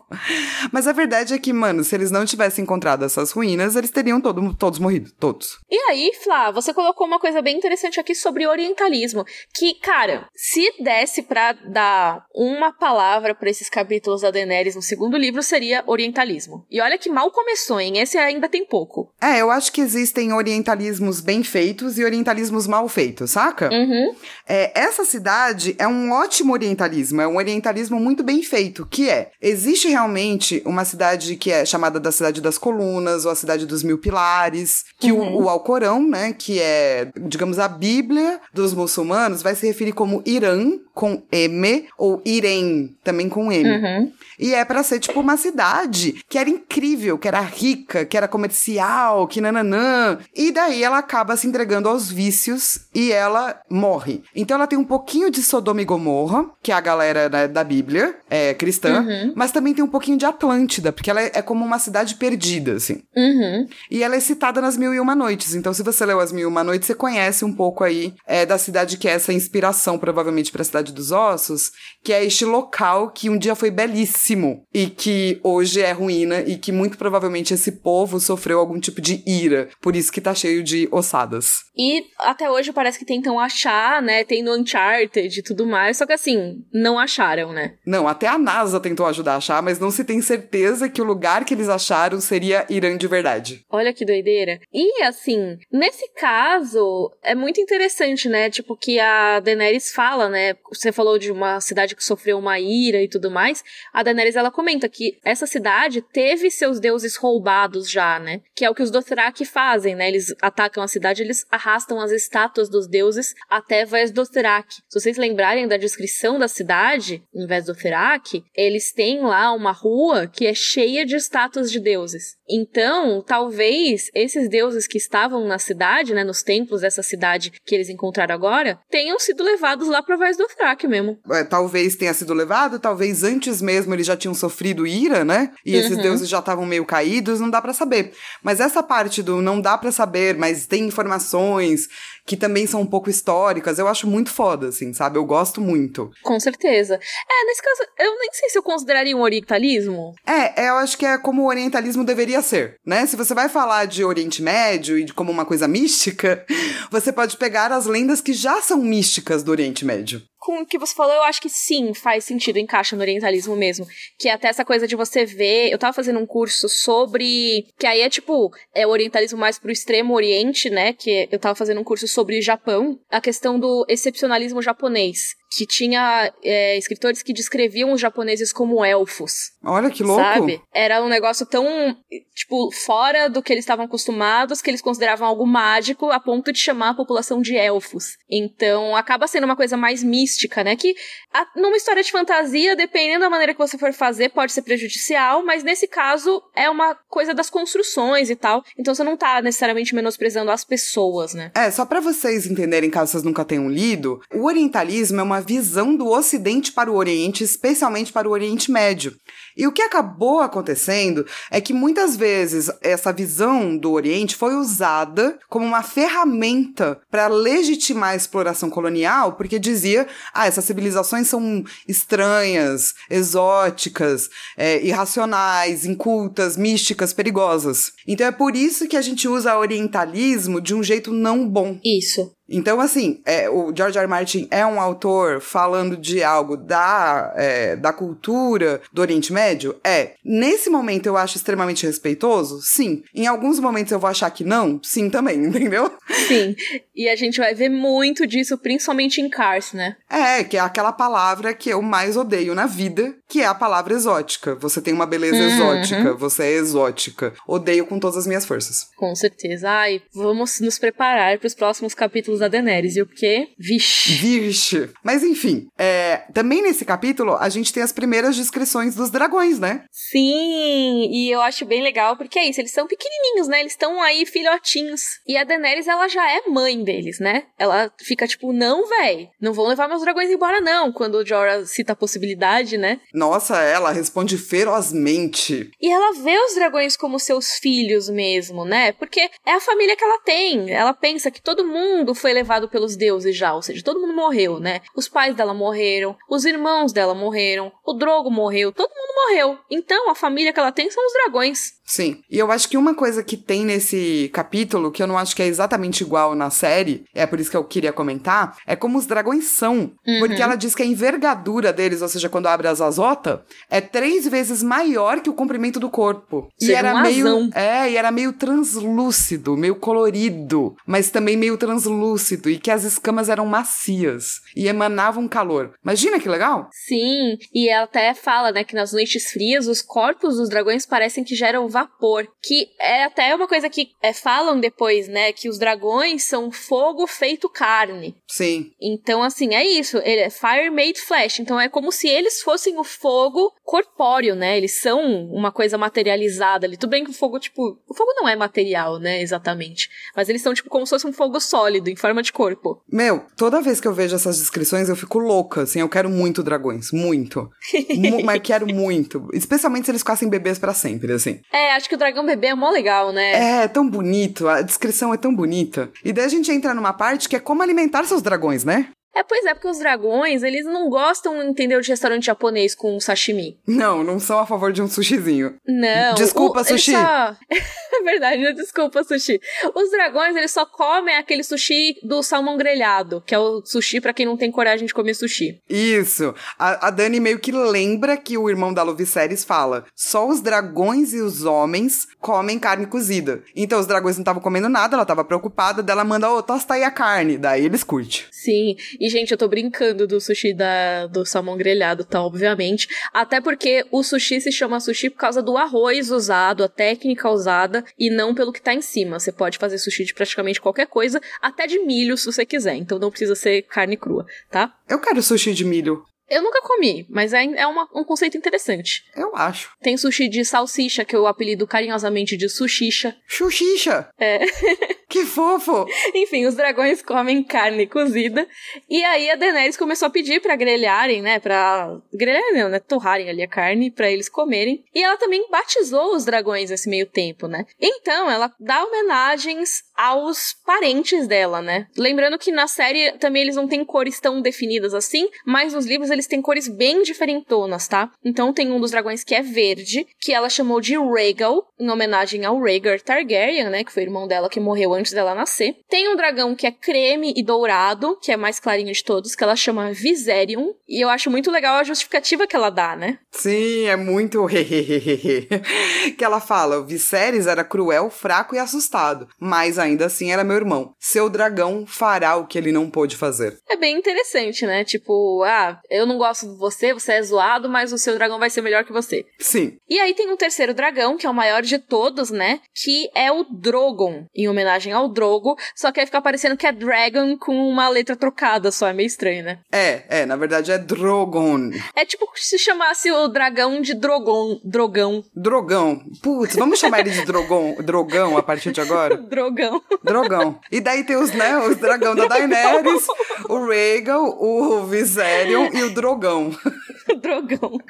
Mas 0.71 0.87
a 0.87 0.93
verdade 0.93 1.33
é 1.33 1.39
que, 1.39 1.53
mano, 1.53 1.83
se 1.83 1.95
eles 1.95 2.11
não 2.11 2.27
tivessem 2.27 2.63
encontrado 2.63 3.05
essas 3.05 3.31
ruínas, 3.31 3.75
eles 3.75 3.91
teriam 3.91 4.21
todo, 4.21 4.55
todos 4.55 4.79
morrido. 4.79 5.11
Todos. 5.19 5.59
E 5.71 5.77
aí, 5.89 6.13
Flá, 6.23 6.51
você 6.51 6.75
colocou 6.75 7.07
uma 7.07 7.19
coisa 7.19 7.41
bem 7.41 7.57
interessante 7.57 7.99
aqui 7.99 8.15
sobre 8.15 8.47
orientalismo. 8.47 9.25
Que, 9.55 9.75
cara, 9.81 10.29
se 10.35 10.71
desse 10.83 11.23
pra 11.23 11.53
dar 11.53 12.25
uma 12.35 12.73
palavra 12.73 13.35
pra 13.35 13.49
esses 13.49 13.71
capítulos 13.71 14.23
da 14.23 14.31
Daenerys 14.31 14.75
no 14.75 14.83
segundo 14.83 15.17
livro, 15.17 15.43
seria 15.43 15.83
orientalismo. 15.87 16.67
E 16.71 16.81
olha 16.81 16.99
que 16.99 17.09
mal 17.09 17.31
começou, 17.31 17.81
hein? 17.81 17.99
Esse 17.99 18.19
ainda 18.19 18.49
tem 18.49 18.67
pouco. 18.67 19.13
É, 19.21 19.41
eu 19.41 19.51
acho 19.51 19.73
que 19.73 19.81
existem 19.81 20.33
orientalismos 20.33 21.21
bem 21.21 21.43
feitos 21.43 21.99
e 21.99 22.05
orientalismos 22.05 22.67
mal 22.67 22.89
feitos, 22.89 23.31
saca? 23.31 23.71
Uhum. 23.73 24.15
É, 24.47 24.79
essa 24.79 25.05
cidade 25.05 25.75
é 25.79 25.89
um 25.89 26.13
ótimo 26.13 26.53
orientalismo, 26.53 27.08
é 27.17 27.27
um 27.27 27.37
orientalismo 27.37 27.99
muito 27.99 28.23
bem 28.23 28.43
feito, 28.43 28.87
que 28.87 29.09
é, 29.09 29.31
existe 29.41 29.89
realmente 29.89 30.63
uma 30.65 30.85
cidade 30.85 31.37
que 31.37 31.51
é 31.51 31.65
chamada 31.65 32.01
da 32.01 32.13
Cidade 32.13 32.41
das 32.41 32.59
Colunas, 32.59 33.25
ou 33.25 33.31
a 33.31 33.35
Cidade 33.35 33.67
dos 33.67 33.83
Mil 33.83 33.99
Pilares, 33.99 34.85
que 34.99 35.13
o, 35.13 35.43
o 35.43 35.49
Alcorão, 35.49 36.07
né, 36.07 36.33
que 36.33 36.61
é, 36.61 37.11
digamos, 37.27 37.59
a 37.59 37.69
Bíblia 37.69 38.41
dos 38.53 38.75
muçulmanos, 38.75 39.43
vai 39.43 39.55
se 39.55 39.67
referir 39.67 39.93
como 39.93 40.23
Irã, 40.27 40.73
com 40.99 41.23
M, 41.31 41.87
ou 41.97 42.21
Irem, 42.25 42.93
também 43.05 43.29
com 43.29 43.53
M. 43.53 43.71
Uhum. 43.71 44.13
E 44.37 44.53
é 44.53 44.65
pra 44.65 44.83
ser, 44.83 44.99
tipo, 44.99 45.21
uma 45.21 45.37
cidade 45.37 46.25
que 46.29 46.37
era 46.37 46.51
incrível, 46.51 47.17
que 47.17 47.29
era 47.29 47.41
rica, 47.41 48.05
que 48.05 48.17
era 48.17 48.27
comercial, 48.27 49.29
que 49.29 49.41
nananã. 49.41 50.19
E 50.35 50.51
daí 50.51 50.83
ela 50.83 50.99
acaba 50.99 51.37
se 51.37 51.47
entregando 51.47 51.89
aos 51.89 52.11
vícios 52.11 52.81
e 52.93 53.13
ela 53.13 53.61
morre. 53.71 54.23
Então 54.35 54.57
ela 54.57 54.67
tem 54.67 54.77
um 54.77 54.85
pouquinho 54.85 55.31
de 55.31 55.41
Sodoma 55.41 55.83
e 55.83 55.85
Gomorra, 55.85 56.47
que 56.61 56.73
é 56.73 56.75
a 56.75 56.81
galera 56.81 57.29
né, 57.29 57.47
da 57.47 57.63
Bíblia, 57.63 58.17
é 58.29 58.53
cristã, 58.55 59.07
mas 59.37 59.53
também 59.53 59.75
tem 59.75 59.85
um 59.85 59.89
pouquinho 59.89 60.19
de 60.19 60.27
Atlântida, 60.27 60.93
porque 60.93 61.11
ela 61.11 61.23
é, 61.23 61.31
é 61.33 61.43
como 61.43 61.65
uma 61.65 61.79
cidade 61.79 62.17
perdida, 62.17 62.73
assim. 62.73 63.03
Uhum. 63.17 63.69
E 63.89 64.03
ela 64.03 64.17
é 64.17 64.21
citada 64.21 64.61
nas 64.61 64.77
Mil 64.77 64.93
e 64.93 64.99
Uma 64.99 65.15
Noites. 65.15 65.55
Então, 65.55 65.73
se 65.73 65.85
você 65.85 66.05
leu 66.05 66.19
As 66.19 66.33
Mil 66.33 66.43
e 66.43 66.47
Uma 66.47 66.65
Noites, 66.65 66.89
você 66.89 66.95
conhece 66.95 67.45
um 67.45 67.53
pouco 67.53 67.85
aí 67.85 68.15
é, 68.27 68.45
da 68.45 68.59
cidade 68.59 68.97
que 68.97 69.07
é 69.07 69.13
essa 69.13 69.33
inspiração, 69.33 69.97
provavelmente, 69.97 70.51
pra 70.51 70.65
Cidade 70.65 70.88
dos 70.93 71.13
Ossos, 71.13 71.73
que 72.03 72.13
é 72.13 72.25
este 72.25 72.45
local 72.45 73.11
que 73.11 73.29
um 73.29 73.39
dia 73.39 73.55
foi 73.55 73.71
belíssimo 73.71 74.65
e 74.73 74.87
que 74.87 75.41
hoje 75.43 75.81
é 75.81 75.93
ruína 75.93 76.41
e 76.41 76.57
que 76.57 76.73
muito 76.73 76.97
provavelmente 76.97 77.55
esse 77.55 77.73
povo 77.73 78.19
sofreu 78.21 78.59
algum 78.59 78.81
tipo 78.81 79.01
de 79.01 79.23
ira. 79.27 79.69
Por 79.81 79.95
isso 79.95 80.13
que 80.13 80.21
tá 80.21 80.35
cheio 80.35 80.63
de 80.63 80.89
ossadas. 80.91 81.69
E 81.77 82.05
até 82.19 82.51
hoje 82.51 82.73
parece 82.73 82.99
que 82.99 83.05
tentam 83.05 83.39
achar, 83.39 84.03
né? 84.03 84.25
Tem 84.25 84.43
no 84.43 84.57
Uncharted 84.57 85.39
e 85.39 85.43
tudo 85.43 85.67
mais, 85.67 85.97
só 85.97 86.07
que 86.07 86.13
assim, 86.13 86.65
não 86.73 86.99
acharam, 86.99 87.53
né? 87.53 87.75
Não, 87.87 88.09
até 88.09 88.27
a 88.27 88.39
NASA 88.39 88.81
tentou 88.81 89.07
ajudar 89.07 89.35
a 89.35 89.37
achar, 89.37 89.63
mas 89.63 89.79
não 89.79 89.91
se 89.91 90.05
tem 90.05 90.21
certeza 90.21 90.89
que 90.89 91.01
o 91.01 91.05
lugar 91.05 91.45
que 91.45 91.55
eles 91.55 91.69
acharam 91.69 92.21
seria 92.21 92.67
Irã 92.69 92.97
de 92.97 93.07
verdade. 93.07 93.65
Olha 93.71 93.93
que 93.93 94.05
doideira. 94.05 94.59
E 94.73 95.03
assim, 95.03 95.57
nesse 95.73 96.11
caso, 96.15 97.13
é 97.23 97.35
muito 97.35 97.61
interessante, 97.61 98.29
né? 98.29 98.51
Tipo, 98.51 98.77
que 98.77 98.99
a 98.99 99.41
Daenerys 99.41 99.93
fala, 99.93 100.29
né? 100.29 100.55
Você 100.79 100.93
falou 100.93 101.19
de 101.19 101.33
uma 101.33 101.61
cidade 101.61 101.97
que 101.97 102.05
sofreu 102.05 102.39
uma 102.39 102.61
ira 102.61 103.03
e 103.03 103.09
tudo 103.09 103.33
mais. 103.33 103.65
A 103.93 104.05
Daenerys, 104.05 104.37
ela 104.37 104.51
comenta 104.51 104.89
que 104.89 105.19
essa 105.25 105.45
cidade 105.45 106.01
teve 106.01 106.53
seus 106.53 106.79
deuses 106.79 107.17
roubados 107.17 107.91
já, 107.91 108.21
né? 108.21 108.41
Que 108.55 108.65
é 108.65 108.71
o 108.71 108.75
que 108.75 108.83
os 108.83 108.91
Dothraki 108.91 109.45
fazem, 109.45 109.97
né? 109.97 110.07
Eles 110.07 110.33
atacam 110.41 110.81
a 110.81 110.87
cidade, 110.87 111.23
eles 111.23 111.45
arrastam 111.51 112.01
as 112.01 112.13
estátuas 112.13 112.69
dos 112.69 112.87
deuses 112.87 113.35
até 113.51 113.85
Vés 113.85 114.13
Dothraki. 114.13 114.77
Se 114.89 115.01
vocês 115.01 115.19
lembrarem 115.19 115.67
da 115.67 115.77
descrição 115.77 116.39
da 116.39 116.47
cidade, 116.47 117.25
em 117.35 117.45
Vés 117.45 117.67
Dothraki, 117.67 118.45
eles 118.55 118.93
têm 118.93 119.21
lá 119.23 119.53
uma 119.53 119.73
rua 119.73 120.29
que 120.29 120.47
é 120.47 120.55
cheia 120.55 121.05
de 121.05 121.17
estátuas 121.17 121.73
de 121.73 121.81
deuses. 121.81 122.37
Então, 122.49 123.21
talvez 123.21 124.11
esses 124.15 124.49
deuses 124.49 124.87
que 124.87 124.97
estavam 124.97 125.45
na 125.45 125.59
cidade, 125.59 126.15
né, 126.15 126.23
nos 126.23 126.43
templos 126.43 126.83
dessa 126.83 127.03
cidade 127.03 127.53
que 127.67 127.75
eles 127.75 127.89
encontraram 127.89 128.35
agora, 128.35 128.79
tenham 128.89 129.19
sido 129.19 129.43
levados 129.43 129.89
lá 129.89 130.03
pra 130.03 130.17
Vés 130.17 130.37
Dothraki 130.37 130.68
mesmo. 130.89 131.19
É, 131.31 131.45
talvez 131.45 131.97
tenha 131.97 132.13
sido 132.13 132.35
levado, 132.35 132.79
talvez 132.79 133.23
antes 133.25 133.63
mesmo 133.63 133.95
eles 133.95 134.07
já 134.07 134.17
tinham 134.17 134.35
sofrido 134.35 134.87
ira, 134.87 135.25
né? 135.25 135.51
E 135.65 135.75
esses 135.77 135.97
Uhum. 135.97 136.03
deuses 136.03 136.29
já 136.29 136.41
estavam 136.41 136.67
meio 136.67 136.85
caídos, 136.85 137.41
não 137.41 137.49
dá 137.49 137.63
pra 137.63 137.73
saber. 137.73 138.13
Mas 138.43 138.61
essa 138.61 138.83
parte 138.83 139.23
do 139.23 139.41
não 139.41 139.61
dá 139.61 139.79
pra 139.79 139.91
saber, 139.93 140.37
mas 140.37 140.67
tem 140.67 140.85
informações 140.87 141.89
que 142.29 142.37
também 142.37 142.67
são 142.67 142.83
um 142.83 142.87
pouco 142.87 143.09
históricas, 143.09 143.79
eu 143.79 143.89
acho 143.89 144.07
muito 144.07 144.31
foda, 144.31 144.69
assim, 144.69 144.93
sabe? 144.93 145.19
Eu 145.19 145.25
gosto 145.25 145.63
muito. 145.63 146.11
Com 146.23 146.39
certeza. 146.39 146.97
É, 146.97 147.45
nesse 147.47 147.63
caso, 147.63 147.81
eu 147.99 148.19
nem 148.19 148.29
sei 148.35 148.51
se 148.51 148.59
eu 148.59 148.63
consideraria 148.63 149.17
um 149.17 149.23
orientalismo. 149.23 150.15
É, 150.27 150.65
é, 150.65 150.69
eu 150.69 150.75
acho 150.75 150.99
que 150.99 151.07
é 151.07 151.17
como 151.17 151.43
o 151.43 151.47
orientalismo 151.47 152.05
deveria 152.05 152.43
ser, 152.43 152.77
né? 152.85 153.07
Se 153.07 153.17
você 153.17 153.33
vai 153.33 153.49
falar 153.49 153.87
de 153.87 154.05
Oriente 154.05 154.43
Médio 154.43 154.99
e 154.99 155.05
de 155.05 155.15
como 155.15 155.33
uma 155.33 155.47
coisa 155.47 155.67
mística, 155.67 156.45
você 156.93 157.11
pode 157.11 157.39
pegar 157.39 157.73
as 157.73 157.87
lendas 157.87 158.21
que 158.21 158.35
já 158.35 158.61
são 158.61 158.77
místicas 158.77 159.43
do 159.43 159.51
Oriente 159.51 159.87
Médio. 159.87 160.21
com 160.39 160.61
o 160.63 160.67
que 160.67 160.79
você 160.79 160.95
falou, 160.95 161.15
eu 161.15 161.23
acho 161.23 161.41
que 161.41 161.49
sim, 161.49 161.93
faz 161.95 162.25
sentido, 162.25 162.59
encaixa 162.59 162.95
no 162.95 163.03
orientalismo 163.03 163.57
mesmo. 163.57 163.87
Que 164.19 164.29
é 164.29 164.33
até 164.33 164.49
essa 164.49 164.65
coisa 164.65 164.87
de 164.87 164.97
você 164.97 165.25
ver. 165.25 165.71
Eu 165.71 165.79
tava 165.79 165.95
fazendo 165.95 166.19
um 166.19 166.27
curso 166.27 166.69
sobre. 166.69 167.67
Que 167.79 167.87
aí 167.87 168.03
é 168.03 168.11
tipo, 168.11 168.51
é 168.75 168.87
o 168.87 168.91
orientalismo 168.91 169.39
mais 169.39 169.59
pro 169.59 169.73
extremo 169.73 170.15
oriente, 170.15 170.69
né? 170.69 170.93
Que 170.93 171.29
eu 171.33 171.39
tava 171.39 171.55
fazendo 171.55 171.81
um 171.81 171.85
curso 171.85 172.07
sobre 172.19 172.43
Japão, 172.43 172.99
a 173.09 173.21
questão 173.21 173.61
do 173.61 173.87
excepcionalismo 173.89 174.61
japonês 174.61 175.37
que 175.51 175.67
tinha 175.67 176.33
é, 176.43 176.77
escritores 176.77 177.23
que 177.23 177.33
descreviam 177.33 177.93
os 177.93 178.01
japoneses 178.01 178.53
como 178.53 178.85
elfos. 178.85 179.53
Olha 179.65 179.91
que 179.91 180.03
louco! 180.03 180.23
Sabe? 180.23 180.61
Era 180.73 181.03
um 181.03 181.09
negócio 181.09 181.47
tão, 181.47 181.97
tipo, 182.35 182.71
fora 182.71 183.29
do 183.29 183.43
que 183.43 183.53
eles 183.53 183.65
estavam 183.65 183.87
acostumados, 183.87 184.61
que 184.61 184.71
eles 184.71 184.83
consideravam 184.83 185.27
algo 185.27 185.47
mágico, 185.47 186.11
a 186.11 186.21
ponto 186.21 186.53
de 186.53 186.59
chamar 186.59 186.91
a 186.91 186.95
população 186.95 187.41
de 187.41 187.57
elfos. 187.57 188.17
Então, 188.31 188.95
acaba 188.95 189.27
sendo 189.27 189.45
uma 189.45 189.57
coisa 189.57 189.77
mais 189.77 190.03
mística, 190.03 190.63
né? 190.63 190.77
Que 190.77 190.95
a, 191.33 191.47
numa 191.57 191.77
história 191.77 192.03
de 192.03 192.13
fantasia, 192.13 192.77
dependendo 192.77 193.21
da 193.21 193.31
maneira 193.31 193.53
que 193.53 193.59
você 193.59 193.79
for 193.79 193.93
fazer, 193.93 194.31
pode 194.31 194.53
ser 194.53 194.63
prejudicial, 194.63 195.45
mas 195.45 195.63
nesse 195.63 195.87
caso 195.87 196.43
é 196.55 196.69
uma 196.69 196.95
coisa 197.09 197.33
das 197.33 197.49
construções 197.49 198.31
e 198.31 198.37
tal. 198.37 198.63
Então 198.79 198.95
você 198.95 199.03
não 199.03 199.17
tá 199.17 199.41
necessariamente 199.41 199.95
menosprezando 199.95 200.51
as 200.51 200.65
pessoas, 200.65 201.35
né? 201.35 201.51
É, 201.55 201.71
só 201.71 201.85
para 201.85 202.01
vocês 202.01 202.47
entenderem, 202.47 202.91
caso 202.91 203.13
vocês 203.13 203.23
nunca 203.23 203.45
tenham 203.45 203.69
lido, 203.69 204.21
o 204.33 204.45
orientalismo 204.45 205.21
é 205.21 205.23
uma 205.23 205.38
visão 205.41 205.95
do 205.95 206.09
Ocidente 206.09 206.73
para 206.73 206.91
o 206.91 206.97
Oriente, 206.97 207.45
especialmente 207.45 208.13
para 208.13 208.29
o 208.29 208.33
Oriente 208.33 208.71
Médio. 208.71 209.15
E 209.57 209.67
o 209.67 209.73
que 209.73 209.83
acabou 209.83 210.41
acontecendo 210.41 211.27
é 211.51 211.61
que 211.61 211.73
muitas 211.73 212.17
vezes 212.17 212.71
essa 212.81 213.13
visão 213.13 213.77
do 213.77 213.91
Oriente 213.93 214.37
foi 214.37 214.55
usada 214.55 215.37
como 215.49 215.67
uma 215.67 215.83
ferramenta 215.83 217.01
para 217.11 217.27
legitimar 217.27 218.11
a 218.11 218.17
exploração 218.17 218.71
colonial, 218.71 219.33
porque 219.33 219.59
dizia, 219.59 220.07
ah, 220.33 220.47
essas 220.47 220.65
civilizações 220.65 221.27
são 221.27 221.65
estranhas, 221.89 222.95
exóticas, 223.11 224.31
é, 224.57 224.81
irracionais, 224.81 225.85
incultas, 225.85 226.57
místicas, 226.57 227.13
perigosas. 227.13 227.93
Então 228.07 228.27
é 228.27 228.33
por 228.33 228.55
isso 228.55 228.87
que 228.87 228.97
a 228.97 229.03
gente 229.03 229.27
usa 229.27 229.59
orientalismo 229.59 230.61
de 230.61 230.75
um 230.75 230.83
jeito 230.83 231.13
não 231.13 231.49
bom. 231.49 231.79
Isso. 231.85 232.38
Então, 232.49 232.81
assim, 232.81 233.21
é, 233.27 233.49
o 233.51 233.73
George 233.75 233.99
R. 233.99 234.05
R. 234.05 234.07
Martin 234.09 234.49
é 234.51 234.65
um 234.65 234.81
autor 234.81 235.41
falando 235.41 235.97
de 235.97 236.23
algo 236.23 236.57
da, 236.57 237.33
é, 237.37 237.77
da 237.77 237.93
cultura 237.93 238.81
do 238.93 239.03
Oriente 239.03 239.33
Médio? 239.33 239.77
É. 239.85 240.13
Nesse 240.25 240.71
momento 240.71 241.07
eu 241.07 241.17
acho 241.17 241.37
extremamente 241.37 241.87
respeitoso? 241.87 242.61
Sim. 242.63 243.03
Em 243.15 243.27
alguns 243.27 243.59
momentos 243.59 243.93
eu 243.93 243.99
vou 243.99 244.09
achar 244.09 244.31
que 244.31 244.45
não? 244.45 244.81
Sim, 244.83 245.11
também, 245.11 245.37
entendeu? 245.45 245.93
Sim. 246.27 246.57
E 246.95 247.09
a 247.09 247.17
gente 247.17 247.39
vai 247.39 247.55
ver 247.55 247.69
muito 247.69 248.27
disso, 248.27 248.57
principalmente 248.57 249.21
em 249.21 249.29
Cars, 249.29 249.73
né? 249.73 249.97
É, 250.09 250.43
que 250.43 250.57
é 250.57 250.61
aquela 250.61 250.93
palavra 250.93 251.53
que 251.53 251.69
eu 251.69 251.83
mais 251.83 252.17
odeio 252.17 252.55
na 252.55 252.67
vida, 252.67 253.15
que 253.29 253.41
é 253.41 253.47
a 253.47 253.55
palavra 253.55 253.93
exótica. 253.93 254.55
Você 254.55 254.81
tem 254.81 254.95
uma 254.95 255.07
beleza 255.07 255.37
uhum. 255.37 255.49
exótica, 255.49 256.15
você 256.15 256.45
é 256.45 256.53
exótica. 256.53 257.35
Odeio 257.47 257.87
com 257.87 257.99
todas 257.99 258.17
as 258.17 258.27
minhas 258.27 258.47
forças. 258.47 258.89
Com 258.97 259.15
certeza. 259.15 259.69
Ai, 259.69 260.03
vamos 260.15 260.61
nos 260.61 260.79
preparar 260.79 261.39
para 261.39 261.47
os 261.47 261.55
próximos 261.55 261.95
capítulos 261.95 262.38
da 262.39 262.49
Daenerys, 262.49 262.97
e 262.97 263.03
o 263.03 263.07
quê? 263.07 263.49
Vixe. 263.59 264.13
Vixe. 264.13 264.91
Mas 265.03 265.23
enfim, 265.23 265.69
é, 265.79 266.23
também 266.33 266.63
nesse 266.63 266.85
capítulo 266.85 267.37
a 267.37 267.49
gente 267.49 267.73
tem 267.73 267.83
as 267.83 267.93
primeiras 267.93 268.37
descrições 268.37 268.95
dos 268.95 269.11
dragões, 269.11 269.59
né? 269.59 269.85
Sim, 269.91 271.09
e 271.11 271.31
eu 271.31 271.41
acho 271.41 271.65
bem 271.65 271.83
legal, 271.83 272.17
porque 272.17 272.39
é 272.39 272.49
isso, 272.49 272.61
eles 272.61 272.73
são 272.73 272.87
pequenininhos, 272.87 273.49
né? 273.49 273.61
Eles 273.61 273.73
estão 273.73 274.01
aí 274.01 274.25
filhotinhos. 274.27 275.03
E 275.27 275.37
a 275.37 275.45
Daenerys, 275.45 275.87
ela 275.87 276.09
já 276.09 276.31
é 276.31 276.49
mãe 276.49 276.83
deles, 276.83 277.19
né? 277.19 277.45
Ela 277.59 277.93
fica 278.01 278.27
tipo, 278.27 278.53
não, 278.53 278.89
véi, 278.89 279.29
não 279.41 279.53
vão 279.53 279.67
levar 279.67 279.89
meus 279.89 280.03
dragões 280.03 280.31
embora 280.31 280.61
não, 280.61 280.93
quando 280.93 281.17
o 281.17 281.27
Jorah 281.27 281.65
cita 281.67 281.93
a 281.93 281.97
possibilidade, 281.97 282.77
né? 282.77 283.01
Nossa, 283.13 283.61
ela 283.61 283.93
responde 283.93 284.37
ferozmente. 284.37 285.71
E 285.81 285.91
ela 285.91 286.13
vê 286.23 286.39
os 286.39 286.55
dragões 286.55 286.97
como 286.97 287.19
seus 287.19 287.59
filhos 287.59 288.09
mesmo, 288.09 288.65
né? 288.65 288.93
Porque 288.93 289.31
é 289.47 289.53
a 289.53 289.61
família 289.61 289.97
que 289.97 290.05
ela 290.05 290.21
tem. 290.21 290.71
Ela 290.71 290.93
pensa 290.93 291.31
que 291.31 291.43
todo 291.43 291.67
mundo 291.67 292.15
foi 292.15 292.28
levado 292.33 292.69
pelos 292.69 292.97
deuses 292.97 293.37
já, 293.37 293.55
ou 293.55 293.63
seja, 293.63 293.83
todo 293.83 294.01
mundo 294.01 294.15
morreu, 294.15 294.59
né? 294.59 294.81
Os 294.95 295.09
pais 295.09 295.35
dela 295.35 295.55
morreram, 295.55 296.17
os 296.29 296.45
irmãos 296.45 296.93
dela 296.93 297.15
morreram, 297.15 297.73
o 297.85 297.93
Drogo 297.93 298.31
morreu, 298.31 298.73
todo 298.73 298.91
mundo 298.91 299.15
morreu. 299.27 299.59
Então 299.71 300.11
a 300.11 300.15
família 300.15 300.53
que 300.53 300.61
ela 300.61 300.73
tem 300.73 300.91
são 300.91 301.05
os 301.05 301.13
dragões. 301.13 301.79
Sim. 301.85 302.23
E 302.31 302.39
eu 302.39 302.53
acho 302.53 302.69
que 302.69 302.77
uma 302.77 302.95
coisa 302.95 303.23
que 303.23 303.37
tem 303.37 303.65
nesse 303.65 304.31
capítulo, 304.33 304.91
que 304.91 305.03
eu 305.03 305.07
não 305.07 305.17
acho 305.17 305.35
que 305.35 305.43
é 305.43 305.47
exatamente 305.47 306.03
igual 306.03 306.35
na 306.35 306.51
série, 306.51 307.05
é 307.15 307.27
por 307.27 307.41
isso 307.41 307.51
que 307.51 307.57
eu 307.57 307.65
queria 307.65 307.93
comentar, 307.93 308.57
é 308.67 308.77
como 308.77 308.99
os 308.99 309.07
dragões 309.07 309.47
são. 309.47 309.93
Uhum. 310.07 310.19
Porque 310.21 310.43
ela 310.43 310.55
diz 310.55 310.75
que 310.75 310.83
a 310.83 310.87
envergadura 310.87 311.73
deles, 311.73 312.03
ou 312.03 312.09
seja, 312.09 312.29
quando 312.29 312.47
abre 312.47 312.69
as 312.69 312.81
azotas, 312.81 313.41
é 313.71 313.81
três 313.81 314.29
vezes 314.29 314.63
maior 314.63 315.21
que 315.21 315.31
o 315.31 315.35
comprimento 315.35 315.81
do 315.81 315.89
corpo. 315.89 316.49
Seria 316.59 316.75
e 316.75 316.79
era 316.79 316.95
um 316.95 317.03
meio. 317.03 317.51
É, 317.55 317.91
e 317.91 317.97
era 317.97 318.11
meio 318.11 318.33
translúcido, 318.35 319.57
meio 319.57 319.77
colorido, 319.77 320.77
mas 320.87 321.11
também 321.11 321.37
meio 321.37 321.57
translúcido, 321.57 322.18
e 322.51 322.59
que 322.59 322.71
as 322.71 322.85
escamas 322.85 323.29
eram 323.29 323.47
macias 323.47 324.41
e 324.57 324.67
emanavam 324.69 325.29
calor. 325.29 325.75
Imagina 325.83 326.21
que 326.21 326.29
legal? 326.29 326.69
Sim, 326.73 327.37
e 327.53 327.69
ela 327.69 327.85
até 327.85 328.15
fala, 328.15 328.53
né, 328.53 328.65
que 328.65 328.75
nas 328.75 328.93
noites 328.93 329.31
frias 329.31 329.67
os 329.67 329.83
corpos 329.83 330.37
dos 330.37 330.49
dragões 330.49 330.87
parecem 330.87 331.25
que 331.25 331.35
geram 331.35 331.69
vapor, 331.69 332.27
que 332.43 332.69
é 332.81 333.05
até 333.05 333.35
uma 333.35 333.49
coisa 333.49 333.69
que 333.69 333.91
é, 334.03 334.13
falam 334.13 334.61
depois, 334.61 335.09
né, 335.09 335.33
que 335.33 335.49
os 335.49 335.59
dragões 335.59 336.25
são 336.25 336.51
fogo 336.51 337.07
feito 337.07 337.49
carne. 337.49 338.17
Sim. 338.29 338.73
Então, 338.81 339.23
assim, 339.23 339.55
é 339.55 339.65
isso, 339.65 339.99
ele 339.99 340.21
é 340.21 340.31
fire 340.31 340.71
made 340.71 341.01
flesh, 341.01 341.41
então 341.41 341.61
é 341.61 341.69
como 341.69 341.93
se 341.93 342.09
eles 342.09 342.43
fossem 342.43 342.79
o 342.79 342.85
fogo 342.85 343.53
corpóreo, 343.65 344.35
né, 344.35 344.57
eles 344.57 344.81
são 344.81 345.01
uma 345.31 345.53
coisa 345.53 345.79
materializada 345.79 346.67
ali, 346.67 346.77
tudo 346.77 346.91
bem 346.91 347.05
que 347.05 347.11
o 347.11 347.15
fogo, 347.15 347.39
tipo, 347.39 347.79
o 347.87 347.95
fogo 347.95 348.13
não 348.15 348.29
é 348.29 348.37
material, 348.37 348.99
né, 348.99 349.21
exatamente, 349.21 349.89
mas 350.17 350.29
eles 350.29 350.43
são, 350.43 350.55
tipo, 350.55 350.69
como 350.69 350.87
se 350.87 350.91
fosse 350.91 351.07
um 351.07 351.13
fogo 351.13 351.41
sólido, 351.41 351.91
em 351.91 351.97
forma 352.09 352.23
de 352.23 352.33
corpo. 352.33 352.83
Meu, 352.91 353.25
toda 353.37 353.61
vez 353.61 353.81
que 353.81 353.87
eu 353.87 353.93
vejo 353.93 354.17
essas 354.17 354.39
descrições 354.39 354.89
eu 354.89 354.97
fico 354.97 355.19
louca, 355.19 355.63
assim, 355.63 355.81
eu 355.81 355.89
quero 355.89 356.09
muito 356.09 356.43
dragões, 356.43 356.91
muito. 356.91 357.51
Mu 357.97 358.23
mas 358.25 358.41
quero 358.43 358.67
muito, 358.67 359.29
especialmente 359.33 359.85
se 359.85 359.91
eles 359.91 360.01
ficassem 360.01 360.29
bebês 360.29 360.59
para 360.59 360.73
sempre, 360.73 361.13
assim. 361.13 361.41
É, 361.53 361.73
acho 361.75 361.89
que 361.89 361.95
o 361.95 361.99
dragão 361.99 362.25
bebê 362.25 362.49
é 362.49 362.55
mó 362.55 362.71
legal, 362.71 363.13
né? 363.13 363.63
É, 363.63 363.69
tão 363.69 363.89
bonito, 363.89 364.49
a 364.49 364.63
descrição 364.63 365.13
é 365.13 365.17
tão 365.17 365.35
bonita. 365.35 365.91
E 366.05 366.13
daí 366.13 366.25
a 366.25 366.29
gente 366.29 366.51
entra 366.51 366.75
numa 366.75 366.93
parte 366.93 367.29
que 367.29 367.37
é 367.37 367.41
como 367.41 367.63
alimentar 367.63 368.05
seus 368.05 368.23
dragões, 368.23 368.65
né? 368.65 368.89
É, 369.15 369.23
pois 369.23 369.45
é, 369.45 369.55
porque 369.55 369.69
os 369.69 369.79
dragões, 369.79 370.43
eles 370.43 370.65
não 370.65 370.89
gostam, 370.89 371.43
entendeu, 371.43 371.81
de 371.81 371.89
restaurante 371.89 372.27
japonês 372.27 372.75
com 372.75 373.01
sashimi. 373.01 373.59
Não, 373.67 374.05
não 374.05 374.21
são 374.21 374.39
a 374.39 374.47
favor 374.47 374.73
de 374.73 374.81
um 374.81 374.89
sushizinho. 374.89 375.57
Não. 375.67 376.15
Desculpa, 376.15 376.61
o, 376.61 376.65
sushi. 376.65 376.93
Só... 376.93 377.37
é 377.51 378.03
verdade, 378.05 378.43
né? 378.43 378.53
desculpa, 378.53 379.03
sushi. 379.03 379.41
Os 379.75 379.91
dragões, 379.91 380.37
eles 380.37 380.53
só 380.53 380.65
comem 380.65 381.17
aquele 381.17 381.43
sushi 381.43 381.97
do 382.03 382.23
salmão 382.23 382.57
grelhado, 382.57 383.23
que 383.27 383.35
é 383.35 383.39
o 383.39 383.63
sushi 383.65 384.01
pra 384.01 384.13
quem 384.13 384.27
não 384.27 384.37
tem 384.37 384.53
coragem 384.53 384.87
de 384.87 384.95
comer 384.95 385.15
sushi. 385.15 385.61
Isso. 385.69 386.35
A, 386.59 386.89
a 386.89 386.91
Dani 386.91 387.19
meio 387.19 387.39
que 387.39 387.51
lembra 387.51 388.17
que 388.17 388.39
o 388.39 388.49
irmão 388.49 388.73
da 388.73 388.83
Luviserys 388.83 389.45
fala: 389.45 389.85
só 389.97 390.29
os 390.29 390.41
dragões 390.41 391.13
e 391.13 391.21
os 391.21 391.45
homens 391.45 392.07
comem 392.21 392.59
carne 392.59 392.87
cozida. 392.87 393.43
Então 393.57 393.81
os 393.81 393.87
dragões 393.87 394.17
não 394.17 394.23
estavam 394.23 394.43
comendo 394.43 394.69
nada, 394.69 394.97
ela 394.97 395.07
tava 395.07 395.25
preocupada, 395.25 395.83
dela 395.83 396.05
manda, 396.05 396.31
ô, 396.31 396.43
tosta 396.43 396.75
aí 396.75 396.85
a 396.85 396.91
carne. 396.91 397.37
Daí 397.37 397.65
eles 397.65 397.83
curtem. 397.83 398.23
Sim, 398.31 398.77
e 398.99 399.09
gente, 399.09 399.33
eu 399.33 399.39
tô 399.39 399.49
brincando 399.49 400.07
do 400.07 400.21
sushi 400.21 400.53
da, 400.55 401.07
do 401.07 401.25
salmão 401.25 401.57
grelhado, 401.57 402.05
tá? 402.05 402.23
Obviamente. 402.23 402.89
Até 403.13 403.41
porque 403.41 403.85
o 403.91 404.03
sushi 404.03 404.41
se 404.41 404.51
chama 404.53 404.81
sushi 404.81 405.11
por 405.11 405.19
causa 405.19 405.43
do 405.43 405.57
arroz 405.57 406.11
usado, 406.11 406.65
a 406.65 406.69
técnica 406.69 407.31
usada, 407.31 407.85
e 407.99 408.11
não 408.11 408.35
pelo 408.35 408.53
que 408.53 408.61
tá 408.63 408.75
em 408.75 408.83
cima. 408.83 409.19
Você 409.19 409.33
pode 409.33 409.59
fazer 409.59 409.79
sushi 409.79 410.05
de 410.05 410.15
praticamente 410.15 410.61
qualquer 410.61 410.87
coisa, 410.87 411.21
até 411.41 411.67
de 411.67 411.79
milho 411.81 412.17
se 412.17 412.27
você 412.27 412.45
quiser. 412.45 412.75
Então 412.77 412.99
não 412.99 413.11
precisa 413.11 413.35
ser 413.35 413.63
carne 413.63 413.97
crua, 413.97 414.27
tá? 414.51 414.75
Eu 414.89 414.99
quero 415.01 415.23
sushi 415.23 415.53
de 415.53 415.65
milho. 415.65 416.03
Eu 416.31 416.43
nunca 416.43 416.61
comi, 416.61 417.07
mas 417.09 417.33
é, 417.33 417.43
é 417.43 417.67
uma- 417.67 417.89
um 417.95 418.05
conceito 418.05 418.37
interessante. 418.37 419.03
Eu 419.17 419.35
acho. 419.35 419.71
Tem 419.81 419.97
sushi 419.97 420.29
de 420.29 420.45
salsicha, 420.45 421.03
que 421.03 421.17
eu 421.17 421.27
apelido 421.27 421.67
carinhosamente 421.67 422.37
de 422.37 422.51
sushicha. 422.51 423.17
Xuxixa! 423.27 424.11
É. 424.21 424.41
Que 425.19 425.27
fofo! 425.27 425.85
Enfim, 426.15 426.47
os 426.47 426.55
dragões 426.55 427.03
comem 427.03 427.43
carne 427.43 427.89
cozida. 427.89 428.47
E 428.89 429.03
aí 429.03 429.29
a 429.29 429.35
Daenerys 429.35 429.77
começou 429.77 430.07
a 430.07 430.11
pedir 430.11 430.41
pra 430.41 430.55
grelharem, 430.55 431.21
né? 431.21 431.41
Pra. 431.41 431.99
Grelharem 432.15 432.55
não, 432.55 432.69
né? 432.69 432.79
Torrarem 432.79 433.29
ali 433.29 433.43
a 433.43 433.49
carne 433.49 433.91
pra 433.91 434.09
eles 434.09 434.29
comerem. 434.29 434.85
E 434.95 435.03
ela 435.03 435.17
também 435.17 435.45
batizou 435.51 436.15
os 436.15 436.25
dragões 436.25 436.71
nesse 436.71 436.89
meio 436.89 437.05
tempo, 437.05 437.49
né? 437.49 437.67
Então 437.81 438.31
ela 438.31 438.55
dá 438.61 438.85
homenagens 438.85 439.83
aos 439.99 440.55
parentes 440.65 441.27
dela, 441.27 441.61
né? 441.61 441.89
Lembrando 441.97 442.39
que 442.39 442.53
na 442.53 442.69
série 442.69 443.13
também 443.19 443.43
eles 443.43 443.57
não 443.57 443.67
têm 443.67 443.85
cores 443.85 444.21
tão 444.21 444.41
definidas 444.41 444.95
assim, 444.95 445.29
mas 445.45 445.75
nos 445.75 445.87
livros 445.87 446.09
eles 446.09 446.29
têm 446.29 446.41
cores 446.41 446.69
bem 446.69 447.03
diferentonas, 447.03 447.89
tá? 447.89 448.09
Então 448.25 448.53
tem 448.53 448.71
um 448.71 448.81
dos 448.81 448.93
dragões 448.93 449.25
que 449.25 449.35
é 449.35 449.43
verde, 449.43 450.07
que 450.21 450.33
ela 450.33 450.49
chamou 450.49 450.81
de 450.81 450.97
Rhaegal, 450.97 451.67
em 451.81 451.91
homenagem 451.91 452.45
ao 452.45 452.61
Rhaegar 452.61 453.01
Targaryen, 453.01 453.71
né? 453.71 453.83
Que 453.83 453.93
foi 453.93 454.05
o 454.05 454.07
irmão 454.07 454.29
dela 454.29 454.49
que 454.49 454.61
morreu 454.61 454.95
antes 454.95 455.13
dela 455.13 455.35
nascer. 455.35 455.77
Tem 455.89 456.09
um 456.09 456.17
dragão 456.17 456.55
que 456.55 456.67
é 456.67 456.71
creme 456.71 457.35
e 457.37 457.43
dourado, 457.43 458.17
que 458.23 458.31
é 458.31 458.37
mais 458.37 458.61
clarinho 458.61 458.93
de 458.93 459.03
todos, 459.03 459.35
que 459.35 459.43
ela 459.43 459.57
chama 459.57 459.93
Viserion. 459.93 460.73
E 460.89 461.03
eu 461.03 461.09
acho 461.09 461.31
muito 461.31 461.51
legal 461.51 461.77
a 461.77 461.85
justificativa 461.85 462.47
que 462.47 462.55
ela 462.55 462.71
dá, 462.71 462.95
né? 462.95 463.19
Sim, 463.33 463.87
é 463.87 463.97
muito 463.97 464.47
que 466.17 466.25
ela 466.25 466.41
fala, 466.41 466.79
o 466.79 466.85
Viserys 466.85 467.47
era 467.47 467.65
cruel, 467.65 468.11
fraco 468.11 468.55
e 468.55 468.59
assustado, 468.59 469.29
mas 469.41 469.79
ainda 469.79 469.88
assim 470.01 470.33
era 470.33 470.45
meu 470.45 470.57
irmão. 470.57 470.93
Seu 470.99 471.29
dragão 471.29 471.87
fará 471.87 472.37
o 472.37 472.47
que 472.47 472.59
ele 472.59 472.73
não 472.73 472.91
pôde 472.91 473.17
fazer. 473.17 473.59
É 473.69 473.77
bem 473.77 473.97
interessante, 473.97 474.67
né? 474.67 474.85
Tipo, 474.85 475.43
ah, 475.45 475.81
eu 475.91 476.07
não 476.07 476.19
gosto 476.19 476.47
de 476.47 476.59
você, 476.59 476.93
você 476.93 477.13
é 477.13 477.23
zoado, 477.23 477.69
mas 477.69 477.93
o 477.93 477.99
seu 477.99 478.15
dragão 478.15 478.39
vai 478.39 478.51
ser 478.51 478.63
melhor 478.63 478.85
que 478.85 478.93
você. 478.93 479.25
Sim. 479.39 479.77
E 479.89 479.99
aí 479.99 480.15
tem 480.15 480.31
um 480.31 480.37
terceiro 480.37 480.75
dragão, 480.75 481.17
que 481.17 481.27
é 481.27 481.31
o 481.31 481.35
maior 481.35 481.63
de 481.63 481.79
todos, 481.79 482.31
né? 482.31 482.61
Que 482.75 483.11
é 483.15 483.31
o 483.31 483.45
Drogon, 483.45 484.27
em 484.35 484.49
homenagem 484.49 484.93
ao 484.93 485.09
Drogo, 485.09 485.57
só 485.75 485.93
que 485.93 486.01
aí 486.01 486.07
fica 486.07 486.21
parecendo 486.21 486.57
que 486.57 486.67
é 486.67 486.73
Dragon 486.73 487.37
com 487.37 487.55
uma 487.69 487.89
letra 487.89 488.17
trocada, 488.17 488.71
só 488.71 488.87
é 488.89 488.93
meio 488.93 489.07
estranho, 489.07 489.45
né? 489.45 489.59
É, 489.73 490.05
é, 490.09 490.27
na 490.27 490.37
verdade 490.37 490.73
é 490.73 490.79
Drogon. 490.79 491.71
É 491.95 492.05
tipo 492.05 492.29
se 492.35 492.59
chamasse 492.59 493.11
o 493.11 493.29
dragão 493.29 493.81
de 493.81 493.95
Drogon, 493.95 494.61
Drogão. 494.65 495.25
Drogão. 495.35 496.01
Putz, 496.23 496.57
vamos 496.57 496.79
chamar 496.79 497.01
ele 497.01 497.11
de 497.11 497.25
Drogon, 497.25 497.77
Drogão 497.83 498.37
a 498.37 498.43
partir 498.43 498.73
de 498.73 498.81
agora? 498.81 499.17
Drogão. 499.29 499.78
Drogão. 500.03 500.59
E 500.71 500.81
daí 500.81 501.05
tem 501.05 501.17
os, 501.17 501.33
né, 501.33 501.59
os 501.59 501.77
dragão 501.77 502.15
da 502.15 502.27
Daenerys, 502.27 503.07
o 503.49 503.67
Rhaegal, 503.67 504.37
o 504.41 504.85
Viserion 504.87 505.71
e 505.73 505.83
o 505.83 505.91
Drogão. 505.91 506.51
Drogão. 507.17 507.81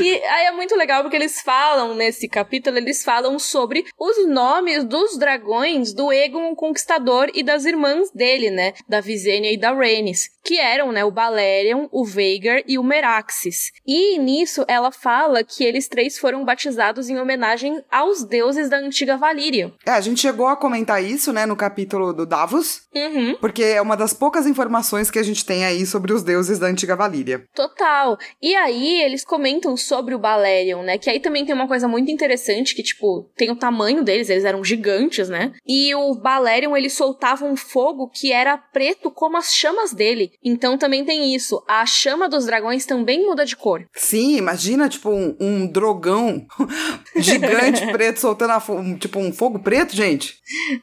E 0.00 0.14
aí 0.24 0.46
é 0.46 0.52
muito 0.52 0.74
legal 0.76 1.02
porque 1.02 1.16
eles 1.16 1.40
falam 1.42 1.94
nesse 1.94 2.28
capítulo, 2.28 2.78
eles 2.78 3.04
falam 3.04 3.38
sobre 3.38 3.84
os 3.98 4.26
nomes 4.26 4.84
dos 4.84 5.18
dragões 5.18 5.92
do 5.92 6.12
Egon 6.12 6.54
Conquistador 6.54 7.30
e 7.34 7.42
das 7.42 7.64
irmãs 7.64 8.10
dele, 8.10 8.50
né? 8.50 8.72
Da 8.88 9.00
Visenya 9.00 9.52
e 9.52 9.58
da 9.58 9.72
Rhaenys, 9.72 10.30
que 10.42 10.58
eram, 10.58 10.90
né, 10.90 11.04
o 11.04 11.10
Balerion, 11.10 11.86
o 11.90 12.04
Veigar 12.04 12.62
e 12.66 12.78
o 12.78 12.82
Meraxes. 12.82 13.72
E 13.86 14.18
nisso 14.18 14.64
ela 14.66 14.90
fala 14.90 15.44
que 15.44 15.64
eles 15.64 15.88
três 15.88 16.18
foram 16.18 16.44
batizados 16.44 17.08
em 17.08 17.18
homenagem 17.18 17.82
aos 17.90 18.24
deuses 18.24 18.68
da 18.68 18.78
antiga 18.78 19.16
Valíria. 19.16 19.72
É, 19.86 19.90
a 19.92 20.00
gente 20.00 20.20
chegou 20.20 20.46
a 20.46 20.56
comentar 20.56 21.02
isso, 21.02 21.31
né, 21.32 21.46
no 21.46 21.56
capítulo 21.56 22.12
do 22.12 22.26
Davos, 22.26 22.82
Uhum. 22.94 23.36
porque 23.40 23.62
é 23.62 23.80
uma 23.80 23.96
das 23.96 24.12
poucas 24.12 24.46
informações 24.46 25.10
que 25.10 25.18
a 25.18 25.22
gente 25.22 25.44
tem 25.44 25.64
aí 25.64 25.84
sobre 25.86 26.12
os 26.12 26.22
deuses 26.22 26.58
da 26.58 26.66
antiga 26.66 26.94
Valíria. 26.96 27.44
Total. 27.54 28.18
E 28.40 28.54
aí 28.54 29.00
eles 29.02 29.24
comentam 29.24 29.76
sobre 29.76 30.14
o 30.14 30.18
Balerion, 30.18 30.82
né? 30.82 30.98
Que 30.98 31.08
aí 31.10 31.18
também 31.20 31.44
tem 31.44 31.54
uma 31.54 31.66
coisa 31.68 31.88
muito 31.88 32.10
interessante 32.10 32.74
que, 32.74 32.82
tipo, 32.82 33.30
tem 33.36 33.50
o 33.50 33.56
tamanho 33.56 34.04
deles, 34.04 34.28
eles 34.30 34.44
eram 34.44 34.62
gigantes, 34.62 35.28
né? 35.28 35.52
E 35.66 35.94
o 35.94 36.14
Balerion, 36.14 36.76
ele 36.76 36.90
soltava 36.90 37.44
um 37.44 37.56
fogo 37.56 38.08
que 38.08 38.32
era 38.32 38.56
preto 38.58 39.10
como 39.10 39.36
as 39.36 39.54
chamas 39.54 39.92
dele. 39.92 40.32
Então 40.44 40.76
também 40.76 41.04
tem 41.04 41.34
isso. 41.34 41.62
A 41.68 41.84
chama 41.86 42.28
dos 42.28 42.46
dragões 42.46 42.84
também 42.86 43.24
muda 43.24 43.44
de 43.46 43.56
cor. 43.56 43.84
Sim, 43.94 44.36
imagina, 44.36 44.88
tipo, 44.88 45.10
um, 45.10 45.36
um 45.40 45.66
drogão 45.66 46.46
gigante 47.16 47.86
preto 47.92 48.20
soltando 48.20 48.50
a 48.52 48.62
um- 48.72 48.96
tipo 48.96 49.18
um 49.18 49.32
fogo 49.32 49.58
preto, 49.58 49.94
gente. 49.94 50.36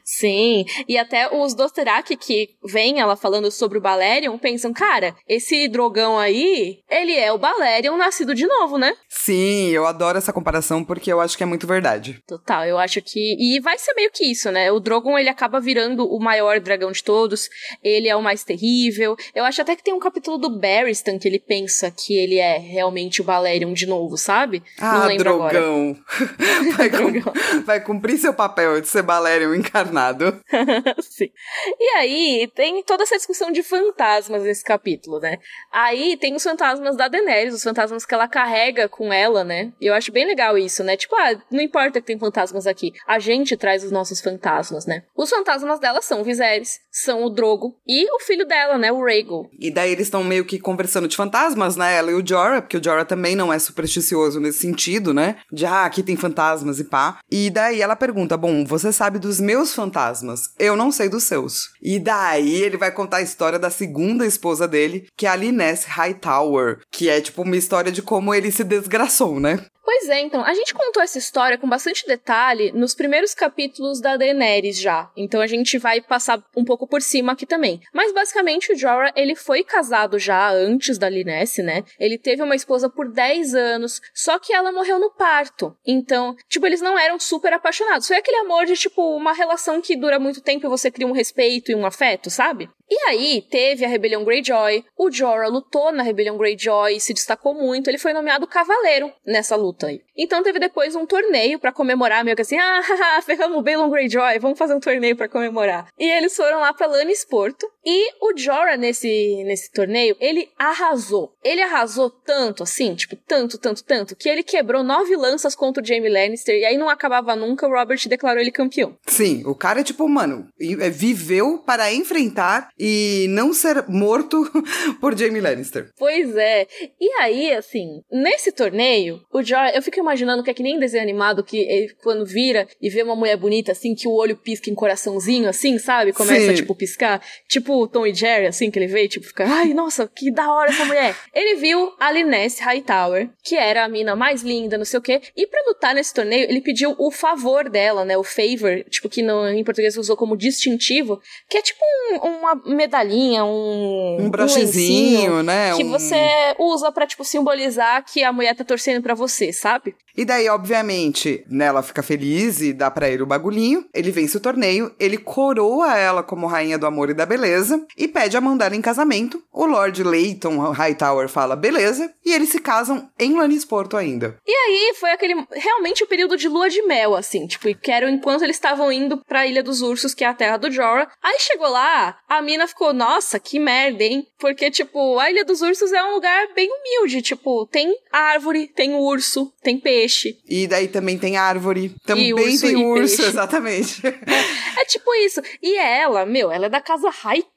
Sim. 0.04 0.39
E 0.88 0.98
até 0.98 1.34
os 1.34 1.54
Dothraki 1.54 2.16
que 2.16 2.50
vêm 2.64 3.00
ela 3.00 3.16
falando 3.16 3.50
sobre 3.50 3.78
o 3.78 3.80
Balerion 3.80 4.38
pensam, 4.38 4.72
cara, 4.72 5.14
esse 5.28 5.68
drogão 5.68 6.18
aí, 6.18 6.78
ele 6.90 7.14
é 7.14 7.32
o 7.32 7.38
Balerion 7.38 7.96
nascido 7.96 8.34
de 8.34 8.46
novo, 8.46 8.78
né? 8.78 8.94
Sim, 9.08 9.68
eu 9.70 9.86
adoro 9.86 10.18
essa 10.18 10.32
comparação 10.32 10.84
porque 10.84 11.12
eu 11.12 11.20
acho 11.20 11.36
que 11.36 11.42
é 11.42 11.46
muito 11.46 11.66
verdade. 11.66 12.20
Total, 12.26 12.64
eu 12.64 12.78
acho 12.78 13.00
que. 13.02 13.36
E 13.38 13.60
vai 13.60 13.78
ser 13.78 13.94
meio 13.94 14.10
que 14.12 14.24
isso, 14.24 14.50
né? 14.50 14.70
O 14.72 14.80
Drogon 14.80 15.18
ele 15.18 15.28
acaba 15.28 15.60
virando 15.60 16.06
o 16.06 16.18
maior 16.20 16.60
dragão 16.60 16.92
de 16.92 17.02
todos. 17.02 17.48
Ele 17.82 18.08
é 18.08 18.16
o 18.16 18.22
mais 18.22 18.44
terrível. 18.44 19.16
Eu 19.34 19.44
acho 19.44 19.60
até 19.62 19.76
que 19.76 19.82
tem 19.82 19.94
um 19.94 19.98
capítulo 20.00 20.38
do 20.38 20.58
Barristan 20.58 21.18
que 21.18 21.28
ele 21.28 21.38
pensa 21.38 21.90
que 21.90 22.16
ele 22.16 22.38
é 22.38 22.58
realmente 22.58 23.20
o 23.20 23.24
Balerion 23.24 23.72
de 23.72 23.86
novo, 23.86 24.16
sabe? 24.16 24.62
Não 24.80 24.88
Ah, 24.88 25.16
drogão. 25.16 25.96
Vai, 26.76 26.90
vai 27.64 27.80
cumprir 27.80 28.18
seu 28.18 28.32
papel 28.32 28.80
de 28.80 28.88
ser 28.88 29.02
Balerion 29.02 29.54
encarnado. 29.54 30.19
Sim. 31.00 31.30
E 31.78 31.96
aí, 31.96 32.50
tem 32.54 32.82
toda 32.82 33.02
essa 33.02 33.16
discussão 33.16 33.50
de 33.50 33.62
fantasmas 33.62 34.42
nesse 34.42 34.64
capítulo, 34.64 35.18
né? 35.18 35.38
Aí 35.72 36.16
tem 36.16 36.34
os 36.34 36.42
fantasmas 36.42 36.96
da 36.96 37.08
Daenerys, 37.08 37.54
os 37.54 37.62
fantasmas 37.62 38.04
que 38.04 38.14
ela 38.14 38.28
carrega 38.28 38.88
com 38.88 39.12
ela, 39.12 39.44
né? 39.44 39.72
E 39.80 39.86
eu 39.86 39.94
acho 39.94 40.12
bem 40.12 40.26
legal 40.26 40.56
isso, 40.58 40.82
né? 40.82 40.96
Tipo, 40.96 41.14
ah, 41.16 41.40
não 41.50 41.60
importa 41.60 42.00
que 42.00 42.06
tem 42.06 42.18
fantasmas 42.18 42.66
aqui, 42.66 42.92
a 43.06 43.18
gente 43.18 43.56
traz 43.56 43.84
os 43.84 43.92
nossos 43.92 44.20
fantasmas, 44.20 44.86
né? 44.86 45.02
Os 45.16 45.30
fantasmas 45.30 45.80
dela 45.80 46.02
são 46.02 46.20
o 46.20 46.24
Viserys, 46.24 46.80
são 46.90 47.24
o 47.24 47.30
Drogo 47.30 47.76
e 47.86 48.10
o 48.14 48.20
filho 48.20 48.46
dela, 48.46 48.78
né? 48.78 48.92
O 48.92 49.04
Rhaegal. 49.04 49.48
E 49.58 49.70
daí 49.70 49.92
eles 49.92 50.06
estão 50.06 50.24
meio 50.24 50.44
que 50.44 50.58
conversando 50.58 51.08
de 51.08 51.16
fantasmas, 51.16 51.76
né? 51.76 51.96
Ela 51.96 52.10
e 52.10 52.14
o 52.14 52.26
Jorah, 52.26 52.62
porque 52.62 52.76
o 52.76 52.84
Jorah 52.84 53.04
também 53.04 53.36
não 53.36 53.52
é 53.52 53.58
supersticioso 53.58 54.40
nesse 54.40 54.60
sentido, 54.60 55.14
né? 55.14 55.36
De, 55.52 55.66
ah, 55.66 55.84
aqui 55.84 56.02
tem 56.02 56.16
fantasmas 56.16 56.78
e 56.78 56.84
pá. 56.84 57.18
E 57.30 57.50
daí 57.50 57.80
ela 57.80 57.96
pergunta, 57.96 58.36
bom, 58.36 58.64
você 58.64 58.92
sabe 58.92 59.18
dos 59.18 59.40
meus 59.40 59.74
fantasmas, 59.74 60.09
eu 60.58 60.76
não 60.76 60.90
sei 60.90 61.08
dos 61.08 61.24
seus. 61.24 61.70
E 61.82 61.98
daí 61.98 62.62
ele 62.62 62.76
vai 62.76 62.90
contar 62.90 63.18
a 63.18 63.22
história 63.22 63.58
da 63.58 63.70
segunda 63.70 64.26
esposa 64.26 64.66
dele, 64.66 65.06
que 65.16 65.26
é 65.26 65.30
a 65.30 65.36
Liness 65.36 65.84
Hightower, 65.84 66.80
que 66.90 67.08
é 67.08 67.20
tipo 67.20 67.42
uma 67.42 67.56
história 67.56 67.92
de 67.92 68.02
como 68.02 68.34
ele 68.34 68.50
se 68.50 68.64
desgraçou, 68.64 69.38
né? 69.38 69.64
Pois 69.92 70.08
é, 70.08 70.20
então, 70.20 70.44
a 70.44 70.54
gente 70.54 70.72
contou 70.72 71.02
essa 71.02 71.18
história 71.18 71.58
com 71.58 71.68
bastante 71.68 72.06
detalhe 72.06 72.70
nos 72.70 72.94
primeiros 72.94 73.34
capítulos 73.34 74.00
da 74.00 74.16
Daenerys 74.16 74.80
já. 74.80 75.10
Então 75.16 75.40
a 75.40 75.48
gente 75.48 75.78
vai 75.78 76.00
passar 76.00 76.40
um 76.56 76.64
pouco 76.64 76.86
por 76.86 77.02
cima 77.02 77.32
aqui 77.32 77.44
também. 77.44 77.80
Mas 77.92 78.14
basicamente 78.14 78.72
o 78.72 78.76
Jorah, 78.76 79.12
ele 79.16 79.34
foi 79.34 79.64
casado 79.64 80.16
já 80.16 80.48
antes 80.48 80.96
da 80.96 81.08
Liness, 81.08 81.58
né? 81.58 81.82
Ele 81.98 82.16
teve 82.16 82.40
uma 82.40 82.54
esposa 82.54 82.88
por 82.88 83.10
10 83.10 83.52
anos, 83.56 84.00
só 84.14 84.38
que 84.38 84.52
ela 84.52 84.70
morreu 84.70 85.00
no 85.00 85.10
parto. 85.10 85.76
Então, 85.84 86.36
tipo, 86.48 86.66
eles 86.66 86.80
não 86.80 86.96
eram 86.96 87.18
super 87.18 87.52
apaixonados. 87.52 88.06
Foi 88.06 88.16
aquele 88.16 88.36
amor 88.36 88.66
de, 88.66 88.74
tipo, 88.74 89.16
uma 89.16 89.32
relação 89.32 89.80
que 89.80 89.96
dura 89.96 90.20
muito 90.20 90.40
tempo 90.40 90.64
e 90.64 90.70
você 90.70 90.88
cria 90.88 91.08
um 91.08 91.12
respeito 91.12 91.72
e 91.72 91.74
um 91.74 91.84
afeto, 91.84 92.30
sabe? 92.30 92.70
E 92.90 93.08
aí, 93.08 93.42
teve 93.48 93.84
a 93.84 93.88
Rebelião 93.88 94.24
Greyjoy, 94.24 94.84
o 94.98 95.10
Jorah 95.12 95.46
lutou 95.46 95.92
na 95.92 96.02
Rebelião 96.02 96.36
Greyjoy 96.36 96.98
se 96.98 97.14
destacou 97.14 97.54
muito, 97.54 97.88
ele 97.88 97.98
foi 97.98 98.12
nomeado 98.12 98.48
cavaleiro 98.48 99.12
nessa 99.24 99.54
luta 99.54 99.86
aí. 99.86 100.00
Então 100.16 100.42
teve 100.42 100.58
depois 100.58 100.96
um 100.96 101.06
torneio 101.06 101.58
pra 101.60 101.70
comemorar, 101.72 102.24
meio 102.24 102.34
que 102.34 102.42
assim, 102.42 102.58
ah, 102.58 103.22
ferramos 103.24 103.58
o 103.58 103.62
Balon 103.62 103.88
Greyjoy, 103.88 104.40
vamos 104.40 104.58
fazer 104.58 104.74
um 104.74 104.80
torneio 104.80 105.16
pra 105.16 105.28
comemorar. 105.28 105.86
E 105.96 106.04
eles 106.04 106.34
foram 106.34 106.58
lá 106.58 106.74
pra 106.74 106.88
Lannisporto, 106.88 107.64
e 107.84 108.12
o 108.20 108.36
Jorah 108.36 108.76
nesse, 108.76 109.42
nesse 109.44 109.72
torneio, 109.72 110.16
ele 110.20 110.48
arrasou. 110.58 111.32
Ele 111.42 111.62
arrasou 111.62 112.10
tanto, 112.10 112.62
assim, 112.62 112.94
tipo, 112.94 113.16
tanto, 113.16 113.58
tanto, 113.58 113.82
tanto, 113.82 114.16
que 114.16 114.28
ele 114.28 114.42
quebrou 114.42 114.82
nove 114.82 115.16
lanças 115.16 115.54
contra 115.54 115.82
o 115.82 115.86
Jaime 115.86 116.08
Lannister, 116.08 116.54
e 116.54 116.64
aí 116.64 116.76
não 116.76 116.88
acabava 116.88 117.34
nunca, 117.34 117.66
o 117.66 117.70
Robert 117.70 118.00
declarou 118.06 118.40
ele 118.40 118.50
campeão. 118.50 118.96
Sim, 119.06 119.42
o 119.46 119.54
cara 119.54 119.80
é 119.80 119.84
tipo, 119.84 120.06
mano, 120.08 120.48
é, 120.60 120.90
viveu 120.90 121.58
para 121.58 121.92
enfrentar 121.92 122.68
e 122.78 123.26
não 123.30 123.52
ser 123.52 123.86
morto 123.88 124.44
por 125.00 125.16
Jaime 125.16 125.40
Lannister. 125.40 125.90
Pois 125.96 126.36
é. 126.36 126.66
E 127.00 127.10
aí, 127.20 127.52
assim, 127.54 128.02
nesse 128.12 128.52
torneio, 128.52 129.22
o 129.32 129.42
Jorah, 129.42 129.72
eu 129.74 129.82
fico 129.82 129.98
imaginando 129.98 130.42
que 130.42 130.50
é 130.50 130.54
que 130.54 130.62
nem 130.62 130.78
desenho 130.78 131.02
animado 131.02 131.42
que 131.42 131.58
ele, 131.58 131.94
quando 132.02 132.26
vira 132.26 132.68
e 132.80 132.90
vê 132.90 133.02
uma 133.02 133.16
mulher 133.16 133.36
bonita, 133.36 133.72
assim, 133.72 133.94
que 133.94 134.06
o 134.06 134.12
olho 134.12 134.36
pisca 134.36 134.68
em 134.68 134.74
coraçãozinho, 134.74 135.48
assim, 135.48 135.78
sabe? 135.78 136.12
Começa, 136.12 136.48
Sim. 136.48 136.54
tipo, 136.54 136.74
piscar. 136.74 137.22
Tipo 137.48 137.69
o 137.72 137.86
Tom 137.88 138.06
e 138.06 138.14
Jerry, 138.14 138.46
assim, 138.46 138.70
que 138.70 138.78
ele 138.78 138.86
vê, 138.86 139.06
tipo, 139.08 139.26
fica, 139.26 139.44
ai, 139.46 139.72
nossa, 139.74 140.10
que 140.14 140.30
da 140.32 140.52
hora 140.52 140.70
essa 140.70 140.84
mulher. 140.84 141.14
Ele 141.34 141.56
viu 141.56 141.92
a 141.98 142.10
Liness 142.12 142.58
Hightower, 142.60 143.28
que 143.42 143.56
era 143.56 143.84
a 143.84 143.88
mina 143.88 144.14
mais 144.16 144.42
linda, 144.42 144.76
não 144.78 144.84
sei 144.84 144.98
o 144.98 145.02
quê, 145.02 145.20
e 145.36 145.46
pra 145.46 145.60
lutar 145.66 145.94
nesse 145.94 146.12
torneio, 146.12 146.48
ele 146.50 146.60
pediu 146.60 146.94
o 146.98 147.10
favor 147.10 147.68
dela, 147.68 148.04
né? 148.04 148.16
O 148.16 148.24
favor, 148.24 148.84
tipo, 148.90 149.08
que 149.08 149.22
no, 149.22 149.48
em 149.48 149.62
português 149.64 149.96
usou 149.96 150.16
como 150.16 150.36
distintivo, 150.36 151.20
que 151.48 151.56
é 151.58 151.62
tipo 151.62 151.80
um- 152.12 152.28
uma 152.38 152.54
medalhinha, 152.66 153.44
um. 153.44 154.16
Um 154.20 154.30
brochezinho, 154.30 155.42
né? 155.42 155.74
que 155.76 155.84
um- 155.84 155.90
você 155.90 156.16
usa 156.58 156.90
pra, 156.92 157.06
tipo, 157.06 157.24
simbolizar 157.24 158.04
que 158.04 158.22
a 158.22 158.32
mulher 158.32 158.54
tá 158.54 158.64
torcendo 158.64 159.02
pra 159.02 159.14
você, 159.14 159.52
sabe? 159.52 159.94
E 160.16 160.24
daí, 160.24 160.48
obviamente, 160.48 161.44
né, 161.48 161.66
ela 161.66 161.82
fica 161.82 162.02
feliz 162.02 162.60
e 162.60 162.72
dá 162.72 162.90
pra 162.90 163.08
ele 163.08 163.22
o 163.22 163.26
bagulhinho. 163.26 163.84
Ele 163.94 164.10
vence 164.10 164.36
o 164.36 164.40
torneio, 164.40 164.92
ele 164.98 165.16
coroa 165.16 165.96
ela 165.96 166.22
como 166.22 166.46
rainha 166.46 166.76
do 166.76 166.86
amor 166.86 167.10
e 167.10 167.14
da 167.14 167.24
beleza 167.24 167.50
e 167.96 168.08
pede 168.08 168.36
a 168.36 168.40
dela 168.40 168.74
em 168.74 168.80
casamento. 168.80 169.42
O 169.52 169.66
Lord 169.66 170.02
Leighton 170.02 170.58
Hightower 170.72 171.28
fala 171.28 171.56
beleza 171.56 172.12
e 172.24 172.32
eles 172.32 172.48
se 172.50 172.60
casam 172.60 173.08
em 173.18 173.36
Lannisporto 173.36 173.96
ainda. 173.96 174.36
E 174.46 174.52
aí 174.52 174.94
foi 174.98 175.10
aquele 175.10 175.34
realmente 175.52 176.04
o 176.04 176.06
período 176.06 176.36
de 176.36 176.48
lua 176.48 176.68
de 176.68 176.82
mel, 176.82 177.14
assim, 177.14 177.46
tipo, 177.46 177.72
que 177.74 177.90
era 177.90 178.10
enquanto 178.10 178.42
eles 178.42 178.56
estavam 178.56 178.90
indo 178.90 179.18
pra 179.24 179.46
Ilha 179.46 179.62
dos 179.62 179.82
Ursos, 179.82 180.14
que 180.14 180.24
é 180.24 180.26
a 180.26 180.34
terra 180.34 180.56
do 180.56 180.70
Jorah. 180.70 181.10
Aí 181.22 181.38
chegou 181.38 181.68
lá, 181.68 182.16
a 182.28 182.40
mina 182.42 182.66
ficou, 182.66 182.92
nossa, 182.92 183.38
que 183.38 183.58
merda, 183.58 184.02
hein? 184.02 184.26
Porque, 184.38 184.70
tipo, 184.70 185.18
a 185.18 185.30
Ilha 185.30 185.44
dos 185.44 185.60
Ursos 185.60 185.92
é 185.92 186.02
um 186.02 186.14
lugar 186.14 186.48
bem 186.54 186.68
humilde, 186.70 187.22
tipo, 187.22 187.66
tem 187.66 187.94
árvore, 188.12 188.68
tem 188.68 188.94
urso, 188.94 189.52
tem 189.62 189.78
peixe. 189.78 190.36
E 190.48 190.66
daí 190.66 190.88
também 190.88 191.18
tem 191.18 191.36
árvore, 191.36 191.94
também 192.04 192.32
urso 192.32 192.60
tem 192.62 192.72
e 192.72 192.84
urso, 192.84 193.16
peixe. 193.16 193.30
exatamente. 193.30 194.02
É 194.06 194.84
tipo 194.84 195.14
isso. 195.14 195.40
E 195.62 195.76
ela, 195.76 196.24
meu, 196.24 196.50
ela 196.50 196.66
é 196.66 196.68
da 196.68 196.80
casa 196.80 197.10
Hightower. 197.10 197.49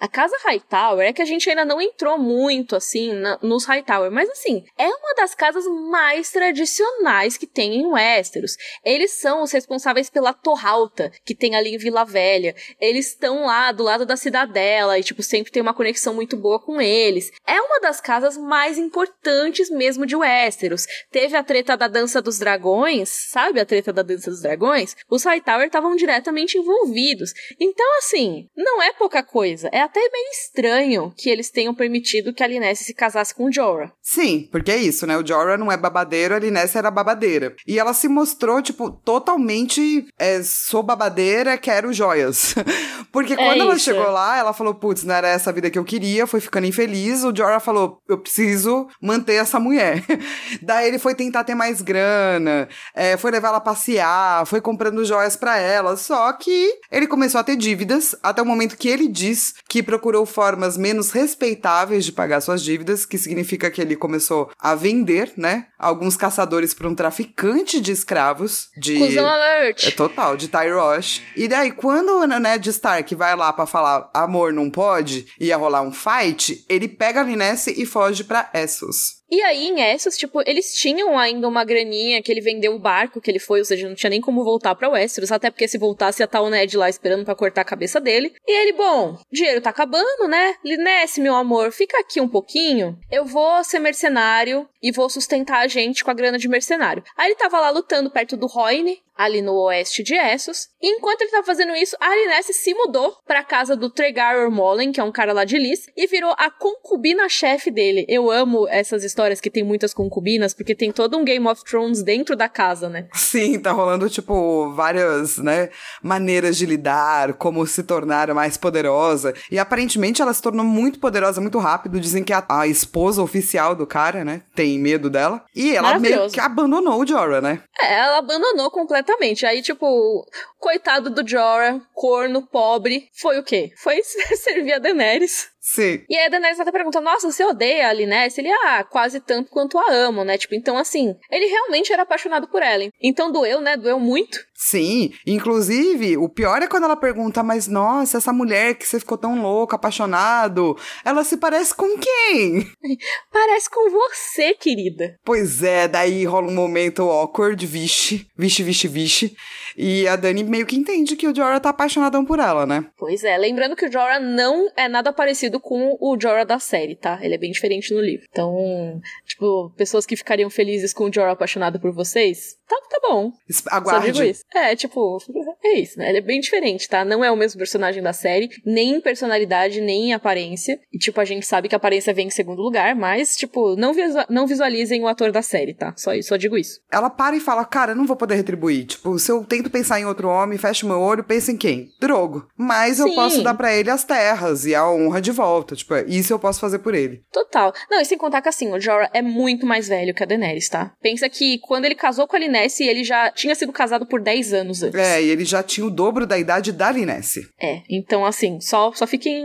A 0.00 0.08
casa 0.08 0.36
Hightower 0.44 1.06
é 1.06 1.12
que 1.12 1.22
a 1.22 1.24
gente 1.24 1.48
ainda 1.48 1.64
não 1.64 1.80
entrou 1.80 2.18
muito, 2.18 2.76
assim, 2.76 3.12
na, 3.12 3.38
nos 3.42 3.64
Hightower. 3.64 4.10
Mas, 4.10 4.28
assim, 4.30 4.64
é 4.76 4.86
uma 4.86 5.14
das 5.14 5.34
casas 5.34 5.66
mais 5.66 6.30
tradicionais 6.30 7.36
que 7.36 7.46
tem 7.46 7.76
em 7.76 7.86
Westeros. 7.86 8.56
Eles 8.84 9.12
são 9.12 9.42
os 9.42 9.52
responsáveis 9.52 10.10
pela 10.10 10.32
Torre 10.32 10.68
Alta, 10.68 11.12
que 11.24 11.34
tem 11.34 11.54
ali 11.54 11.74
em 11.74 11.78
Vila 11.78 12.04
Velha. 12.04 12.54
Eles 12.80 13.08
estão 13.08 13.46
lá 13.46 13.72
do 13.72 13.82
lado 13.82 14.04
da 14.04 14.16
cidadela 14.16 14.98
e, 14.98 15.02
tipo, 15.02 15.22
sempre 15.22 15.52
tem 15.52 15.62
uma 15.62 15.74
conexão 15.74 16.14
muito 16.14 16.36
boa 16.36 16.60
com 16.60 16.80
eles. 16.80 17.30
É 17.46 17.60
uma 17.60 17.80
das 17.80 18.00
casas 18.00 18.36
mais 18.36 18.78
importantes 18.78 19.70
mesmo 19.70 20.06
de 20.06 20.16
Westeros. 20.16 20.86
Teve 21.10 21.36
a 21.36 21.42
treta 21.42 21.76
da 21.76 21.88
Dança 21.88 22.20
dos 22.20 22.38
Dragões, 22.38 23.08
sabe 23.08 23.60
a 23.60 23.66
treta 23.66 23.92
da 23.92 24.02
Dança 24.02 24.30
dos 24.30 24.42
Dragões? 24.42 24.96
Os 25.10 25.24
Hightower 25.24 25.66
estavam 25.66 25.96
diretamente 25.96 26.58
envolvidos. 26.58 27.32
Então, 27.60 27.86
assim, 27.98 28.48
não 28.56 28.82
é 28.82 28.92
pouca 28.92 29.17
coisa. 29.22 29.68
É 29.72 29.80
até 29.80 30.00
meio 30.00 30.30
estranho 30.32 31.12
que 31.16 31.28
eles 31.30 31.50
tenham 31.50 31.74
permitido 31.74 32.32
que 32.32 32.42
a 32.42 32.46
Linesse 32.46 32.84
se 32.84 32.94
casasse 32.94 33.34
com 33.34 33.44
o 33.44 33.52
Jorah. 33.52 33.92
Sim, 34.02 34.48
porque 34.50 34.70
é 34.70 34.76
isso, 34.76 35.06
né? 35.06 35.16
O 35.16 35.26
Jorah 35.26 35.56
não 35.56 35.70
é 35.70 35.76
babadeiro, 35.76 36.34
a 36.34 36.38
Linesse 36.38 36.78
era 36.78 36.90
babadeira. 36.90 37.54
E 37.66 37.78
ela 37.78 37.92
se 37.92 38.08
mostrou, 38.08 38.62
tipo, 38.62 38.90
totalmente 38.90 40.06
é, 40.18 40.42
sou 40.42 40.82
babadeira, 40.82 41.58
quero 41.58 41.92
joias. 41.92 42.54
porque 43.12 43.36
quando 43.36 43.58
é 43.58 43.60
ela 43.60 43.78
chegou 43.78 44.10
lá, 44.10 44.38
ela 44.38 44.52
falou, 44.52 44.74
putz, 44.74 45.04
não 45.04 45.14
era 45.14 45.28
essa 45.28 45.52
vida 45.52 45.70
que 45.70 45.78
eu 45.78 45.84
queria, 45.84 46.26
foi 46.26 46.40
ficando 46.40 46.66
infeliz. 46.66 47.24
O 47.24 47.34
Jorah 47.34 47.60
falou, 47.60 48.00
eu 48.08 48.18
preciso 48.18 48.88
manter 49.00 49.34
essa 49.34 49.58
mulher. 49.60 50.04
Daí 50.62 50.88
ele 50.88 50.98
foi 50.98 51.14
tentar 51.14 51.44
ter 51.44 51.54
mais 51.54 51.82
grana, 51.82 52.68
é, 52.94 53.16
foi 53.16 53.30
levar 53.30 53.48
ela 53.48 53.58
a 53.58 53.62
passear, 53.62 54.46
foi 54.46 54.60
comprando 54.60 55.04
joias 55.04 55.36
para 55.36 55.58
ela. 55.58 55.96
Só 55.96 56.32
que 56.32 56.72
ele 56.90 57.06
começou 57.06 57.40
a 57.40 57.44
ter 57.44 57.56
dívidas 57.56 58.14
até 58.22 58.42
o 58.42 58.46
momento 58.46 58.76
que 58.76 58.88
ele 58.88 59.07
diz 59.08 59.54
que 59.68 59.82
procurou 59.82 60.24
formas 60.24 60.76
menos 60.76 61.10
respeitáveis 61.10 62.04
de 62.04 62.12
pagar 62.12 62.40
suas 62.40 62.62
dívidas, 62.62 63.04
que 63.04 63.18
significa 63.18 63.70
que 63.70 63.80
ele 63.80 63.96
começou 63.96 64.50
a 64.58 64.74
vender, 64.74 65.32
né? 65.36 65.66
Alguns 65.78 66.16
caçadores 66.16 66.74
para 66.74 66.88
um 66.88 66.94
traficante 66.94 67.80
de 67.80 67.92
escravos. 67.92 68.68
De... 68.76 68.98
Cusão 68.98 69.26
alert! 69.26 69.86
É 69.86 69.90
total, 69.90 70.36
de 70.36 70.48
Tyrosh. 70.48 71.22
E 71.36 71.48
daí, 71.48 71.72
quando 71.72 72.20
o 72.20 72.26
Ned 72.26 72.68
Stark 72.70 73.14
vai 73.14 73.34
lá 73.34 73.52
para 73.52 73.66
falar 73.66 74.10
amor 74.14 74.52
não 74.52 74.70
pode, 74.70 75.26
ia 75.40 75.56
rolar 75.56 75.82
um 75.82 75.92
fight, 75.92 76.64
ele 76.68 76.88
pega 76.88 77.20
a 77.20 77.24
Linesse 77.24 77.74
e 77.80 77.86
foge 77.86 78.24
para 78.24 78.50
Essos. 78.54 79.17
E 79.30 79.42
aí, 79.42 79.68
em 79.68 79.80
Essos, 79.80 80.16
tipo, 80.16 80.42
eles 80.46 80.72
tinham 80.72 81.18
ainda 81.18 81.46
uma 81.46 81.64
graninha 81.64 82.22
que 82.22 82.32
ele 82.32 82.40
vendeu 82.40 82.74
o 82.74 82.78
barco 82.78 83.20
que 83.20 83.30
ele 83.30 83.38
foi, 83.38 83.58
ou 83.58 83.64
seja, 83.64 83.88
não 83.88 83.94
tinha 83.94 84.10
nem 84.10 84.20
como 84.20 84.42
voltar 84.44 84.74
pra 84.74 84.88
Westeros, 84.88 85.30
até 85.30 85.50
porque 85.50 85.68
se 85.68 85.78
voltasse 85.78 86.22
ia 86.22 86.24
estar 86.24 86.40
o 86.40 86.48
Ned 86.48 86.76
lá 86.76 86.88
esperando 86.88 87.24
para 87.24 87.34
cortar 87.34 87.60
a 87.60 87.64
cabeça 87.64 88.00
dele. 88.00 88.32
E 88.46 88.62
ele, 88.62 88.72
bom, 88.72 89.18
dinheiro 89.30 89.60
tá 89.60 89.70
acabando, 89.70 90.26
né? 90.28 90.54
Linesse, 90.64 91.20
meu 91.20 91.34
amor, 91.34 91.72
fica 91.72 91.98
aqui 92.00 92.20
um 92.20 92.28
pouquinho. 92.28 92.98
Eu 93.10 93.24
vou 93.24 93.62
ser 93.64 93.78
mercenário 93.78 94.68
e 94.82 94.92
vou 94.92 95.08
sustentar 95.08 95.60
a 95.60 95.66
gente 95.68 96.04
com 96.04 96.10
a 96.10 96.14
grana 96.14 96.38
de 96.38 96.48
mercenário. 96.48 97.02
Aí 97.16 97.28
ele 97.28 97.36
tava 97.36 97.60
lá 97.60 97.70
lutando 97.70 98.10
perto 98.10 98.36
do 98.36 98.46
Roine, 98.46 98.98
ali 99.18 99.42
no 99.42 99.52
oeste 99.64 100.04
de 100.04 100.14
Essos. 100.14 100.68
E 100.80 100.96
enquanto 100.96 101.22
ele 101.22 101.32
tava 101.32 101.44
fazendo 101.44 101.74
isso, 101.74 101.96
a 102.00 102.06
Alinesse 102.06 102.54
se 102.54 102.72
mudou 102.72 103.16
pra 103.26 103.42
casa 103.42 103.74
do 103.74 103.90
Tregar 103.90 104.36
Ormolen, 104.36 104.92
que 104.92 105.00
é 105.00 105.02
um 105.02 105.10
cara 105.10 105.32
lá 105.32 105.44
de 105.44 105.58
Lys, 105.58 105.86
e 105.96 106.06
virou 106.06 106.32
a 106.38 106.48
concubina-chefe 106.50 107.68
dele. 107.68 108.06
Eu 108.08 108.30
amo 108.30 108.68
essas 108.68 109.02
histórias 109.02 109.40
que 109.40 109.50
tem 109.50 109.64
muitas 109.64 109.92
concubinas, 109.92 110.54
porque 110.54 110.72
tem 110.72 110.92
todo 110.92 111.18
um 111.18 111.24
Game 111.24 111.48
of 111.48 111.64
Thrones 111.64 112.04
dentro 112.04 112.36
da 112.36 112.48
casa, 112.48 112.88
né? 112.88 113.08
Sim, 113.12 113.58
tá 113.58 113.72
rolando, 113.72 114.08
tipo, 114.08 114.72
várias, 114.74 115.38
né, 115.38 115.70
maneiras 116.00 116.56
de 116.56 116.64
lidar, 116.64 117.34
como 117.34 117.66
se 117.66 117.82
tornar 117.82 118.32
mais 118.32 118.56
poderosa. 118.56 119.34
E 119.50 119.58
aparentemente 119.58 120.22
ela 120.22 120.32
se 120.32 120.40
tornou 120.40 120.64
muito 120.64 121.00
poderosa 121.00 121.40
muito 121.40 121.58
rápido. 121.58 121.98
Dizem 121.98 122.22
que 122.22 122.32
a, 122.32 122.44
a 122.48 122.68
esposa 122.68 123.20
oficial 123.20 123.74
do 123.74 123.86
cara, 123.86 124.24
né, 124.24 124.42
tem 124.54 124.67
medo 124.76 125.08
dela. 125.08 125.44
E 125.54 125.76
ela 125.76 126.00
meio 126.00 126.28
que 126.28 126.40
abandonou 126.40 127.00
o 127.00 127.06
Jorah, 127.06 127.40
né? 127.40 127.62
É, 127.80 127.94
ela 127.94 128.18
abandonou 128.18 128.68
completamente. 128.72 129.46
Aí, 129.46 129.62
tipo, 129.62 130.26
coitado 130.58 131.10
do 131.10 131.26
Jorah, 131.26 131.80
corno, 131.94 132.44
pobre, 132.44 133.08
foi 133.20 133.38
o 133.38 133.44
quê? 133.44 133.70
Foi 133.76 134.00
servir 134.34 134.72
a 134.72 134.78
Daenerys. 134.80 135.48
Sim. 135.70 136.02
E 136.08 136.16
aí 136.16 136.24
a 136.24 136.28
Daenerys 136.30 136.58
até 136.58 136.72
pergunta, 136.72 136.98
nossa, 136.98 137.30
você 137.30 137.44
odeia 137.44 137.90
a 137.90 137.92
Linesse? 137.92 138.40
Ele, 138.40 138.50
ah, 138.50 138.82
quase 138.84 139.20
tanto 139.20 139.50
quanto 139.50 139.78
a 139.78 139.92
amo, 139.92 140.24
né? 140.24 140.38
Tipo, 140.38 140.54
então 140.54 140.78
assim, 140.78 141.14
ele 141.30 141.44
realmente 141.44 141.92
era 141.92 142.04
apaixonado 142.04 142.48
por 142.48 142.62
ela. 142.62 142.88
Então 143.02 143.30
doeu, 143.30 143.60
né? 143.60 143.76
Doeu 143.76 144.00
muito. 144.00 144.38
Sim, 144.54 145.12
inclusive, 145.26 146.16
o 146.16 146.28
pior 146.28 146.62
é 146.62 146.66
quando 146.66 146.84
ela 146.84 146.96
pergunta, 146.96 147.42
mas 147.42 147.68
nossa, 147.68 148.16
essa 148.16 148.32
mulher 148.32 148.76
que 148.76 148.86
você 148.86 148.98
ficou 148.98 149.18
tão 149.18 149.42
louco, 149.42 149.74
apaixonado, 149.74 150.74
ela 151.04 151.22
se 151.22 151.36
parece 151.36 151.74
com 151.74 151.98
quem? 151.98 152.66
parece 153.30 153.68
com 153.68 153.90
você, 153.90 154.54
querida. 154.54 155.16
Pois 155.22 155.62
é, 155.62 155.86
daí 155.86 156.24
rola 156.24 156.48
um 156.48 156.54
momento 156.54 157.02
awkward, 157.02 157.64
vixe, 157.66 158.26
vixe, 158.36 158.62
vixe, 158.62 158.88
vixe. 158.88 159.36
E 159.76 160.08
a 160.08 160.16
Dani 160.16 160.42
meio 160.44 160.66
que 160.66 160.76
entende 160.76 161.14
que 161.14 161.28
o 161.28 161.34
Jorah 161.34 161.60
tá 161.60 161.68
apaixonadão 161.68 162.24
por 162.24 162.38
ela, 162.38 162.66
né? 162.66 162.86
Pois 162.96 163.22
é, 163.22 163.36
lembrando 163.36 163.76
que 163.76 163.86
o 163.86 163.92
Jorah 163.92 164.18
não 164.18 164.68
é 164.76 164.88
nada 164.88 165.12
parecido 165.12 165.57
com 165.60 165.96
o 166.00 166.18
Jorah 166.20 166.44
da 166.44 166.58
série, 166.58 166.96
tá? 166.96 167.18
Ele 167.22 167.34
é 167.34 167.38
bem 167.38 167.50
diferente 167.50 167.92
no 167.92 168.00
livro. 168.00 168.26
Então, 168.30 169.00
tipo, 169.26 169.72
pessoas 169.76 170.06
que 170.06 170.16
ficariam 170.16 170.50
felizes 170.50 170.92
com 170.92 171.04
o 171.04 171.12
Jorah 171.12 171.32
apaixonado 171.32 171.80
por 171.80 171.92
vocês, 171.92 172.56
tá, 172.66 172.76
tá 172.90 173.00
bom. 173.08 173.32
Aguarde. 173.70 174.06
Só 174.06 174.12
digo 174.12 174.22
isso. 174.30 174.44
É, 174.54 174.76
tipo, 174.76 175.18
é 175.64 175.78
isso, 175.78 175.98
né? 175.98 176.08
Ele 176.08 176.18
é 176.18 176.22
bem 176.22 176.40
diferente, 176.40 176.88
tá? 176.88 177.04
Não 177.04 177.24
é 177.24 177.30
o 177.30 177.36
mesmo 177.36 177.58
personagem 177.58 178.02
da 178.02 178.12
série, 178.12 178.48
nem 178.64 178.96
em 178.96 179.00
personalidade, 179.00 179.80
nem 179.80 180.10
em 180.10 180.12
aparência. 180.12 180.78
E, 180.92 180.98
tipo, 180.98 181.20
a 181.20 181.24
gente 181.24 181.46
sabe 181.46 181.68
que 181.68 181.74
a 181.74 181.78
aparência 181.78 182.12
vem 182.14 182.26
em 182.26 182.30
segundo 182.30 182.62
lugar, 182.62 182.94
mas, 182.94 183.36
tipo, 183.36 183.76
não, 183.76 183.92
visu 183.92 184.18
não 184.28 184.46
visualizem 184.46 185.02
o 185.02 185.08
ator 185.08 185.32
da 185.32 185.42
série, 185.42 185.74
tá? 185.74 185.94
Só, 185.96 186.10
só 186.22 186.36
digo 186.36 186.56
isso. 186.56 186.80
Ela 186.90 187.10
para 187.10 187.36
e 187.36 187.40
fala, 187.40 187.64
cara, 187.64 187.92
eu 187.92 187.96
não 187.96 188.06
vou 188.06 188.16
poder 188.16 188.34
retribuir. 188.34 188.86
Tipo, 188.86 189.18
se 189.18 189.30
eu 189.30 189.44
tento 189.44 189.70
pensar 189.70 190.00
em 190.00 190.04
outro 190.04 190.28
homem, 190.28 190.58
fecho 190.58 190.86
meu 190.86 191.00
olho, 191.00 191.24
penso 191.24 191.50
em 191.50 191.56
quem? 191.56 191.88
Drogo. 192.00 192.46
Mas 192.56 192.96
Sim. 192.96 193.08
eu 193.08 193.14
posso 193.14 193.42
dar 193.42 193.54
para 193.54 193.74
ele 193.74 193.90
as 193.90 194.04
terras 194.04 194.64
e 194.64 194.74
a 194.74 194.88
honra 194.88 195.20
de 195.20 195.30
volta. 195.30 195.47
Tipo, 195.76 195.94
isso 196.06 196.32
eu 196.32 196.38
posso 196.38 196.60
fazer 196.60 196.78
por 196.78 196.94
ele. 196.94 197.22
Total. 197.32 197.72
Não, 197.90 198.00
e 198.00 198.04
sem 198.04 198.18
contar 198.18 198.42
que 198.42 198.48
assim, 198.48 198.72
o 198.72 198.80
Jorah 198.80 199.10
é 199.12 199.22
muito 199.22 199.66
mais 199.66 199.88
velho 199.88 200.14
que 200.14 200.22
a 200.22 200.26
Daenerys, 200.26 200.68
tá? 200.68 200.92
Pensa 201.00 201.28
que 201.28 201.58
quando 201.60 201.84
ele 201.84 201.94
casou 201.94 202.26
com 202.26 202.36
a 202.36 202.38
Linesse, 202.38 202.84
ele 202.84 203.04
já 203.04 203.30
tinha 203.30 203.54
sido 203.54 203.72
casado 203.72 204.06
por 204.06 204.20
10 204.20 204.52
anos 204.52 204.82
antes. 204.82 204.98
É, 204.98 205.22
e 205.22 205.28
ele 205.28 205.44
já 205.44 205.62
tinha 205.62 205.86
o 205.86 205.90
dobro 205.90 206.26
da 206.26 206.38
idade 206.38 206.72
da 206.72 206.90
Linesse. 206.90 207.48
É, 207.60 207.82
então 207.88 208.24
assim, 208.24 208.60
só, 208.60 208.92
só 208.92 209.06
fiquem 209.06 209.44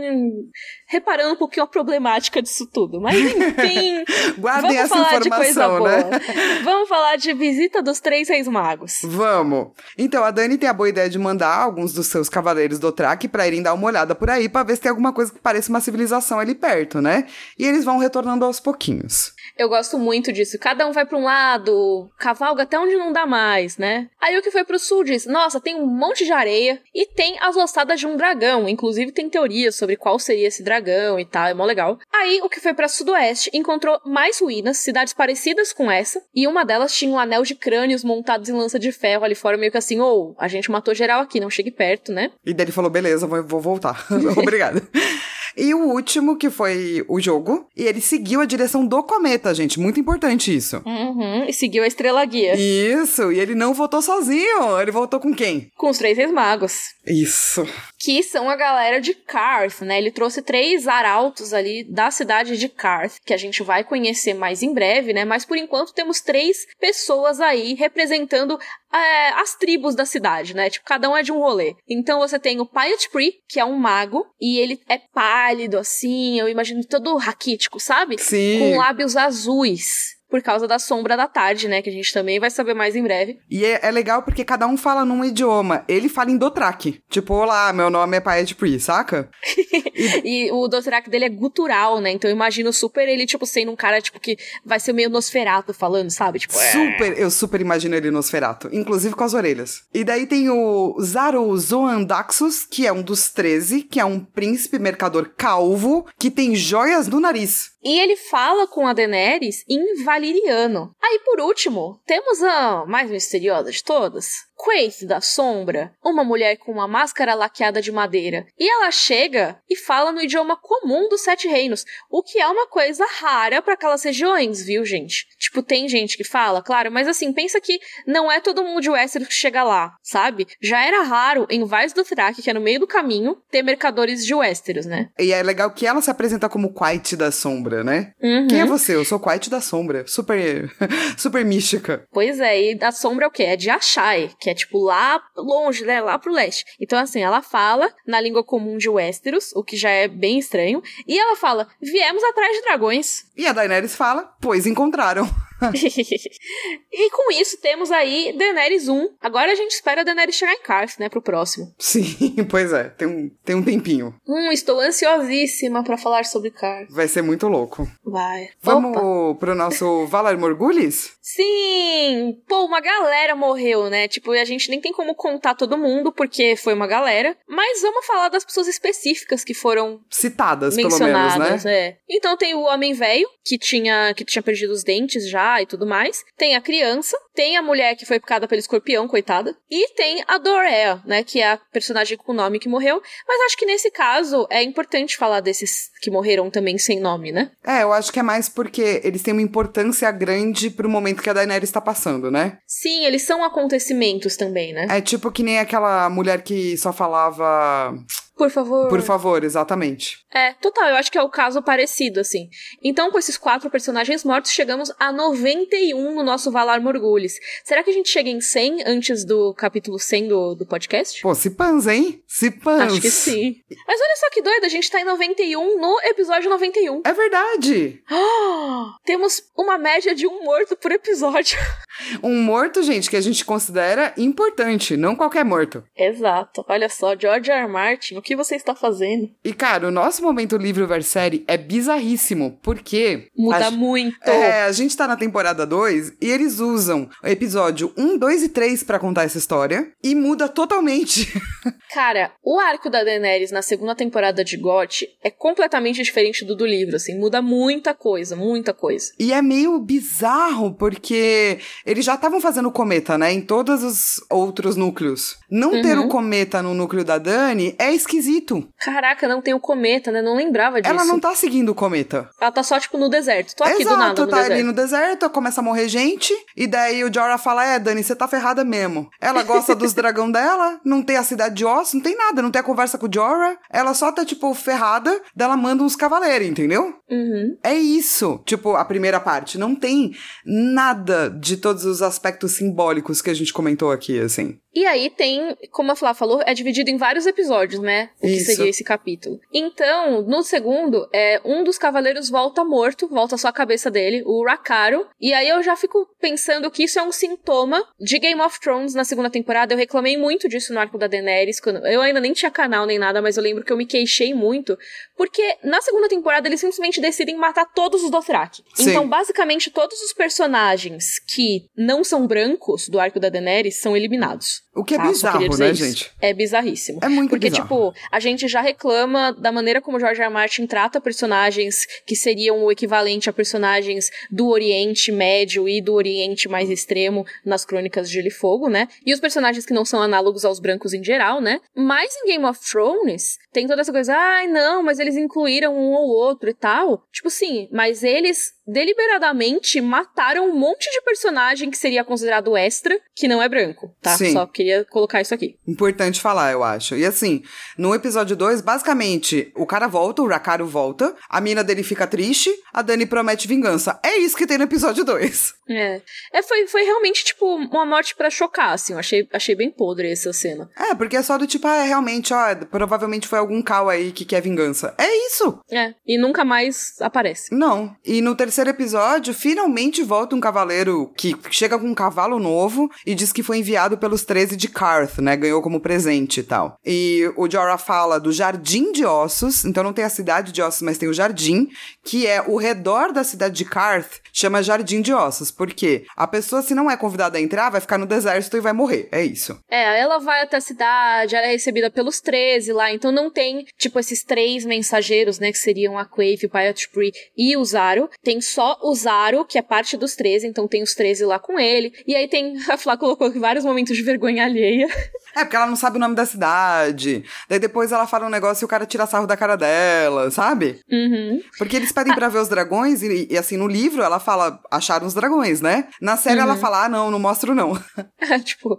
reparando 0.94 1.34
um 1.34 1.36
pouquinho 1.36 1.64
a 1.64 1.66
problemática 1.66 2.40
disso 2.40 2.66
tudo. 2.66 3.00
Mas 3.00 3.16
enfim. 3.16 4.04
Guardem 4.38 4.76
vamos 4.76 4.76
essa 4.76 4.88
falar 4.88 5.18
informação, 5.18 5.20
de 5.20 5.30
coisa 5.30 5.68
né? 5.68 6.02
boa. 6.02 6.20
Vamos 6.62 6.88
falar 6.88 7.16
de 7.16 7.32
visita 7.34 7.82
dos 7.82 8.00
três 8.00 8.28
reis 8.28 8.48
magos. 8.48 9.00
Vamos. 9.02 9.68
Então, 9.98 10.24
a 10.24 10.30
Dani 10.30 10.56
tem 10.56 10.68
a 10.68 10.72
boa 10.72 10.88
ideia 10.88 11.08
de 11.08 11.18
mandar 11.18 11.56
alguns 11.56 11.92
dos 11.92 12.06
seus 12.06 12.28
cavaleiros 12.28 12.78
do 12.78 12.92
Track 12.92 13.28
pra 13.28 13.46
irem 13.46 13.62
dar 13.62 13.74
uma 13.74 13.86
olhada 13.86 14.14
por 14.14 14.30
aí 14.30 14.48
pra 14.48 14.62
ver 14.62 14.76
se 14.76 14.82
tem 14.82 14.90
alguma 14.90 15.12
coisa 15.12 15.32
que 15.32 15.38
pareça 15.38 15.70
uma 15.70 15.80
civilização 15.80 16.38
ali 16.38 16.54
perto, 16.54 17.00
né? 17.00 17.26
E 17.58 17.66
eles 17.66 17.84
vão 17.84 17.98
retornando 17.98 18.44
aos 18.44 18.60
pouquinhos. 18.60 19.32
Eu 19.56 19.68
gosto 19.68 19.98
muito 19.98 20.32
disso. 20.32 20.58
Cada 20.58 20.86
um 20.86 20.92
vai 20.92 21.06
para 21.06 21.16
um 21.16 21.24
lado, 21.24 22.10
cavalga 22.18 22.64
até 22.64 22.78
onde 22.78 22.96
não 22.96 23.12
dá 23.12 23.24
mais, 23.24 23.78
né? 23.78 24.08
Aí 24.20 24.36
o 24.36 24.42
que 24.42 24.50
foi 24.50 24.64
pro 24.64 24.78
sul 24.78 25.04
diz: 25.04 25.26
Nossa, 25.26 25.60
tem 25.60 25.76
um 25.76 25.86
monte 25.86 26.24
de 26.24 26.32
areia 26.32 26.80
e 26.94 27.06
tem 27.06 27.38
as 27.40 27.56
ossadas 27.56 28.00
de 28.00 28.06
um 28.06 28.16
dragão. 28.16 28.68
Inclusive 28.68 29.12
tem 29.12 29.30
teorias 29.30 29.76
sobre 29.76 29.96
qual 29.96 30.18
seria 30.18 30.48
esse 30.48 30.62
dragão 30.62 31.18
e 31.20 31.24
tal, 31.24 31.46
é 31.46 31.54
mó 31.54 31.64
legal. 31.64 31.98
Aí 32.12 32.40
o 32.42 32.48
que 32.48 32.60
foi 32.60 32.74
para 32.74 32.88
sudoeste 32.88 33.50
encontrou 33.52 34.00
mais 34.04 34.40
ruínas, 34.40 34.78
cidades 34.78 35.12
parecidas 35.12 35.72
com 35.72 35.90
essa, 35.90 36.20
e 36.34 36.46
uma 36.46 36.64
delas 36.64 36.94
tinha 36.94 37.12
um 37.12 37.18
anel 37.18 37.42
de 37.42 37.54
crânios 37.54 38.02
montados 38.02 38.48
em 38.48 38.52
lança 38.52 38.78
de 38.78 38.90
ferro 38.90 39.24
ali 39.24 39.34
fora, 39.34 39.56
meio 39.56 39.70
que 39.70 39.78
assim: 39.78 40.00
Ou, 40.00 40.30
oh, 40.30 40.34
a 40.38 40.48
gente 40.48 40.70
matou 40.70 40.94
geral 40.94 41.20
aqui, 41.20 41.38
não 41.38 41.50
chegue 41.50 41.70
perto, 41.70 42.12
né? 42.12 42.32
E 42.44 42.52
daí 42.52 42.64
ele 42.64 42.72
falou: 42.72 42.90
Beleza, 42.90 43.26
vou, 43.26 43.42
vou 43.44 43.60
voltar. 43.60 44.04
Obrigado. 44.36 44.82
E 45.56 45.74
o 45.74 45.88
último, 45.88 46.36
que 46.36 46.50
foi 46.50 47.04
o 47.08 47.20
jogo. 47.20 47.68
E 47.76 47.84
ele 47.84 48.00
seguiu 48.00 48.40
a 48.40 48.46
direção 48.46 48.86
do 48.86 49.02
cometa, 49.02 49.54
gente. 49.54 49.78
Muito 49.78 50.00
importante 50.00 50.54
isso. 50.54 50.82
Uhum, 50.84 51.44
e 51.44 51.52
seguiu 51.52 51.82
a 51.82 51.86
estrela 51.86 52.24
guia. 52.24 52.54
Isso, 52.54 53.32
e 53.32 53.38
ele 53.38 53.54
não 53.54 53.74
voltou 53.74 54.02
sozinho. 54.02 54.80
Ele 54.80 54.90
voltou 54.90 55.20
com 55.20 55.34
quem? 55.34 55.70
Com 55.76 55.90
os 55.90 55.98
três 55.98 56.18
ex-magos. 56.18 56.94
Isso. 57.06 57.66
Que 57.98 58.22
são 58.22 58.48
a 58.48 58.56
galera 58.56 59.00
de 59.00 59.14
Karth, 59.14 59.82
né? 59.82 59.98
Ele 59.98 60.10
trouxe 60.10 60.42
três 60.42 60.88
arautos 60.88 61.52
ali 61.52 61.84
da 61.84 62.10
cidade 62.10 62.56
de 62.56 62.68
Karth, 62.68 63.16
que 63.24 63.34
a 63.34 63.36
gente 63.36 63.62
vai 63.62 63.84
conhecer 63.84 64.34
mais 64.34 64.62
em 64.62 64.72
breve, 64.72 65.12
né? 65.12 65.24
Mas 65.24 65.44
por 65.44 65.56
enquanto 65.56 65.94
temos 65.94 66.20
três 66.20 66.66
pessoas 66.80 67.40
aí 67.40 67.74
representando 67.74 68.58
é, 68.94 69.28
as 69.40 69.54
tribos 69.54 69.94
da 69.94 70.04
cidade, 70.04 70.54
né? 70.54 70.70
Tipo, 70.70 70.86
cada 70.86 71.08
um 71.10 71.16
é 71.16 71.22
de 71.22 71.32
um 71.32 71.38
rolê. 71.38 71.74
Então 71.88 72.20
você 72.20 72.38
tem 72.38 72.60
o 72.60 72.66
Pilot 72.66 73.10
Pree, 73.10 73.34
que 73.48 73.58
é 73.58 73.64
um 73.64 73.76
mago, 73.76 74.24
e 74.40 74.58
ele 74.58 74.80
é 74.88 74.98
pálido, 74.98 75.78
assim, 75.78 76.38
eu 76.38 76.48
imagino 76.48 76.84
todo 76.84 77.16
raquítico, 77.16 77.80
sabe? 77.80 78.18
Sim. 78.18 78.58
Com 78.58 78.78
lábios 78.78 79.16
azuis 79.16 80.14
por 80.34 80.42
causa 80.42 80.66
da 80.66 80.80
sombra 80.80 81.16
da 81.16 81.28
tarde, 81.28 81.68
né? 81.68 81.80
Que 81.80 81.88
a 81.88 81.92
gente 81.92 82.12
também 82.12 82.40
vai 82.40 82.50
saber 82.50 82.74
mais 82.74 82.96
em 82.96 83.04
breve. 83.04 83.38
E 83.48 83.64
é, 83.64 83.78
é 83.84 83.90
legal 83.92 84.20
porque 84.24 84.44
cada 84.44 84.66
um 84.66 84.76
fala 84.76 85.04
num 85.04 85.24
idioma. 85.24 85.84
Ele 85.86 86.08
fala 86.08 86.32
em 86.32 86.36
Dothraki. 86.36 87.00
Tipo, 87.08 87.34
olá, 87.34 87.72
meu 87.72 87.88
nome 87.88 88.16
é 88.16 88.20
Paed 88.20 88.52
Pri, 88.56 88.80
saca? 88.80 89.30
e 90.24 90.50
o 90.50 90.66
Dothraki 90.66 91.08
dele 91.08 91.26
é 91.26 91.28
gutural, 91.28 92.00
né? 92.00 92.10
Então 92.10 92.28
eu 92.28 92.34
imagino 92.34 92.72
super 92.72 93.08
ele, 93.08 93.26
tipo, 93.26 93.46
sendo 93.46 93.70
um 93.70 93.76
cara, 93.76 94.00
tipo, 94.00 94.18
que 94.18 94.36
vai 94.66 94.80
ser 94.80 94.92
meio 94.92 95.08
Nosferato 95.08 95.72
falando, 95.72 96.10
sabe? 96.10 96.40
Tipo, 96.40 96.58
é. 96.58 96.72
super, 96.72 97.16
eu 97.16 97.30
super 97.30 97.60
imagino 97.60 97.94
ele 97.94 98.10
Nosferato. 98.10 98.68
Inclusive 98.72 99.14
com 99.14 99.22
as 99.22 99.34
orelhas. 99.34 99.82
E 99.94 100.02
daí 100.02 100.26
tem 100.26 100.50
o 100.50 100.96
Zaro 101.00 101.56
Zoandaxus, 101.56 102.66
que 102.68 102.88
é 102.88 102.92
um 102.92 103.02
dos 103.02 103.28
13, 103.28 103.82
que 103.82 104.00
é 104.00 104.04
um 104.04 104.18
príncipe 104.18 104.80
mercador 104.80 105.30
calvo 105.36 106.08
que 106.18 106.28
tem 106.28 106.56
joias 106.56 107.06
no 107.06 107.20
nariz. 107.20 107.73
E 107.84 108.00
ele 108.00 108.16
fala 108.16 108.66
com 108.66 108.86
a 108.86 108.94
Daenerys 108.94 109.64
em 109.68 110.02
valiriano. 110.02 110.94
Aí, 111.02 111.20
por 111.24 111.40
último, 111.40 112.00
temos 112.06 112.42
a 112.42 112.86
mais 112.86 113.10
misteriosa 113.10 113.70
de 113.70 113.84
todas, 113.84 114.46
Quaith 114.64 115.04
da 115.06 115.20
Sombra, 115.20 115.92
uma 116.02 116.24
mulher 116.24 116.56
com 116.56 116.72
uma 116.72 116.88
máscara 116.88 117.34
laqueada 117.34 117.82
de 117.82 117.92
madeira. 117.92 118.46
E 118.58 118.66
ela 118.66 118.90
chega 118.90 119.60
e 119.68 119.76
fala 119.76 120.10
no 120.10 120.22
idioma 120.22 120.56
comum 120.56 121.06
dos 121.06 121.20
Sete 121.20 121.46
Reinos, 121.46 121.84
o 122.10 122.22
que 122.22 122.38
é 122.40 122.46
uma 122.48 122.66
coisa 122.66 123.04
rara 123.18 123.60
para 123.60 123.74
aquelas 123.74 124.02
regiões, 124.02 124.64
viu, 124.64 124.82
gente? 124.86 125.26
Tipo, 125.38 125.62
tem 125.62 125.86
gente 125.86 126.16
que 126.16 126.24
fala, 126.24 126.62
claro, 126.62 126.90
mas 126.90 127.06
assim, 127.06 127.30
pensa 127.30 127.60
que 127.60 127.78
não 128.06 128.32
é 128.32 128.40
todo 128.40 128.64
mundo 128.64 128.80
de 128.80 128.88
Westeros 128.88 129.28
que 129.28 129.34
chega 129.34 129.62
lá, 129.62 129.92
sabe? 130.02 130.46
Já 130.62 130.82
era 130.82 131.02
raro 131.02 131.46
em 131.50 131.62
Vaz 131.66 131.92
do 131.92 132.02
Thrak, 132.02 132.40
que 132.40 132.48
é 132.48 132.54
no 132.54 132.60
meio 132.60 132.80
do 132.80 132.86
caminho, 132.86 133.36
ter 133.50 133.62
mercadores 133.62 134.24
de 134.24 134.34
Westeros, 134.34 134.86
né? 134.86 135.10
E 135.18 135.30
é 135.30 135.42
legal 135.42 135.70
que 135.72 135.86
ela 135.86 136.00
se 136.00 136.10
apresenta 136.10 136.48
como 136.48 136.72
Quaith 136.72 137.16
da 137.16 137.30
Sombra, 137.30 137.84
né? 137.84 138.12
Uhum. 138.22 138.46
Quem 138.48 138.60
é 138.62 138.64
você? 138.64 138.94
Eu 138.94 139.04
sou 139.04 139.20
Quaith 139.20 139.50
da 139.50 139.60
Sombra. 139.60 140.06
Super, 140.06 140.72
super 141.18 141.44
mística. 141.44 142.06
Pois 142.10 142.40
é, 142.40 142.70
e 142.70 142.74
da 142.74 142.90
Sombra 142.90 143.26
é 143.26 143.28
o 143.28 143.30
quê? 143.30 143.42
É 143.42 143.56
de 143.56 143.68
Achai, 143.68 144.30
que 144.40 144.48
é 144.48 144.53
tipo 144.54 144.78
lá 144.78 145.20
longe, 145.36 145.84
né? 145.84 146.00
Lá 146.00 146.18
pro 146.18 146.32
leste. 146.32 146.64
Então, 146.80 146.98
assim, 146.98 147.22
ela 147.22 147.42
fala 147.42 147.92
na 148.06 148.20
língua 148.20 148.42
comum 148.42 148.78
de 148.78 148.88
Westeros, 148.88 149.52
o 149.54 149.62
que 149.62 149.76
já 149.76 149.90
é 149.90 150.08
bem 150.08 150.38
estranho, 150.38 150.82
e 151.06 151.18
ela 151.18 151.36
fala: 151.36 151.68
viemos 151.80 152.22
atrás 152.24 152.56
de 152.56 152.62
dragões. 152.62 153.24
E 153.36 153.46
a 153.46 153.52
Daenerys 153.52 153.94
fala: 153.94 154.34
pois 154.40 154.66
encontraram. 154.66 155.28
e 156.92 157.10
com 157.10 157.32
isso 157.32 157.60
temos 157.60 157.90
aí 157.90 158.34
Daenerys 158.36 158.88
1. 158.88 159.16
Agora 159.20 159.52
a 159.52 159.54
gente 159.54 159.72
espera 159.72 160.00
a 160.00 160.04
Daenerys 160.04 160.36
chegar 160.36 160.52
em 160.52 160.62
Carth, 160.62 160.98
né, 160.98 161.08
pro 161.08 161.22
próximo. 161.22 161.72
Sim, 161.78 162.34
pois 162.50 162.72
é, 162.72 162.84
tem 162.84 163.08
um, 163.08 163.30
tem 163.44 163.54
um 163.54 163.62
tempinho. 163.62 164.14
Hum, 164.26 164.50
estou 164.52 164.80
ansiosíssima 164.80 165.82
para 165.84 165.96
falar 165.96 166.24
sobre 166.24 166.50
Carth. 166.50 166.90
Vai 166.90 167.08
ser 167.08 167.22
muito 167.22 167.48
louco. 167.48 167.88
Vai. 168.04 168.48
Vamos 168.60 168.96
Opa. 168.96 169.38
pro 169.40 169.54
nosso 169.54 170.06
Valar 170.06 170.36
Morgulis? 170.36 171.12
Sim! 171.20 172.40
Pô, 172.46 172.64
uma 172.64 172.80
galera 172.80 173.34
morreu, 173.34 173.88
né? 173.88 174.06
Tipo, 174.06 174.32
a 174.32 174.44
gente 174.44 174.68
nem 174.68 174.80
tem 174.80 174.92
como 174.92 175.14
contar 175.14 175.54
todo 175.54 175.78
mundo, 175.78 176.12
porque 176.12 176.54
foi 176.56 176.74
uma 176.74 176.86
galera. 176.86 177.36
Mas 177.48 177.80
vamos 177.80 178.06
falar 178.06 178.28
das 178.28 178.44
pessoas 178.44 178.68
específicas 178.68 179.42
que 179.42 179.54
foram 179.54 180.00
citadas, 180.10 180.76
mencionadas, 180.76 181.32
pelo 181.32 181.44
menos, 181.44 181.64
né? 181.64 181.74
É. 181.74 181.96
Então 182.08 182.36
tem 182.36 182.54
o 182.54 182.62
homem 182.62 182.92
velho, 182.92 183.26
que 183.44 183.58
tinha, 183.58 184.12
que 184.14 184.24
tinha 184.24 184.42
perdido 184.42 184.72
os 184.72 184.84
dentes 184.84 185.28
já 185.28 185.53
e 185.62 185.66
tudo 185.66 185.86
mais. 185.86 186.24
Tem 186.36 186.54
a 186.56 186.60
criança, 186.60 187.16
tem 187.34 187.56
a 187.56 187.62
mulher 187.62 187.96
que 187.96 188.06
foi 188.06 188.20
picada 188.20 188.46
pelo 188.46 188.58
escorpião, 188.58 189.08
coitada. 189.08 189.56
E 189.70 189.88
tem 189.94 190.24
a 190.26 190.38
Dorea, 190.38 191.02
né? 191.04 191.24
Que 191.24 191.40
é 191.40 191.52
a 191.52 191.56
personagem 191.72 192.16
com 192.16 192.32
nome 192.32 192.58
que 192.58 192.68
morreu. 192.68 193.02
Mas 193.26 193.40
acho 193.46 193.56
que 193.56 193.66
nesse 193.66 193.90
caso 193.90 194.46
é 194.50 194.62
importante 194.62 195.16
falar 195.16 195.40
desses 195.40 195.90
que 196.00 196.10
morreram 196.10 196.50
também 196.50 196.78
sem 196.78 197.00
nome, 197.00 197.32
né? 197.32 197.50
É, 197.64 197.82
eu 197.82 197.92
acho 197.92 198.12
que 198.12 198.20
é 198.20 198.22
mais 198.22 198.48
porque 198.48 199.00
eles 199.02 199.22
têm 199.22 199.32
uma 199.32 199.42
importância 199.42 200.10
grande 200.10 200.70
pro 200.70 200.88
momento 200.88 201.22
que 201.22 201.30
a 201.30 201.32
Daenerys 201.32 201.70
tá 201.70 201.80
passando, 201.80 202.30
né? 202.30 202.58
Sim, 202.66 203.04
eles 203.04 203.22
são 203.22 203.42
acontecimentos 203.42 204.36
também, 204.36 204.72
né? 204.72 204.86
É 204.90 205.00
tipo 205.00 205.30
que 205.32 205.42
nem 205.42 205.58
aquela 205.58 206.08
mulher 206.10 206.42
que 206.42 206.76
só 206.76 206.92
falava. 206.92 207.94
Por 208.36 208.50
favor. 208.50 208.88
Por 208.88 209.00
favor, 209.00 209.44
exatamente. 209.44 210.18
É, 210.32 210.52
total, 210.54 210.88
eu 210.88 210.96
acho 210.96 211.10
que 211.10 211.18
é 211.18 211.22
o 211.22 211.28
caso 211.28 211.62
parecido, 211.62 212.18
assim. 212.20 212.48
Então, 212.82 213.10
com 213.10 213.18
esses 213.18 213.38
quatro 213.38 213.70
personagens 213.70 214.24
mortos, 214.24 214.50
chegamos 214.50 214.92
a 214.98 215.12
91 215.12 216.14
no 216.14 216.22
nosso 216.24 216.50
Valar 216.50 216.80
Morgulis. 216.80 217.38
Será 217.64 217.82
que 217.84 217.90
a 217.90 217.92
gente 217.92 218.08
chega 218.08 218.28
em 218.28 218.40
100 218.40 218.82
antes 218.86 219.24
do 219.24 219.54
capítulo 219.54 219.98
100 219.98 220.28
do, 220.28 220.54
do 220.56 220.66
podcast? 220.66 221.22
Pô, 221.22 221.34
se 221.34 221.50
pans, 221.50 221.86
hein? 221.86 222.22
Se 222.26 222.50
pans. 222.50 222.92
Acho 222.92 223.00
que 223.00 223.10
sim. 223.10 223.56
Mas 223.86 224.00
olha 224.00 224.16
só 224.16 224.30
que 224.30 224.42
doido, 224.42 224.64
a 224.64 224.68
gente 224.68 224.90
tá 224.90 225.00
em 225.00 225.04
91 225.04 225.80
no 225.80 226.00
episódio 226.02 226.50
91. 226.50 227.02
É 227.04 227.12
verdade! 227.12 228.02
Oh, 228.10 228.86
temos 229.04 229.42
uma 229.56 229.78
média 229.78 230.14
de 230.14 230.26
um 230.26 230.42
morto 230.42 230.76
por 230.76 230.90
episódio. 230.90 231.56
Um 232.22 232.42
morto, 232.42 232.82
gente, 232.82 233.10
que 233.10 233.16
a 233.16 233.20
gente 233.20 233.44
considera 233.44 234.12
importante, 234.16 234.96
não 234.96 235.14
qualquer 235.14 235.44
morto. 235.44 235.84
Exato. 235.96 236.64
Olha 236.68 236.88
só, 236.88 237.16
George 237.16 237.50
R. 237.50 237.60
R. 237.60 237.68
Martin, 237.68 238.16
o 238.16 238.22
que 238.22 238.34
você 238.34 238.56
está 238.56 238.74
fazendo? 238.74 239.30
E, 239.44 239.52
cara, 239.52 239.88
o 239.88 239.90
nosso 239.90 240.22
momento 240.22 240.56
livro 240.56 240.86
versus 240.86 241.12
série 241.12 241.44
é 241.46 241.56
bizarríssimo, 241.56 242.58
porque... 242.62 243.28
Muda 243.36 243.66
a, 243.66 243.70
muito. 243.70 244.28
É, 244.28 244.62
a 244.62 244.72
gente 244.72 244.96
tá 244.96 245.06
na 245.06 245.16
temporada 245.16 245.66
2 245.66 246.14
e 246.20 246.30
eles 246.30 246.58
usam 246.60 247.08
o 247.22 247.26
episódio 247.26 247.92
1, 247.96 248.18
2 248.18 248.42
e 248.44 248.48
3 248.48 248.82
para 248.82 248.98
contar 248.98 249.24
essa 249.24 249.38
história 249.38 249.92
e 250.02 250.14
muda 250.14 250.48
totalmente. 250.48 251.32
Cara, 251.92 252.32
o 252.42 252.58
arco 252.58 252.90
da 252.90 253.04
Daenerys 253.04 253.52
na 253.52 253.62
segunda 253.62 253.94
temporada 253.94 254.42
de 254.44 254.56
GOT 254.56 255.06
é 255.22 255.30
completamente 255.30 256.02
diferente 256.02 256.44
do 256.44 256.54
do 256.54 256.66
livro, 256.66 256.96
assim, 256.96 257.16
muda 257.16 257.42
muita 257.42 257.94
coisa, 257.94 258.34
muita 258.34 258.72
coisa. 258.72 259.12
E 259.18 259.32
é 259.32 259.42
meio 259.42 259.78
bizarro, 259.78 260.74
porque 260.74 261.58
eles 261.84 262.04
já 262.04 262.14
estavam 262.14 262.40
fazendo 262.40 262.70
cometa, 262.70 263.16
né, 263.18 263.32
em 263.32 263.40
todos 263.40 263.82
os 263.82 264.24
outros 264.30 264.76
núcleos. 264.76 265.36
Não 265.50 265.72
Uhum. 265.72 265.82
ter 265.82 265.98
o 265.98 266.08
cometa 266.08 266.62
no 266.62 266.74
núcleo 266.74 267.04
da 267.04 267.18
Dani 267.18 267.74
é 267.78 267.92
esquisito. 267.92 268.66
Caraca, 268.78 269.26
não 269.28 269.40
tem 269.40 269.54
o 269.54 269.60
cometa, 269.60 270.10
né? 270.10 270.20
Não 270.22 270.36
lembrava 270.36 270.80
disso. 270.80 270.92
Ela 270.92 271.04
não 271.04 271.18
tá 271.20 271.34
seguindo 271.34 271.68
o 271.70 271.74
cometa. 271.74 272.28
Ela 272.40 272.50
tá 272.50 272.62
só, 272.62 272.78
tipo, 272.80 272.96
no 272.98 273.08
deserto. 273.08 273.54
Tô 273.54 273.64
aqui 273.64 273.82
Exato, 273.82 273.96
do 273.96 273.98
nada 273.98 274.20
no 274.22 274.28
tá 274.28 274.36
deserto. 274.36 274.52
ali 274.52 274.62
no 274.62 274.72
deserto, 274.72 275.30
começa 275.30 275.60
a 275.60 275.64
morrer 275.64 275.88
gente, 275.88 276.32
e 276.56 276.66
daí 276.66 277.04
o 277.04 277.12
Jorah 277.12 277.38
fala: 277.38 277.64
É, 277.64 277.78
Dani, 277.78 278.02
você 278.02 278.14
tá 278.16 278.26
ferrada 278.28 278.64
mesmo. 278.64 279.08
Ela 279.20 279.42
gosta 279.42 279.74
dos 279.74 279.92
dragão 279.94 280.30
dela, 280.30 280.80
não 280.84 281.02
tem 281.02 281.16
a 281.16 281.22
cidade 281.22 281.54
de 281.54 281.64
Oz, 281.64 281.92
não 281.94 282.00
tem 282.00 282.16
nada, 282.16 282.42
não 282.42 282.50
tem 282.50 282.60
a 282.60 282.64
conversa 282.64 282.98
com 282.98 283.06
o 283.06 283.10
Jorah, 283.12 283.56
ela 283.70 283.94
só 283.94 284.10
tá, 284.12 284.24
tipo, 284.24 284.52
ferrada, 284.54 285.20
dela 285.34 285.56
manda 285.56 285.82
uns 285.82 285.96
cavaleiros, 285.96 286.46
entendeu? 286.48 286.94
Uhum. 287.10 287.56
É 287.62 287.74
isso. 287.74 288.40
Tipo, 288.44 288.74
a 288.76 288.84
primeira 288.84 289.20
parte. 289.20 289.58
Não 289.58 289.74
tem 289.74 290.12
nada 290.44 291.28
de 291.30 291.56
todos 291.74 291.84
os 291.84 292.02
aspectos 292.02 292.52
simbólicos 292.52 293.20
que 293.20 293.30
a 293.30 293.34
gente 293.34 293.52
comentou 293.52 293.90
aqui, 293.90 294.20
assim. 294.20 294.58
E 294.72 294.86
aí 294.86 295.08
tem, 295.08 295.56
como 295.70 295.92
a 295.92 295.96
Flá 295.96 296.14
falou, 296.14 296.42
é 296.44 296.52
dividido 296.52 296.90
em 296.90 296.96
vários 296.96 297.26
episódios, 297.26 297.80
né? 297.80 298.10
O 298.18 298.26
que 298.26 298.34
Isso. 298.34 298.46
seria 298.46 298.70
esse 298.70 298.82
capítulo. 298.82 299.40
Então, 299.52 300.22
no 300.22 300.42
segundo, 300.42 301.08
é, 301.12 301.40
um 301.44 301.62
dos 301.62 301.78
cavaleiros 301.78 302.28
volta 302.28 302.64
morto, 302.64 303.08
volta 303.08 303.36
só 303.36 303.48
a 303.48 303.52
cabeça 303.52 303.88
dele, 303.90 304.22
o 304.26 304.44
Rakaro. 304.44 305.06
E 305.20 305.32
aí 305.32 305.48
eu 305.48 305.62
já 305.62 305.76
fico 305.76 306.08
pensando 306.20 306.70
que 306.70 306.84
isso 306.84 306.98
é 306.98 307.02
um 307.02 307.12
sintoma 307.12 307.86
de 308.00 308.18
Game 308.18 308.40
of 308.40 308.58
Thrones 308.60 308.94
na 308.94 309.04
segunda 309.04 309.30
temporada. 309.30 309.74
Eu 309.74 309.78
reclamei 309.78 310.16
muito 310.16 310.48
disso 310.48 310.72
no 310.72 310.80
arco 310.80 310.98
da 310.98 311.06
Daenerys. 311.06 311.60
Quando... 311.60 311.86
Eu 311.86 312.00
ainda 312.00 312.20
nem 312.20 312.32
tinha 312.32 312.50
canal 312.50 312.84
nem 312.84 312.98
nada, 312.98 313.22
mas 313.22 313.36
eu 313.36 313.42
lembro 313.42 313.64
que 313.64 313.72
eu 313.72 313.76
me 313.76 313.86
queixei 313.86 314.34
muito. 314.34 314.76
Porque 315.16 315.56
na 315.62 315.80
segunda 315.80 316.08
temporada 316.08 316.48
eles 316.48 316.60
simplesmente 316.60 317.00
decidem 317.00 317.36
matar 317.36 317.64
todos 317.66 318.02
os 318.02 318.10
Dothraki. 318.10 318.64
Sim. 318.74 318.90
Então, 318.90 319.08
basicamente, 319.08 319.70
todos 319.70 320.00
os 320.02 320.12
personagens 320.12 321.20
que 321.20 321.63
não 321.76 322.02
são 322.02 322.26
brancos 322.26 322.88
do 322.88 322.98
arco 322.98 323.20
da 323.20 323.28
Daenerys 323.28 323.80
são 323.80 323.96
eliminados. 323.96 324.63
O 324.74 324.84
que 324.84 324.94
é 324.94 324.96
Tá, 324.96 325.08
bizarro, 325.08 325.56
né, 325.58 325.70
isso. 325.70 325.84
gente? 325.84 326.10
É 326.20 326.32
bizarríssimo. 326.32 326.98
É 327.02 327.08
muito 327.08 327.30
Porque, 327.30 327.48
bizarro. 327.50 327.68
tipo, 327.68 327.94
a 328.10 328.18
gente 328.20 328.48
já 328.48 328.60
reclama 328.60 329.32
da 329.32 329.52
maneira 329.52 329.80
como 329.80 330.00
George 330.00 330.20
R. 330.20 330.26
R. 330.26 330.32
Martin 330.32 330.66
trata 330.66 331.00
personagens 331.00 331.86
que 332.06 332.16
seriam 332.16 332.64
o 332.64 332.72
equivalente 332.72 333.30
a 333.30 333.32
personagens 333.32 334.10
do 334.30 334.48
Oriente 334.48 335.12
Médio 335.12 335.68
e 335.68 335.80
do 335.80 335.94
Oriente 335.94 336.48
mais 336.48 336.70
extremo 336.70 337.24
nas 337.44 337.64
Crônicas 337.64 338.08
de 338.08 338.14
Gelo 338.14 338.28
e 338.28 338.30
Fogo, 338.30 338.68
né? 338.68 338.88
E 339.06 339.12
os 339.12 339.20
personagens 339.20 339.64
que 339.64 339.72
não 339.74 339.84
são 339.84 340.00
análogos 340.02 340.44
aos 340.44 340.58
brancos 340.58 340.92
em 340.92 341.04
geral, 341.04 341.40
né? 341.40 341.60
Mas 341.74 342.14
em 342.16 342.26
Game 342.26 342.44
of 342.44 342.58
Thrones 342.68 343.38
tem 343.52 343.66
toda 343.66 343.82
essa 343.82 343.92
coisa, 343.92 344.14
ai 344.16 344.48
não, 344.48 344.82
mas 344.82 344.98
eles 344.98 345.16
incluíram 345.16 345.76
um 345.76 345.92
ou 345.92 346.08
outro 346.08 346.48
e 346.50 346.54
tal. 346.54 347.04
Tipo 347.12 347.30
sim, 347.30 347.68
mas 347.70 348.02
eles 348.02 348.52
deliberadamente 348.66 349.80
mataram 349.80 350.48
um 350.48 350.54
monte 350.58 350.90
de 350.90 351.02
personagem 351.02 351.70
que 351.70 351.76
seria 351.76 352.02
considerado 352.02 352.56
extra, 352.56 352.98
que 353.14 353.28
não 353.28 353.42
é 353.42 353.48
branco, 353.48 353.94
tá? 354.00 354.16
Sim. 354.16 354.32
Só 354.32 354.46
queria 354.46 354.63
queria 354.64 354.84
colocar 354.84 355.20
isso 355.20 355.34
aqui. 355.34 355.56
Importante 355.68 356.20
falar, 356.20 356.52
eu 356.52 356.64
acho. 356.64 356.96
E 356.96 357.04
assim, 357.04 357.42
no 357.76 357.94
episódio 357.94 358.34
2, 358.34 358.62
basicamente, 358.62 359.52
o 359.54 359.66
cara 359.66 359.86
volta, 359.86 360.22
o 360.22 360.26
Rakaru 360.26 360.66
volta, 360.66 361.14
a 361.28 361.40
mina 361.40 361.62
dele 361.62 361.82
fica 361.82 362.06
triste, 362.06 362.50
a 362.72 362.80
Dani 362.80 363.04
promete 363.04 363.46
vingança. 363.46 364.00
É 364.02 364.16
isso 364.18 364.36
que 364.36 364.46
tem 364.46 364.56
no 364.56 364.64
episódio 364.64 365.04
2. 365.04 365.54
É. 365.68 366.00
É, 366.32 366.42
foi, 366.42 366.66
foi 366.66 366.82
realmente, 366.82 367.24
tipo, 367.24 367.46
uma 367.46 367.84
morte 367.84 368.14
para 368.14 368.30
chocar, 368.30 368.72
assim. 368.72 368.94
Eu 368.94 368.98
achei, 368.98 369.28
achei 369.32 369.54
bem 369.54 369.70
podre 369.70 370.10
essa 370.10 370.32
cena. 370.32 370.70
É, 370.76 370.94
porque 370.94 371.16
é 371.16 371.22
só 371.22 371.36
do 371.36 371.46
tipo, 371.46 371.66
ah, 371.66 371.76
é 371.76 371.84
realmente, 371.84 372.32
ó, 372.32 372.54
provavelmente 372.70 373.28
foi 373.28 373.38
algum 373.38 373.62
cal 373.62 373.88
aí 373.88 374.12
que 374.12 374.24
quer 374.24 374.40
vingança. 374.40 374.94
É 374.98 375.26
isso! 375.26 375.60
É, 375.70 375.94
e 376.06 376.18
nunca 376.18 376.44
mais 376.44 376.94
aparece. 377.00 377.54
Não. 377.54 377.94
E 378.04 378.20
no 378.20 378.34
terceiro 378.34 378.70
episódio, 378.70 379.34
finalmente 379.34 380.02
volta 380.02 380.36
um 380.36 380.40
cavaleiro 380.40 381.12
que 381.16 381.36
chega 381.50 381.78
com 381.78 381.86
um 381.86 381.94
cavalo 381.94 382.38
novo 382.38 382.90
e 383.06 383.14
diz 383.14 383.32
que 383.32 383.42
foi 383.42 383.58
enviado 383.58 383.98
pelos 383.98 384.24
13 384.24 384.53
de 384.56 384.68
Karth, 384.68 385.18
né? 385.18 385.36
Ganhou 385.36 385.62
como 385.62 385.80
presente 385.80 386.40
e 386.40 386.42
tal. 386.42 386.78
E 386.84 387.30
o 387.36 387.50
Jorah 387.50 387.78
fala 387.78 388.18
do 388.18 388.32
Jardim 388.32 388.92
de 388.92 389.04
Ossos, 389.04 389.64
então 389.64 389.82
não 389.82 389.92
tem 389.92 390.04
a 390.04 390.08
cidade 390.08 390.52
de 390.52 390.62
Ossos, 390.62 390.82
mas 390.82 390.98
tem 390.98 391.08
o 391.08 391.14
Jardim, 391.14 391.68
que 392.04 392.26
é 392.26 392.42
o 392.42 392.56
redor 392.56 393.12
da 393.12 393.24
cidade 393.24 393.54
de 393.54 393.64
Karth, 393.64 394.20
chama 394.32 394.62
Jardim 394.62 395.00
de 395.00 395.12
Ossos. 395.12 395.50
porque 395.50 396.04
A 396.16 396.26
pessoa, 396.26 396.62
se 396.62 396.74
não 396.74 396.90
é 396.90 396.96
convidada 396.96 397.38
a 397.38 397.40
entrar, 397.40 397.70
vai 397.70 397.80
ficar 397.80 397.98
no 397.98 398.06
deserto 398.06 398.56
e 398.56 398.60
vai 398.60 398.72
morrer. 398.72 399.08
É 399.10 399.24
isso. 399.24 399.58
É, 399.70 400.00
ela 400.00 400.18
vai 400.18 400.42
até 400.42 400.56
a 400.56 400.60
cidade, 400.60 401.34
ela 401.34 401.46
é 401.46 401.50
recebida 401.50 401.90
pelos 401.90 402.20
13 402.20 402.72
lá, 402.72 402.92
então 402.92 403.12
não 403.12 403.30
tem, 403.30 403.64
tipo, 403.78 403.98
esses 403.98 404.24
três 404.24 404.64
mensageiros, 404.64 405.38
né, 405.38 405.52
que 405.52 405.58
seriam 405.58 405.98
a 405.98 406.04
Quave, 406.04 406.46
o 406.46 406.50
Tree 406.92 407.12
e 407.36 407.56
o 407.56 407.64
Zaro. 407.64 408.08
Tem 408.22 408.40
só 408.40 408.78
o 408.82 408.94
Zaro, 408.94 409.44
que 409.44 409.58
é 409.58 409.62
parte 409.62 409.96
dos 409.96 410.14
13, 410.14 410.46
então 410.46 410.68
tem 410.68 410.82
os 410.82 410.94
13 410.94 411.24
lá 411.24 411.38
com 411.38 411.58
ele. 411.58 411.92
E 412.06 412.14
aí 412.14 412.28
tem, 412.28 412.56
a 412.68 412.76
Flá 412.76 412.96
colocou 412.96 413.30
vários 413.32 413.64
momentos 413.64 413.96
de 413.96 414.02
vergonha 414.02 414.43
alheia. 414.44 414.88
É, 415.34 415.44
porque 415.44 415.56
ela 415.56 415.66
não 415.66 415.76
sabe 415.76 415.96
o 415.96 416.00
nome 416.00 416.14
da 416.14 416.24
cidade. 416.24 417.24
Daí 417.48 417.58
depois 417.58 417.92
ela 417.92 418.06
fala 418.06 418.26
um 418.26 418.30
negócio 418.30 418.64
e 418.64 418.66
o 418.66 418.68
cara 418.68 418.86
tira 418.86 419.06
sarro 419.06 419.26
da 419.26 419.36
cara 419.36 419.56
dela, 419.56 420.30
sabe? 420.30 420.80
Uhum. 420.90 421.40
Porque 421.58 421.76
eles 421.76 421.92
pedem 421.92 422.14
pra 422.14 422.28
ver 422.28 422.38
os 422.38 422.48
dragões 422.48 423.02
e, 423.02 423.28
e, 423.30 423.38
assim, 423.38 423.56
no 423.56 423.66
livro 423.66 424.02
ela 424.02 424.20
fala, 424.20 424.60
acharam 424.70 425.06
os 425.06 425.14
dragões, 425.14 425.60
né? 425.60 425.88
Na 426.00 426.16
série 426.16 426.40
uhum. 426.40 426.46
ela 426.46 426.56
fala, 426.56 426.84
ah, 426.84 426.88
não, 426.88 427.10
não 427.10 427.18
mostro 427.18 427.54
não. 427.54 427.74
É, 428.24 428.38
tipo, 428.38 428.78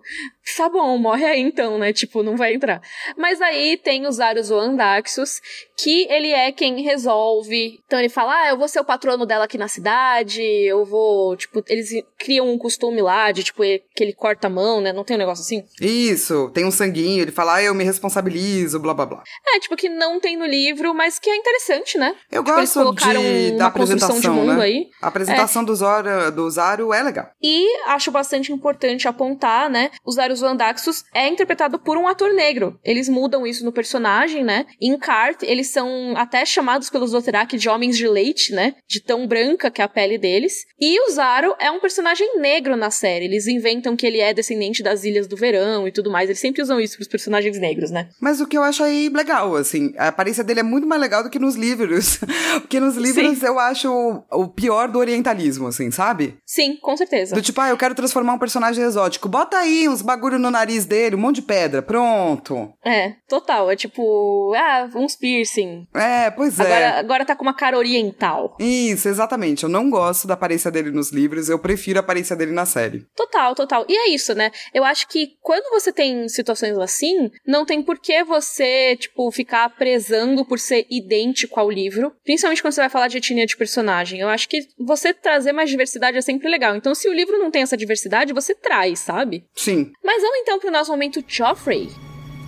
tá 0.57 0.67
bom, 0.67 0.97
morre 0.97 1.23
aí 1.23 1.39
então, 1.39 1.77
né? 1.77 1.93
Tipo, 1.93 2.23
não 2.23 2.35
vai 2.35 2.55
entrar. 2.55 2.81
Mas 3.15 3.39
aí 3.41 3.77
tem 3.77 4.07
os 4.07 4.19
Arius 4.19 4.49
Andaxus, 4.49 5.39
que 5.77 6.07
ele 6.09 6.31
é 6.31 6.51
quem 6.51 6.81
resolve. 6.81 7.79
Então 7.85 7.99
ele 7.99 8.09
fala, 8.09 8.33
ah, 8.33 8.49
eu 8.49 8.57
vou 8.57 8.67
ser 8.67 8.79
o 8.79 8.85
patrono 8.85 9.25
dela 9.25 9.45
aqui 9.45 9.57
na 9.57 9.67
cidade, 9.67 10.41
eu 10.41 10.83
vou, 10.83 11.35
tipo, 11.35 11.63
eles 11.67 11.89
criam 12.17 12.51
um 12.51 12.57
costume 12.57 13.01
lá 13.01 13.31
de, 13.31 13.43
tipo, 13.43 13.61
que 13.61 14.03
ele 14.03 14.13
corta 14.13 14.47
a 14.47 14.49
mão, 14.49 14.81
né? 14.81 14.91
Não 14.91 15.03
tem 15.03 15.15
um 15.15 15.19
negócio 15.19 15.43
assim? 15.43 15.63
Isso, 15.79 16.44
tem 16.49 16.65
um 16.65 16.71
sanguinho, 16.71 17.21
ele 17.21 17.31
fala, 17.31 17.55
ah, 17.55 17.63
eu 17.63 17.73
me 17.73 17.83
responsabilizo, 17.83 18.79
blá 18.79 18.93
blá 18.93 19.05
blá. 19.05 19.23
É, 19.47 19.59
tipo, 19.59 19.75
que 19.75 19.89
não 19.89 20.19
tem 20.19 20.37
no 20.37 20.45
livro, 20.45 20.93
mas 20.93 21.19
que 21.19 21.29
é 21.29 21.35
interessante, 21.35 21.97
né? 21.97 22.15
Eu 22.31 22.43
tipo, 22.43 22.55
gosto 22.55 22.93
de, 22.95 23.51
da 23.57 23.67
apresentação 23.67 24.19
de 24.19 24.29
mundo 24.29 24.53
né? 24.53 24.63
aí. 24.63 24.87
A 25.01 25.07
apresentação 25.07 25.61
é. 25.61 25.65
do, 25.65 25.75
Zora, 25.75 26.31
do 26.31 26.49
Zaro 26.49 26.93
é 26.93 27.03
legal. 27.03 27.29
E 27.41 27.65
acho 27.87 28.11
bastante 28.11 28.51
importante 28.51 29.07
apontar, 29.07 29.69
né? 29.69 29.91
O 30.03 30.11
Zaro 30.11 30.33
Andaxus 30.45 31.03
é 31.13 31.27
interpretado 31.27 31.79
por 31.79 31.97
um 31.97 32.07
ator 32.07 32.33
negro. 32.33 32.79
Eles 32.83 33.09
mudam 33.09 33.45
isso 33.45 33.63
no 33.63 33.71
personagem, 33.71 34.43
né? 34.43 34.65
Em 34.81 34.97
Cart, 34.97 35.43
eles 35.43 35.67
são 35.67 36.13
até 36.15 36.45
chamados 36.45 36.89
pelos 36.89 37.11
Dothraki 37.11 37.57
de 37.57 37.69
homens 37.69 37.97
de 37.97 38.07
leite, 38.07 38.53
né? 38.53 38.75
De 38.87 39.01
tão 39.01 39.27
branca 39.27 39.71
que 39.71 39.81
é 39.81 39.85
a 39.85 39.89
pele 39.89 40.17
deles. 40.17 40.65
E 40.79 40.99
o 41.01 41.11
Zaro 41.11 41.55
é 41.59 41.71
um 41.71 41.79
personagem 41.79 42.39
negro 42.39 42.75
na 42.75 42.91
série. 42.91 43.25
Eles 43.25 43.47
inventam 43.47 43.95
que 43.95 44.05
ele 44.05 44.19
é 44.19 44.33
descendente 44.33 44.83
das 44.83 45.03
Ilhas 45.03 45.27
do 45.27 45.35
Verão 45.35 45.87
e 45.87 45.91
tudo 45.91 46.11
mais. 46.11 46.29
Eles 46.35 46.41
sempre 46.41 46.61
usam 46.61 46.79
isso 46.79 46.97
pros 46.97 47.07
personagens 47.07 47.57
negros, 47.57 47.91
né? 47.91 48.09
Mas 48.19 48.41
o 48.41 48.45
que 48.45 48.57
eu 48.57 48.63
acho 48.63 48.83
aí 48.83 49.07
legal, 49.07 49.55
assim, 49.55 49.93
a 49.97 50.09
aparência 50.09 50.43
dele 50.43 50.59
é 50.59 50.63
muito 50.63 50.85
mais 50.85 50.99
legal 50.99 51.23
do 51.23 51.29
que 51.29 51.39
nos 51.39 51.55
livros. 51.55 52.19
Porque 52.59 52.79
nos 52.79 52.97
livros 52.97 53.39
Sim. 53.39 53.45
eu 53.45 53.57
acho 53.57 54.23
o 54.31 54.47
pior 54.49 54.89
do 54.89 54.99
orientalismo, 54.99 55.67
assim, 55.67 55.89
sabe? 55.91 56.37
Sim, 56.45 56.77
com 56.81 56.97
certeza. 56.97 57.33
Do 57.33 57.41
tipo, 57.41 57.61
ah, 57.61 57.69
eu 57.69 57.77
quero 57.77 57.95
transformar 57.95 58.33
um 58.33 58.37
personagem 58.37 58.83
exótico. 58.83 59.29
Bota 59.29 59.57
aí 59.57 59.87
uns 59.87 60.01
bagulho 60.01 60.37
no 60.37 60.51
nariz 60.51 60.85
dele, 60.85 61.15
um 61.15 61.19
monte 61.19 61.37
de 61.37 61.43
pedra, 61.43 61.81
pronto. 61.81 62.73
É, 62.83 63.13
total. 63.29 63.71
É 63.71 63.75
tipo, 63.75 64.53
ah, 64.55 64.89
uns 64.93 65.15
piercing. 65.15 65.87
É, 65.93 66.29
pois 66.31 66.59
é. 66.59 66.63
Agora, 66.63 66.99
agora 66.99 67.25
tá 67.25 67.35
com 67.35 67.43
uma 67.43 67.53
cara 67.53 67.77
oriental. 67.77 68.57
Isso, 68.59 69.07
exatamente. 69.07 69.63
Eu 69.63 69.69
não 69.69 69.89
gosto 69.89 70.27
da 70.27 70.33
aparência 70.33 70.69
dele 70.69 70.91
nos 70.91 71.11
livros, 71.11 71.47
eu 71.47 71.59
prefiro 71.59 71.99
a 71.99 72.01
aparência 72.01 72.35
dele 72.35 72.51
na 72.51 72.65
série. 72.65 73.05
Total, 73.15 73.55
total. 73.55 73.85
E 73.87 73.95
é 73.95 74.13
isso, 74.13 74.33
né? 74.33 74.51
Eu 74.73 74.83
acho 74.83 75.07
que 75.07 75.37
quando 75.41 75.69
você 75.69 75.93
tem 75.93 76.24
situações 76.27 76.77
assim, 76.77 77.31
não 77.45 77.65
tem 77.65 77.81
por 77.81 77.99
que 77.99 78.23
você, 78.23 78.95
tipo, 78.95 79.31
ficar 79.31 79.69
prezando 79.69 80.45
por 80.45 80.59
ser 80.59 80.85
idêntico 80.89 81.59
ao 81.59 81.69
livro. 81.69 82.13
Principalmente 82.23 82.61
quando 82.61 82.73
você 82.73 82.81
vai 82.81 82.89
falar 82.89 83.07
de 83.07 83.17
etnia 83.17 83.45
de 83.45 83.57
personagem. 83.57 84.19
Eu 84.19 84.29
acho 84.29 84.47
que 84.47 84.67
você 84.79 85.13
trazer 85.13 85.51
mais 85.51 85.69
diversidade 85.69 86.17
é 86.17 86.21
sempre 86.21 86.49
legal. 86.49 86.75
Então, 86.75 86.95
se 86.95 87.07
o 87.09 87.13
livro 87.13 87.37
não 87.37 87.51
tem 87.51 87.61
essa 87.61 87.77
diversidade, 87.77 88.33
você 88.33 88.53
traz, 88.53 88.99
sabe? 88.99 89.45
Sim. 89.55 89.91
Mas 90.03 90.21
vamos 90.21 90.39
então 90.39 90.59
pro 90.59 90.71
nosso 90.71 90.91
momento 90.91 91.23
Joffrey. 91.27 91.89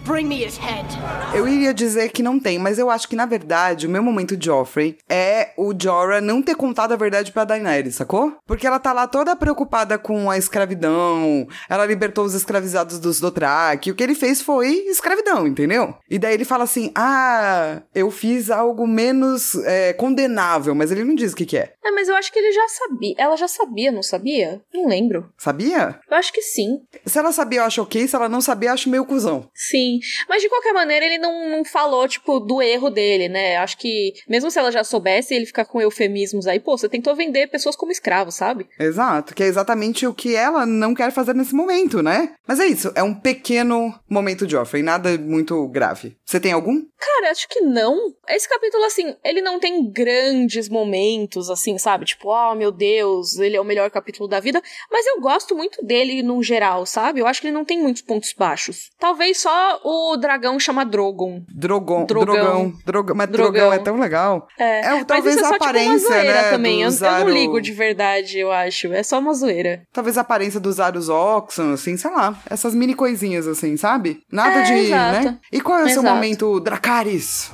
Bring 0.08 0.28
me 0.28 0.42
his 0.42 0.58
head. 0.58 0.88
Eu 1.36 1.46
iria 1.46 1.74
dizer 1.74 2.10
que 2.14 2.24
não 2.24 2.40
tem, 2.40 2.58
mas 2.58 2.80
eu 2.80 2.90
acho 2.90 3.10
que 3.10 3.16
na 3.16 3.26
verdade 3.26 3.86
o 3.86 3.90
meu 3.90 4.02
momento 4.02 4.38
Joffrey 4.42 4.98
é 5.10 5.50
o 5.58 5.74
Jorah 5.78 6.22
não 6.22 6.42
ter 6.42 6.56
contado 6.56 6.94
a 6.94 6.96
verdade 6.96 7.34
pra 7.34 7.44
Daenerys, 7.44 7.96
sacou? 7.96 8.38
Porque 8.46 8.66
ela 8.66 8.80
tá 8.80 8.94
lá 8.94 9.06
toda 9.06 9.36
preocupada 9.36 9.98
com 9.98 10.32
a 10.32 10.38
escravidão, 10.38 11.46
ela 11.68 11.86
libertou 11.86 12.24
os 12.24 12.34
escravizados 12.34 13.00
dos 13.00 13.20
Dothraki, 13.20 13.92
o 13.92 13.96
que 13.96 14.02
ele 14.02 14.16
fez 14.16 14.42
foi 14.42 14.70
escravidão, 14.88 15.46
entendeu? 15.46 15.94
E 16.10 16.18
daí 16.18 16.36
ele 16.36 16.46
fala 16.46 16.64
assim: 16.64 16.90
ah, 16.96 17.82
eu 17.94 18.10
fiz 18.10 18.50
algo 18.50 18.88
menos 18.88 19.56
é, 19.66 19.92
condenável, 19.92 20.74
mas 20.74 20.90
ele 20.90 21.04
não 21.04 21.16
diz 21.16 21.34
o 21.34 21.36
que, 21.36 21.46
que 21.46 21.58
é. 21.58 21.74
É, 21.84 21.92
mas 21.92 22.08
eu 22.08 22.16
acho 22.16 22.32
que 22.32 22.40
ele 22.40 22.54
já 22.54 22.68
sabia. 22.70 23.16
Ela 23.18 23.36
já 23.36 23.48
sabia, 23.48 23.92
não 23.92 24.04
sabia? 24.04 24.62
Não 24.74 24.88
lembro. 24.88 25.30
Sabia? 25.38 26.00
Eu 26.10 26.18
acho 26.18 26.32
que 26.32 26.42
sim. 26.42 26.82
Se 27.06 27.20
ela 27.20 27.34
sabia, 27.34 27.60
eu 27.60 27.66
acho 27.66 27.82
ok. 27.82 28.08
Se 28.08 28.16
ela 28.16 28.30
não 28.30 28.40
sabia, 28.40 28.70
eu 28.70 28.74
acho 28.74 28.90
meio 28.90 29.06
cuzão. 29.06 29.50
Sim. 29.54 29.97
Mas 30.28 30.42
de 30.42 30.50
qualquer 30.50 30.74
maneira, 30.74 31.06
ele 31.06 31.18
não, 31.18 31.50
não 31.50 31.66
falou, 31.66 32.08
tipo, 32.08 32.40
do 32.40 32.62
erro 32.62 32.90
dele, 32.90 33.28
né? 33.28 33.58
Acho 33.58 33.78
que, 33.78 34.14
mesmo 34.28 34.52
se 34.52 34.60
ela 34.60 34.72
já 34.72 34.84
soubesse, 34.84 35.34
ele 35.34 35.46
ficar 35.46 35.66
com 35.66 35.82
eufemismos 35.82 36.48
aí, 36.48 36.60
pô, 36.60 36.78
você 36.78 36.90
tentou 36.90 37.16
vender 37.16 37.48
pessoas 37.48 37.76
como 37.76 37.92
escravos, 37.92 38.36
sabe? 38.36 38.68
Exato, 38.80 39.34
que 39.34 39.44
é 39.44 39.48
exatamente 39.48 40.06
o 40.06 40.14
que 40.14 40.36
ela 40.36 40.66
não 40.66 40.94
quer 40.94 41.12
fazer 41.12 41.34
nesse 41.34 41.56
momento, 41.56 42.02
né? 42.02 42.34
Mas 42.48 42.60
é 42.60 42.66
isso, 42.66 42.92
é 42.96 43.04
um 43.04 43.14
pequeno 43.14 43.94
momento 44.10 44.46
de 44.46 44.54
Joffrey, 44.54 44.84
nada 44.84 45.18
muito 45.18 45.68
grave. 45.68 46.18
Você 46.26 46.40
tem 46.40 46.52
algum? 46.52 46.82
Cara, 46.98 47.32
acho 47.32 47.48
que 47.48 47.62
não. 47.62 48.14
Esse 48.28 48.50
capítulo, 48.50 48.84
assim, 48.86 49.16
ele 49.24 49.42
não 49.42 49.60
tem 49.60 49.90
grandes 49.92 50.68
momentos, 50.68 51.50
assim, 51.50 51.78
sabe? 51.78 52.06
Tipo, 52.06 52.30
oh 52.30 52.56
meu 52.56 52.72
Deus, 52.72 53.38
ele 53.38 53.56
é 53.56 53.62
o 53.62 53.66
melhor 53.66 53.90
capítulo 53.92 54.28
da 54.28 54.40
vida. 54.40 54.62
Mas 54.92 55.06
eu 55.06 55.22
gosto 55.22 55.56
muito 55.56 55.86
dele 55.86 56.24
no 56.24 56.42
geral, 56.42 56.86
sabe? 56.86 57.20
Eu 57.20 57.28
acho 57.28 57.40
que 57.40 57.48
ele 57.48 57.54
não 57.54 57.66
tem 57.66 57.80
muitos 57.80 58.02
pontos 58.02 58.34
baixos. 58.34 58.90
Talvez 59.00 59.40
só 59.40 59.80
o 59.90 60.18
dragão 60.18 60.60
chama 60.60 60.86
Drogon. 60.86 61.44
Drogon. 61.48 62.06
Drogão. 62.06 62.74
Drogão. 62.86 63.16
Mas 63.16 63.30
Drogão. 63.30 63.52
Drogão 63.54 63.74
é 63.74 63.80
tão 63.80 63.98
legal. 63.98 64.46
É, 64.60 64.80
é 64.82 65.04
talvez 65.06 65.36
mas 65.36 65.36
isso 65.36 65.46
é 65.46 65.48
só, 65.48 65.54
a 65.54 65.56
aparência, 65.56 65.98
tipo, 65.98 66.08
uma 66.08 66.18
zoeira 66.18 66.42
né, 66.42 66.50
também. 66.50 66.82
Eu, 66.82 66.92
Zaro... 66.92 67.22
eu, 67.22 67.26
não 67.28 67.34
ligo 67.34 67.62
de 67.62 67.72
verdade, 67.72 68.38
eu 68.38 68.52
acho. 68.52 68.92
É 68.92 69.02
só 69.02 69.18
uma 69.20 69.34
zoeira. 69.34 69.84
Talvez 69.94 70.18
a 70.18 70.22
aparência 70.22 70.60
dos 70.60 70.82
Arus 70.82 71.08
Oxon, 71.08 71.72
assim, 71.72 71.96
sei 71.96 72.12
lá. 72.12 72.38
Essas 72.50 72.76
mini 72.76 72.94
coisinhas, 72.94 73.48
assim, 73.48 73.78
sabe? 73.78 74.20
Nada 74.30 74.60
é, 74.60 74.64
de, 74.64 74.74
exato. 74.74 75.26
né? 75.26 75.40
E 75.54 75.62
qual 75.62 75.80
é 75.80 75.86
o 75.86 75.90
seu 75.90 76.04
momento 76.04 76.60
Dracarys? 76.60 77.52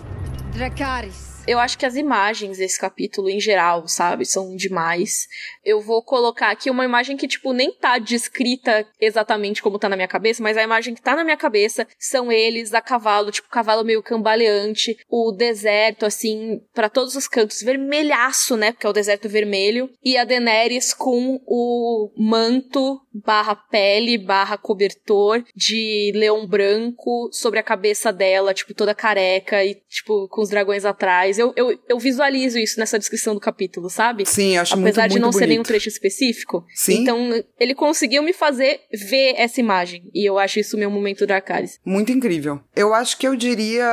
Dracarys 0.54 1.33
eu 1.46 1.60
acho 1.60 1.78
que 1.78 1.86
as 1.86 1.96
imagens 1.96 2.58
desse 2.58 2.80
capítulo 2.80 3.30
em 3.30 3.39
geral, 3.39 3.88
sabe, 3.88 4.26
são 4.26 4.56
demais. 4.56 5.28
Eu 5.64 5.82
vou 5.82 6.02
colocar 6.02 6.52
aqui 6.52 6.70
uma 6.70 6.86
imagem 6.86 7.18
que, 7.18 7.28
tipo, 7.28 7.52
nem 7.52 7.72
tá 7.72 7.98
descrita 7.98 8.88
exatamente 9.00 9.62
como 9.62 9.78
tá 9.78 9.89
na 9.89 9.96
minha 9.96 10.08
cabeça, 10.08 10.41
mas 10.41 10.58
a 10.58 10.64
imagem 10.64 10.94
que 10.94 11.02
tá 11.02 11.16
na 11.16 11.24
minha 11.24 11.38
cabeça 11.38 11.86
são 12.00 12.32
eles 12.32 12.74
a 12.74 12.82
cavalo, 12.82 13.32
tipo, 13.32 13.50
cavalo 13.50 13.84
meio 13.84 14.02
cambaleante, 14.02 14.98
o 15.10 15.32
deserto, 15.32 16.06
assim, 16.06 16.62
para 16.74 16.89
todos 16.89 17.16
os 17.16 17.28
cantos, 17.28 17.62
vermelhaço, 17.62 18.56
né, 18.56 18.72
porque 18.72 18.88
é 18.88 18.89
o 18.89 18.94
deserto 18.94 19.28
vermelho, 19.28 19.89
e 20.04 20.18
a 20.18 20.24
Daenerys 20.24 20.94
com 20.94 21.41
o 21.46 22.12
manto 22.18 23.02
barra 23.14 23.56
pele 23.56 24.18
barra 24.18 24.58
cobertor 24.58 25.44
de 25.56 26.12
leão 26.16 26.48
branco 26.48 27.30
sobre 27.32 27.60
a 27.60 27.64
cabeça 27.64 28.12
dela, 28.12 28.54
tipo, 28.54 28.74
toda 28.74 28.96
careca 28.96 29.64
e, 29.64 29.76
tipo, 29.76 30.28
com 30.30 30.41
os 30.41 30.50
dragões 30.50 30.86
atrás 30.86 31.33
Eu, 31.38 31.54
eu, 31.56 31.78
eu 31.88 32.00
visualizo 32.00 32.58
isso 32.58 32.80
nessa 32.80 32.98
descrição 33.00 33.34
do 33.34 33.40
capítulo, 33.40 33.90
sabe? 33.90 34.26
Sim, 34.26 34.58
acho 34.58 34.74
Apesar 34.74 35.04
muito, 35.04 35.14
de 35.14 35.20
muito 35.20 35.22
não 35.26 35.32
ser 35.32 35.40
bonito. 35.40 35.50
nenhum 35.50 35.64
trecho 35.64 35.90
específico. 35.90 36.66
Sim. 36.74 37.02
Então, 37.02 37.44
ele 37.60 37.76
conseguiu 37.76 38.24
me 38.24 38.34
fazer 38.34 38.82
ver 38.92 39.34
essa 39.38 39.60
imagem. 39.60 40.10
E 40.14 40.28
eu 40.28 40.38
acho 40.38 40.60
isso 40.60 40.78
meu 40.78 40.90
momento 40.90 41.26
Dracarys. 41.26 41.80
Muito 41.86 42.12
incrível. 42.12 42.60
Eu 42.76 42.94
acho 42.94 43.18
que 43.18 43.28
eu 43.28 43.36
diria 43.36 43.86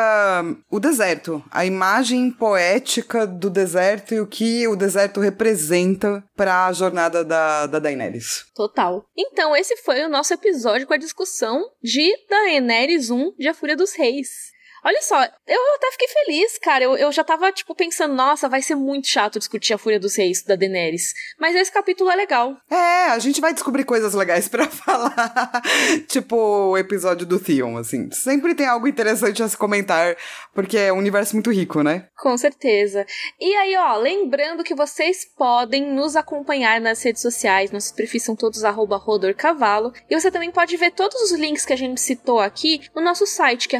o 0.70 0.78
deserto. 0.80 1.42
A 1.50 1.64
imagem 1.64 2.30
poética 2.30 3.26
do 3.26 3.50
deserto 3.50 4.14
e 4.14 4.20
o 4.20 4.26
que 4.26 4.66
o 4.68 4.76
deserto 4.76 5.20
representa 5.20 6.22
para 6.36 6.66
a 6.66 6.72
jornada 6.72 7.24
da, 7.24 7.66
da 7.66 7.78
Daenerys. 7.78 8.44
Total. 8.54 9.04
Então, 9.16 9.54
esse 9.56 9.76
foi 9.78 10.02
o 10.04 10.08
nosso 10.08 10.32
episódio 10.32 10.86
com 10.86 10.94
a 10.94 10.98
discussão 10.98 11.64
de 11.82 12.10
Daenerys 12.28 13.10
1 13.10 13.34
de 13.38 13.48
A 13.48 13.54
Fúria 13.54 13.76
dos 13.76 13.92
Reis. 13.94 14.49
Olha 14.84 15.02
só, 15.02 15.22
eu 15.22 15.74
até 15.76 15.90
fiquei 15.92 16.08
feliz, 16.08 16.58
cara. 16.58 16.84
Eu, 16.84 16.96
eu 16.96 17.12
já 17.12 17.22
tava, 17.22 17.52
tipo, 17.52 17.74
pensando, 17.74 18.14
nossa, 18.14 18.48
vai 18.48 18.62
ser 18.62 18.74
muito 18.74 19.08
chato 19.08 19.38
discutir 19.38 19.74
a 19.74 19.78
Fúria 19.78 20.00
dos 20.00 20.16
Reis 20.16 20.42
da 20.42 20.56
Daenerys. 20.56 21.12
Mas 21.38 21.54
esse 21.54 21.70
capítulo 21.70 22.10
é 22.10 22.16
legal. 22.16 22.56
É, 22.70 23.06
a 23.06 23.18
gente 23.18 23.40
vai 23.40 23.52
descobrir 23.52 23.84
coisas 23.84 24.14
legais 24.14 24.48
pra 24.48 24.66
falar. 24.70 25.62
tipo 26.08 26.36
o 26.36 26.78
episódio 26.78 27.26
do 27.26 27.38
Theon, 27.38 27.76
assim. 27.76 28.10
Sempre 28.10 28.54
tem 28.54 28.66
algo 28.66 28.88
interessante 28.88 29.42
a 29.42 29.48
se 29.48 29.56
comentar, 29.56 30.16
porque 30.54 30.76
é 30.78 30.92
um 30.92 30.98
universo 30.98 31.34
muito 31.34 31.50
rico, 31.50 31.82
né? 31.82 32.08
Com 32.16 32.36
certeza. 32.36 33.06
E 33.38 33.54
aí, 33.54 33.76
ó, 33.76 33.96
lembrando 33.96 34.64
que 34.64 34.74
vocês 34.74 35.24
podem 35.36 35.92
nos 35.92 36.16
acompanhar 36.16 36.80
nas 36.80 37.02
redes 37.02 37.22
sociais. 37.22 37.70
Nossos 37.70 37.92
perfis 37.92 38.22
são 38.22 38.34
todos 38.34 38.62
rodorcavalo. 38.70 39.92
E 40.08 40.18
você 40.18 40.30
também 40.30 40.50
pode 40.50 40.76
ver 40.76 40.92
todos 40.92 41.20
os 41.22 41.32
links 41.32 41.64
que 41.66 41.72
a 41.72 41.76
gente 41.76 42.00
citou 42.00 42.40
aqui 42.40 42.80
no 42.94 43.02
nosso 43.02 43.26
site, 43.26 43.68
que 43.68 43.76
é 43.76 43.78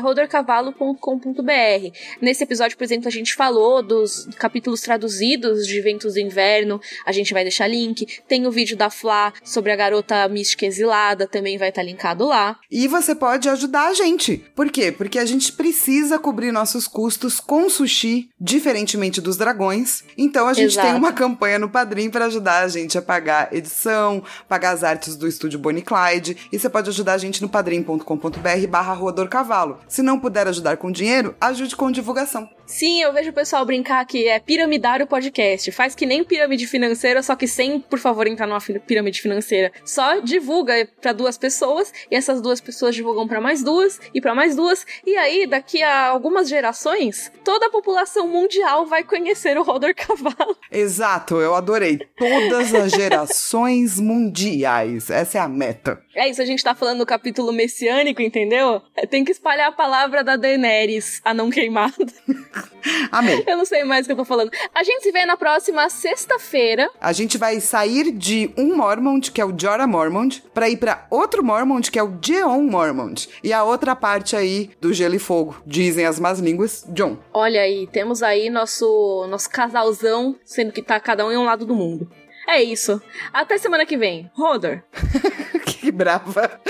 rodorcavalo.com.br. 0.91 1.97
Nesse 2.21 2.45
episódio, 2.45 2.77
por 2.77 2.85
exemplo, 2.85 3.09
a 3.09 3.11
gente 3.11 3.35
falou 3.35 3.83
dos 3.83 4.29
capítulos 4.37 4.81
traduzidos 4.81 5.67
de 5.67 5.81
Ventos 5.81 6.15
do 6.15 6.21
Inverno. 6.21 6.81
A 7.05 7.13
gente 7.13 7.33
vai 7.33 7.43
deixar 7.43 7.67
link. 7.67 8.07
Tem 8.29 8.47
o 8.47 8.51
vídeo 8.51 8.77
da 8.77 8.91
Flá 8.91 9.33
sobre 9.45 9.73
a 9.73 9.77
garota 9.77 10.29
mística 10.29 10.67
exilada, 10.67 11.27
também 11.27 11.59
vai 11.59 11.69
estar 11.69 11.83
linkado 11.83 12.27
lá. 12.27 12.59
E 12.71 12.89
você 12.89 13.15
pode 13.15 13.49
ajudar 13.49 13.89
a 13.89 13.95
gente. 13.95 14.45
Por 14.55 14.71
quê? 14.71 14.93
Porque 14.93 15.19
a 15.19 15.25
gente 15.25 15.53
precisa 15.53 16.19
cobrir 16.19 16.53
nossos 16.53 16.87
custos 16.87 17.41
com 17.41 17.69
sushi, 17.69 18.31
diferentemente 18.41 19.21
dos 19.21 19.37
dragões. 19.37 20.05
Então 20.17 20.49
a 20.49 20.53
gente 20.53 20.73
Exato. 20.73 20.89
tem 20.89 20.97
uma 20.97 21.13
campanha 21.13 21.59
no 21.59 21.69
Padrim 21.69 22.11
para 22.11 22.27
ajudar 22.27 22.65
a 22.65 22.69
gente 22.69 22.97
a 22.97 23.03
pagar 23.03 23.53
edição, 23.53 24.23
pagar 24.49 24.71
as 24.71 24.85
artes 24.85 25.17
do 25.17 25.27
estúdio 25.27 25.59
Bonnie 25.59 25.83
Clyde. 25.83 26.37
E 26.53 26.59
você 26.59 26.69
pode 26.69 26.89
ajudar 26.91 27.15
a 27.15 27.19
gente 27.19 27.43
no 27.43 27.49
padrim.com.br 27.49 28.67
barra 28.69 28.95
Cavalo. 29.29 29.79
Se 29.89 30.03
não 30.03 30.19
puder 30.19 30.47
ajudar 30.47 30.77
com 30.81 30.91
dinheiro, 30.91 31.37
ajude 31.39 31.77
com 31.77 31.91
divulgação. 31.91 32.49
Sim, 32.71 33.03
eu 33.03 33.13
vejo 33.13 33.31
o 33.31 33.33
pessoal 33.33 33.67
brincar 33.67 34.07
que 34.07 34.29
é 34.29 34.39
piramidar 34.39 35.03
o 35.03 35.07
podcast. 35.07 35.73
Faz 35.73 35.93
que 35.97 36.07
nem 36.07 36.23
pirâmide 36.23 36.69
financeira, 36.69 37.21
só 37.21 37.35
que 37.35 37.49
sem, 37.49 37.81
por 37.81 37.99
favor, 37.99 38.29
entrar 38.29 38.47
numa 38.47 38.61
pirâmide 38.61 39.21
financeira. 39.21 39.73
Só 39.85 40.21
divulga 40.21 40.89
pra 41.01 41.13
duas 41.13 41.37
pessoas 41.37 41.93
e 42.09 42.15
essas 42.15 42.41
duas 42.41 42.61
pessoas 42.61 42.95
divulgam 42.95 43.27
pra 43.27 43.41
mais 43.41 43.65
duas 43.65 44.01
e 44.15 44.21
pra 44.21 44.37
mais 44.37 44.55
duas. 44.55 44.87
E 45.05 45.17
aí, 45.17 45.49
daqui 45.49 45.83
a 45.83 46.07
algumas 46.07 46.49
gerações, 46.49 47.33
toda 47.45 47.67
a 47.67 47.71
população 47.71 48.29
mundial 48.29 48.87
vai 48.87 49.03
conhecer 49.03 49.59
o 49.59 49.65
Rodor 49.65 49.93
Cavalo. 49.93 50.57
Exato, 50.71 51.41
eu 51.41 51.57
adorei. 51.57 51.99
Todas 52.17 52.73
as 52.73 52.93
gerações 52.93 53.99
mundiais. 53.99 55.11
Essa 55.11 55.39
é 55.39 55.41
a 55.41 55.49
meta. 55.49 56.01
É 56.15 56.29
isso, 56.29 56.41
a 56.41 56.45
gente 56.45 56.63
tá 56.63 56.75
falando 56.75 56.99
do 56.99 57.07
capítulo 57.07 57.53
messiânico, 57.53 58.23
entendeu? 58.23 58.81
Tem 59.11 59.25
que 59.25 59.33
espalhar 59.33 59.71
a 59.71 59.73
palavra 59.73 60.23
da 60.23 60.37
Daenerys, 60.37 61.21
a 61.25 61.35
não 61.35 61.51
queimada. 61.51 62.07
Amei. 63.11 63.45
Eu 63.47 63.57
não 63.57 63.65
sei 63.65 63.85
mais 63.85 64.05
o 64.05 64.09
que 64.09 64.13
eu 64.13 64.17
tô 64.17 64.25
falando. 64.25 64.51
A 64.75 64.83
gente 64.83 65.03
se 65.03 65.13
vê 65.13 65.25
na 65.27 65.37
próxima 65.37 65.89
sexta-feira. 65.89 66.91
A 67.01 67.13
gente 67.13 67.39
vai 67.39 67.61
sair 67.61 68.13
de 68.13 68.53
um 68.57 68.77
Mormont, 68.77 69.31
que 69.31 69.41
é 69.41 69.45
o 69.45 69.55
Jorah 69.57 69.87
Mormont, 69.87 70.43
pra 70.55 70.69
ir 70.69 70.77
pra 70.77 71.07
outro 71.11 71.45
Mormont, 71.45 71.91
que 71.91 71.99
é 71.99 72.03
o 72.03 72.19
Jeon 72.23 72.63
Mormont. 72.63 73.29
E 73.43 73.53
a 73.53 73.65
outra 73.65 73.95
parte 73.97 74.37
aí 74.37 74.71
do 74.81 74.93
Gelo 74.93 75.15
e 75.15 75.19
Fogo, 75.19 75.57
dizem 75.67 76.07
as 76.07 76.19
más 76.19 76.39
línguas, 76.39 76.85
John. 76.89 77.19
Olha 77.33 77.61
aí, 77.61 77.87
temos 77.87 78.23
aí 78.23 78.51
nosso, 78.51 79.27
nosso 79.29 79.51
casalzão, 79.51 80.37
sendo 80.45 80.73
que 80.73 80.83
tá 80.83 80.99
cada 81.01 81.27
um 81.27 81.33
em 81.33 81.37
um 81.37 81.45
lado 81.45 81.65
do 81.67 81.75
mundo. 81.75 82.11
É 82.49 82.63
isso. 82.63 83.01
Até 83.33 83.59
semana 83.59 83.87
que 83.87 83.97
vem. 83.97 84.31
Rodor. 84.35 84.83
que 85.67 85.91
brava. 85.91 86.61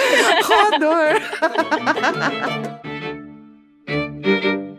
Rodor! 0.45 1.21